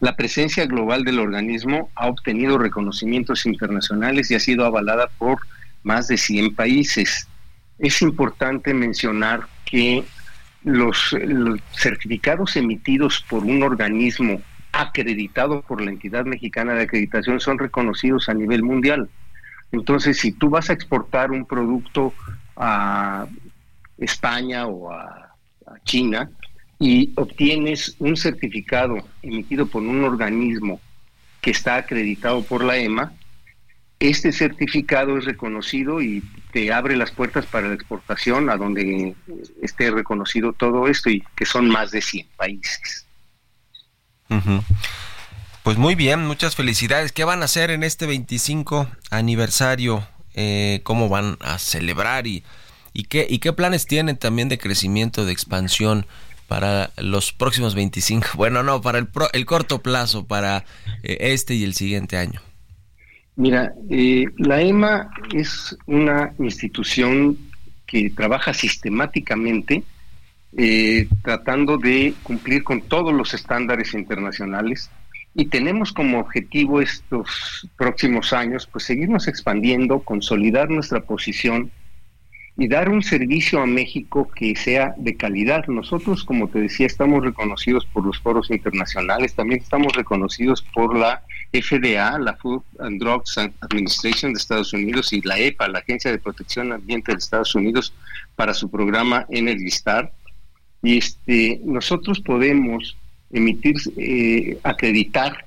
La 0.01 0.15
presencia 0.15 0.65
global 0.65 1.03
del 1.03 1.19
organismo 1.19 1.89
ha 1.95 2.07
obtenido 2.07 2.57
reconocimientos 2.57 3.45
internacionales 3.45 4.29
y 4.29 4.35
ha 4.35 4.39
sido 4.39 4.65
avalada 4.65 5.07
por 5.17 5.39
más 5.83 6.07
de 6.07 6.17
100 6.17 6.53
países. 6.53 7.27
Es 7.79 8.01
importante 8.01 8.73
mencionar 8.73 9.47
que 9.65 10.03
los, 10.63 11.13
los 11.13 11.59
certificados 11.71 12.55
emitidos 12.55 13.25
por 13.29 13.43
un 13.43 13.63
organismo 13.63 14.41
acreditado 14.73 15.61
por 15.61 15.81
la 15.81 15.91
entidad 15.91 16.25
mexicana 16.25 16.73
de 16.73 16.83
acreditación 16.83 17.39
son 17.39 17.57
reconocidos 17.57 18.29
a 18.29 18.33
nivel 18.33 18.63
mundial. 18.63 19.09
Entonces, 19.71 20.17
si 20.17 20.31
tú 20.31 20.49
vas 20.49 20.69
a 20.69 20.73
exportar 20.73 21.31
un 21.31 21.45
producto 21.45 22.13
a 22.55 23.27
España 23.97 24.67
o 24.67 24.91
a, 24.91 25.27
China 25.85 26.29
y 26.79 27.13
obtienes 27.15 27.95
un 27.99 28.17
certificado 28.17 28.97
emitido 29.21 29.67
por 29.67 29.81
un 29.81 30.03
organismo 30.03 30.81
que 31.39 31.51
está 31.51 31.77
acreditado 31.77 32.43
por 32.43 32.61
la 32.61 32.75
EMA, 32.75 33.13
este 33.99 34.33
certificado 34.33 35.17
es 35.17 35.23
reconocido 35.23 36.01
y 36.01 36.21
te 36.51 36.73
abre 36.73 36.97
las 36.97 37.11
puertas 37.11 37.45
para 37.45 37.69
la 37.69 37.75
exportación 37.75 38.49
a 38.49 38.57
donde 38.57 39.15
esté 39.61 39.91
reconocido 39.91 40.51
todo 40.51 40.87
esto 40.87 41.09
y 41.09 41.23
que 41.35 41.45
son 41.45 41.69
más 41.69 41.91
de 41.91 42.01
100 42.01 42.27
países. 42.35 43.05
Pues 45.71 45.79
muy 45.79 45.95
bien, 45.95 46.27
muchas 46.27 46.57
felicidades. 46.57 47.13
¿Qué 47.13 47.23
van 47.23 47.41
a 47.41 47.45
hacer 47.45 47.71
en 47.71 47.83
este 47.83 48.05
25 48.05 48.89
aniversario? 49.09 50.05
Eh, 50.33 50.81
¿Cómo 50.83 51.07
van 51.07 51.37
a 51.39 51.59
celebrar 51.59 52.27
y, 52.27 52.43
qué, 53.07 53.25
y 53.29 53.39
qué 53.39 53.53
planes 53.53 53.85
tienen 53.85 54.17
también 54.17 54.49
de 54.49 54.57
crecimiento, 54.57 55.23
de 55.23 55.31
expansión 55.31 56.05
para 56.49 56.91
los 56.97 57.31
próximos 57.31 57.73
25? 57.73 58.27
Bueno, 58.35 58.63
no, 58.63 58.81
para 58.81 58.97
el, 58.97 59.07
el 59.31 59.45
corto 59.45 59.81
plazo, 59.81 60.25
para 60.25 60.65
eh, 61.03 61.17
este 61.21 61.53
y 61.53 61.63
el 61.63 61.73
siguiente 61.73 62.17
año. 62.17 62.41
Mira, 63.37 63.71
eh, 63.89 64.25
la 64.39 64.61
EMA 64.61 65.09
es 65.33 65.77
una 65.85 66.33
institución 66.39 67.37
que 67.87 68.09
trabaja 68.09 68.53
sistemáticamente 68.53 69.85
tratando 71.23 71.77
de 71.77 72.13
cumplir 72.23 72.61
con 72.65 72.81
todos 72.81 73.13
los 73.13 73.33
estándares 73.33 73.93
internacionales 73.93 74.89
y 75.33 75.45
tenemos 75.45 75.93
como 75.93 76.19
objetivo 76.19 76.81
estos 76.81 77.67
próximos 77.77 78.33
años, 78.33 78.67
pues 78.69 78.83
seguirnos 78.83 79.27
expandiendo, 79.27 80.01
consolidar 80.01 80.69
nuestra 80.69 81.01
posición 81.01 81.71
y 82.57 82.67
dar 82.67 82.89
un 82.89 83.01
servicio 83.01 83.61
a 83.61 83.65
México 83.65 84.29
que 84.35 84.55
sea 84.57 84.93
de 84.97 85.15
calidad. 85.15 85.65
Nosotros, 85.67 86.25
como 86.25 86.49
te 86.49 86.59
decía, 86.59 86.85
estamos 86.85 87.23
reconocidos 87.23 87.85
por 87.85 88.05
los 88.05 88.19
foros 88.19 88.51
internacionales, 88.51 89.33
también 89.33 89.61
estamos 89.61 89.93
reconocidos 89.93 90.61
por 90.73 90.97
la 90.97 91.23
FDA, 91.53 92.19
la 92.19 92.35
Food 92.35 92.63
and 92.79 93.01
Drugs 93.01 93.37
Administration 93.37 94.33
de 94.33 94.37
Estados 94.37 94.73
Unidos, 94.73 95.13
y 95.13 95.21
la 95.21 95.39
EPA, 95.39 95.69
la 95.69 95.79
Agencia 95.79 96.11
de 96.11 96.19
Protección 96.19 96.73
Ambiente 96.73 97.13
de 97.13 97.19
Estados 97.19 97.55
Unidos, 97.55 97.93
para 98.35 98.53
su 98.53 98.69
programa 98.69 99.25
Energy 99.29 99.67
Star. 99.67 100.11
Y 100.83 100.97
este, 100.97 101.61
nosotros 101.63 102.19
podemos 102.19 102.97
emitir, 103.31 103.75
eh, 103.97 104.57
acreditar 104.63 105.45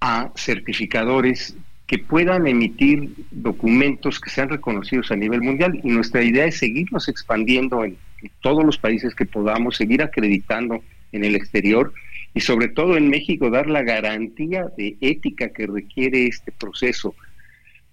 a 0.00 0.30
certificadores 0.36 1.56
que 1.86 1.98
puedan 1.98 2.46
emitir 2.46 3.10
documentos 3.30 4.18
que 4.20 4.30
sean 4.30 4.48
reconocidos 4.48 5.10
a 5.10 5.16
nivel 5.16 5.40
mundial 5.40 5.80
y 5.82 5.88
nuestra 5.88 6.22
idea 6.22 6.46
es 6.46 6.58
seguirnos 6.58 7.08
expandiendo 7.08 7.84
en, 7.84 7.96
todos 8.40 8.64
los 8.64 8.78
países 8.78 9.14
que 9.14 9.26
podamos, 9.26 9.76
seguir 9.76 10.02
acreditando 10.02 10.82
en 11.12 11.24
el 11.24 11.36
exterior 11.36 11.92
y 12.34 12.40
sobre 12.40 12.68
todo 12.68 12.96
en 12.96 13.08
México 13.08 13.50
dar 13.50 13.68
la 13.68 13.82
garantía 13.82 14.66
de 14.76 14.96
ética 15.00 15.50
que 15.50 15.66
requiere 15.66 16.26
este 16.26 16.50
proceso. 16.50 17.14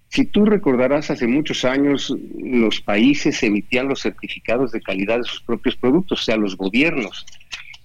Si 0.07 0.25
tú 0.25 0.45
recordarás, 0.45 1.11
hace 1.11 1.27
muchos 1.27 1.65
años 1.65 2.15
los 2.39 2.81
países 2.81 3.43
emitían 3.43 3.87
los 3.87 4.01
certificados 4.01 4.71
de 4.71 4.81
calidad 4.81 5.17
de 5.17 5.23
sus 5.23 5.41
propios 5.41 5.75
productos, 5.75 6.21
o 6.21 6.23
sea, 6.23 6.37
los 6.37 6.57
gobiernos. 6.57 7.25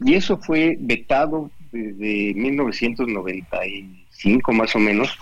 Y 0.01 0.15
eso 0.15 0.39
fue 0.39 0.79
vetado 0.81 1.51
desde 1.73 2.35
1995 2.35 4.53
más 4.53 4.77
o 4.77 4.79
menos, 4.79 5.19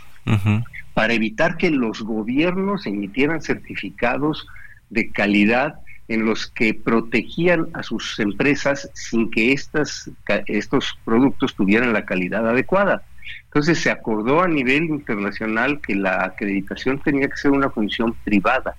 para 0.94 1.12
evitar 1.12 1.56
que 1.56 1.70
los 1.70 2.02
gobiernos 2.02 2.86
emitieran 2.86 3.42
certificados 3.42 4.46
de 4.90 5.12
calidad 5.12 5.80
en 6.08 6.24
los 6.24 6.46
que 6.46 6.74
protegían 6.74 7.68
a 7.74 7.82
sus 7.82 8.18
empresas 8.20 8.88
sin 8.94 9.30
que 9.30 9.52
estas, 9.52 10.10
estos 10.46 10.98
productos 11.04 11.54
tuvieran 11.54 11.92
la 11.92 12.04
calidad 12.04 12.48
adecuada. 12.48 13.02
Entonces 13.44 13.80
se 13.80 13.90
acordó 13.90 14.42
a 14.42 14.48
nivel 14.48 14.84
internacional 14.84 15.80
que 15.80 15.96
la 15.96 16.24
acreditación 16.24 17.00
tenía 17.00 17.28
que 17.28 17.36
ser 17.36 17.50
una 17.50 17.70
función 17.70 18.14
privada, 18.24 18.76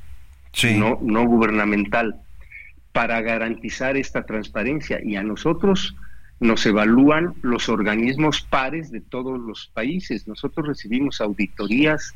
no, 0.77 0.97
no 1.01 1.25
gubernamental 1.25 2.15
para 2.97 3.21
garantizar 3.21 3.95
esta 3.95 4.25
transparencia 4.25 4.99
y 5.03 5.17
a 5.17 5.21
nosotros 5.21 5.95
nos 6.39 6.65
evalúan 6.65 7.35
los 7.43 7.69
organismos 7.69 8.41
pares 8.41 8.89
de 8.89 9.01
todos 9.01 9.39
los 9.39 9.69
países. 9.71 10.27
Nosotros 10.27 10.65
recibimos 10.65 11.21
auditorías 11.21 12.15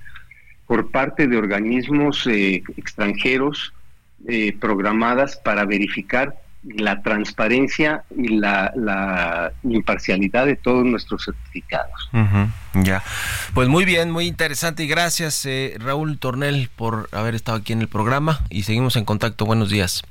por 0.65 0.89
parte 0.89 1.27
de 1.27 1.37
organismos 1.37 2.25
eh, 2.25 2.63
extranjeros 2.77 3.75
eh, 4.27 4.57
programadas 4.59 5.37
para 5.37 5.65
verificar 5.65 6.41
la 6.63 7.03
transparencia 7.03 8.03
y 8.17 8.39
la, 8.39 9.51
imparcialidad 9.61 10.47
de 10.47 10.55
todos 10.55 10.83
nuestros 10.83 11.25
certificados. 11.25 12.09
ya, 12.73 13.03
pues 13.53 13.67
muy 13.67 13.85
bien, 13.85 14.09
muy 14.09 14.25
interesante 14.25 14.83
y 14.85 14.87
gracias 14.87 15.45
eh, 15.45 15.77
Raúl 15.79 16.17
Tornel 16.17 16.71
por 16.75 17.07
haber 17.11 17.35
estado 17.35 17.59
aquí 17.59 17.71
en 17.71 17.81
el 17.81 17.87
programa 17.87 18.39
y 18.49 18.63
seguimos 18.63 18.95
en 18.95 19.05
contacto. 19.05 19.45
Buenos 19.45 19.69
días. 19.69 20.01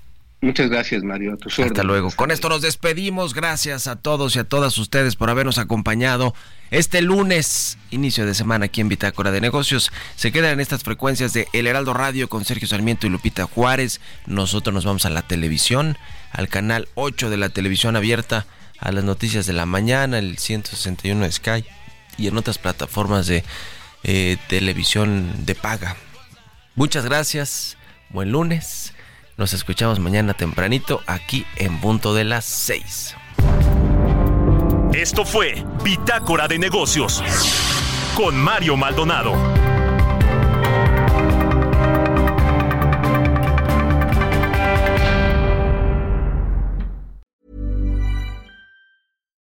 Muchas 0.43 0.71
gracias, 0.71 1.03
Mario. 1.03 1.37
Hasta 1.59 1.83
luego. 1.83 2.11
Con 2.17 2.31
esto 2.31 2.49
nos 2.49 2.63
despedimos. 2.63 3.35
Gracias 3.35 3.87
a 3.87 3.97
todos 3.97 4.37
y 4.37 4.39
a 4.39 4.45
todas 4.45 4.79
ustedes 4.79 5.15
por 5.15 5.29
habernos 5.29 5.59
acompañado 5.59 6.35
este 6.71 7.03
lunes, 7.03 7.77
inicio 7.91 8.25
de 8.25 8.35
semana 8.35 8.67
aquí 8.67 8.81
en 8.81 8.89
Bitácora 8.89 9.33
de 9.33 9.43
Negocios. 9.43 9.93
Se 10.17 10.33
quedan 10.33 10.53
en 10.53 10.61
estas 10.61 10.83
frecuencias 10.83 11.35
de 11.35 11.47
El 11.53 11.67
Heraldo 11.67 11.93
Radio 11.93 12.29
con 12.29 12.47
Sergio 12.47 12.67
Sarmiento 12.67 13.07
y 13.07 13.11
Lupita 13.11 13.45
Juárez. 13.45 14.01
Nosotros 14.27 14.73
nos 14.73 14.87
vamos 14.87 15.05
a 15.05 15.11
la 15.11 15.23
televisión, 15.23 15.99
al 16.33 16.49
canal 16.49 16.89
8 16.95 17.29
de 17.29 17.37
la 17.37 17.51
televisión 17.51 17.97
abierta, 17.97 18.47
a 18.79 18.93
las 18.93 19.05
noticias 19.05 19.45
de 19.45 19.53
la 19.53 19.67
mañana, 19.67 20.19
el 20.19 20.39
161 20.39 21.23
de 21.23 21.33
Sky 21.33 21.65
y 22.17 22.29
en 22.29 22.37
otras 22.39 22.57
plataformas 22.57 23.27
de 23.27 23.45
eh, 24.05 24.39
televisión 24.49 25.45
de 25.45 25.55
paga. 25.55 25.97
Muchas 26.77 27.05
gracias. 27.05 27.77
Buen 28.09 28.33
lunes. 28.33 28.95
Nos 29.41 29.55
escuchamos 29.55 29.99
mañana 29.99 30.35
tempranito 30.35 31.01
aquí 31.07 31.47
en 31.57 31.81
punto 31.81 32.13
de 32.13 32.25
las 32.25 32.45
6. 32.45 33.17
Esto 34.93 35.25
fue 35.25 35.65
Bitácora 35.83 36.47
de 36.47 36.59
Negocios 36.59 37.23
con 38.15 38.39
Mario 38.39 38.77
Maldonado. 38.77 39.33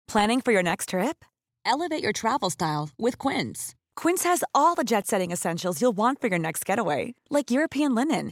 Planning 0.07 0.41
for 0.41 0.51
your 0.51 0.63
next 0.63 0.89
trip? 0.89 1.23
Elevate 1.63 2.01
your 2.01 2.11
travel 2.11 2.49
style 2.49 2.89
with 2.97 3.19
Quince. 3.19 3.75
Quince 3.95 4.23
has 4.23 4.43
all 4.55 4.73
the 4.73 4.83
jet 4.83 5.05
setting 5.05 5.31
essentials 5.31 5.79
you'll 5.79 5.95
want 5.95 6.19
for 6.19 6.27
your 6.27 6.39
next 6.39 6.65
getaway, 6.65 7.13
like 7.29 7.51
European 7.51 7.93
linen 7.93 8.31